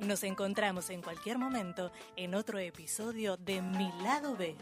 Nos 0.00 0.24
encontramos 0.24 0.88
en 0.88 1.02
cualquier 1.02 1.38
momento 1.38 1.92
en 2.16 2.34
otro 2.34 2.58
episodio 2.58 3.36
de 3.36 3.60
Mi 3.60 3.92
Lado 4.02 4.34
B. 4.34 4.56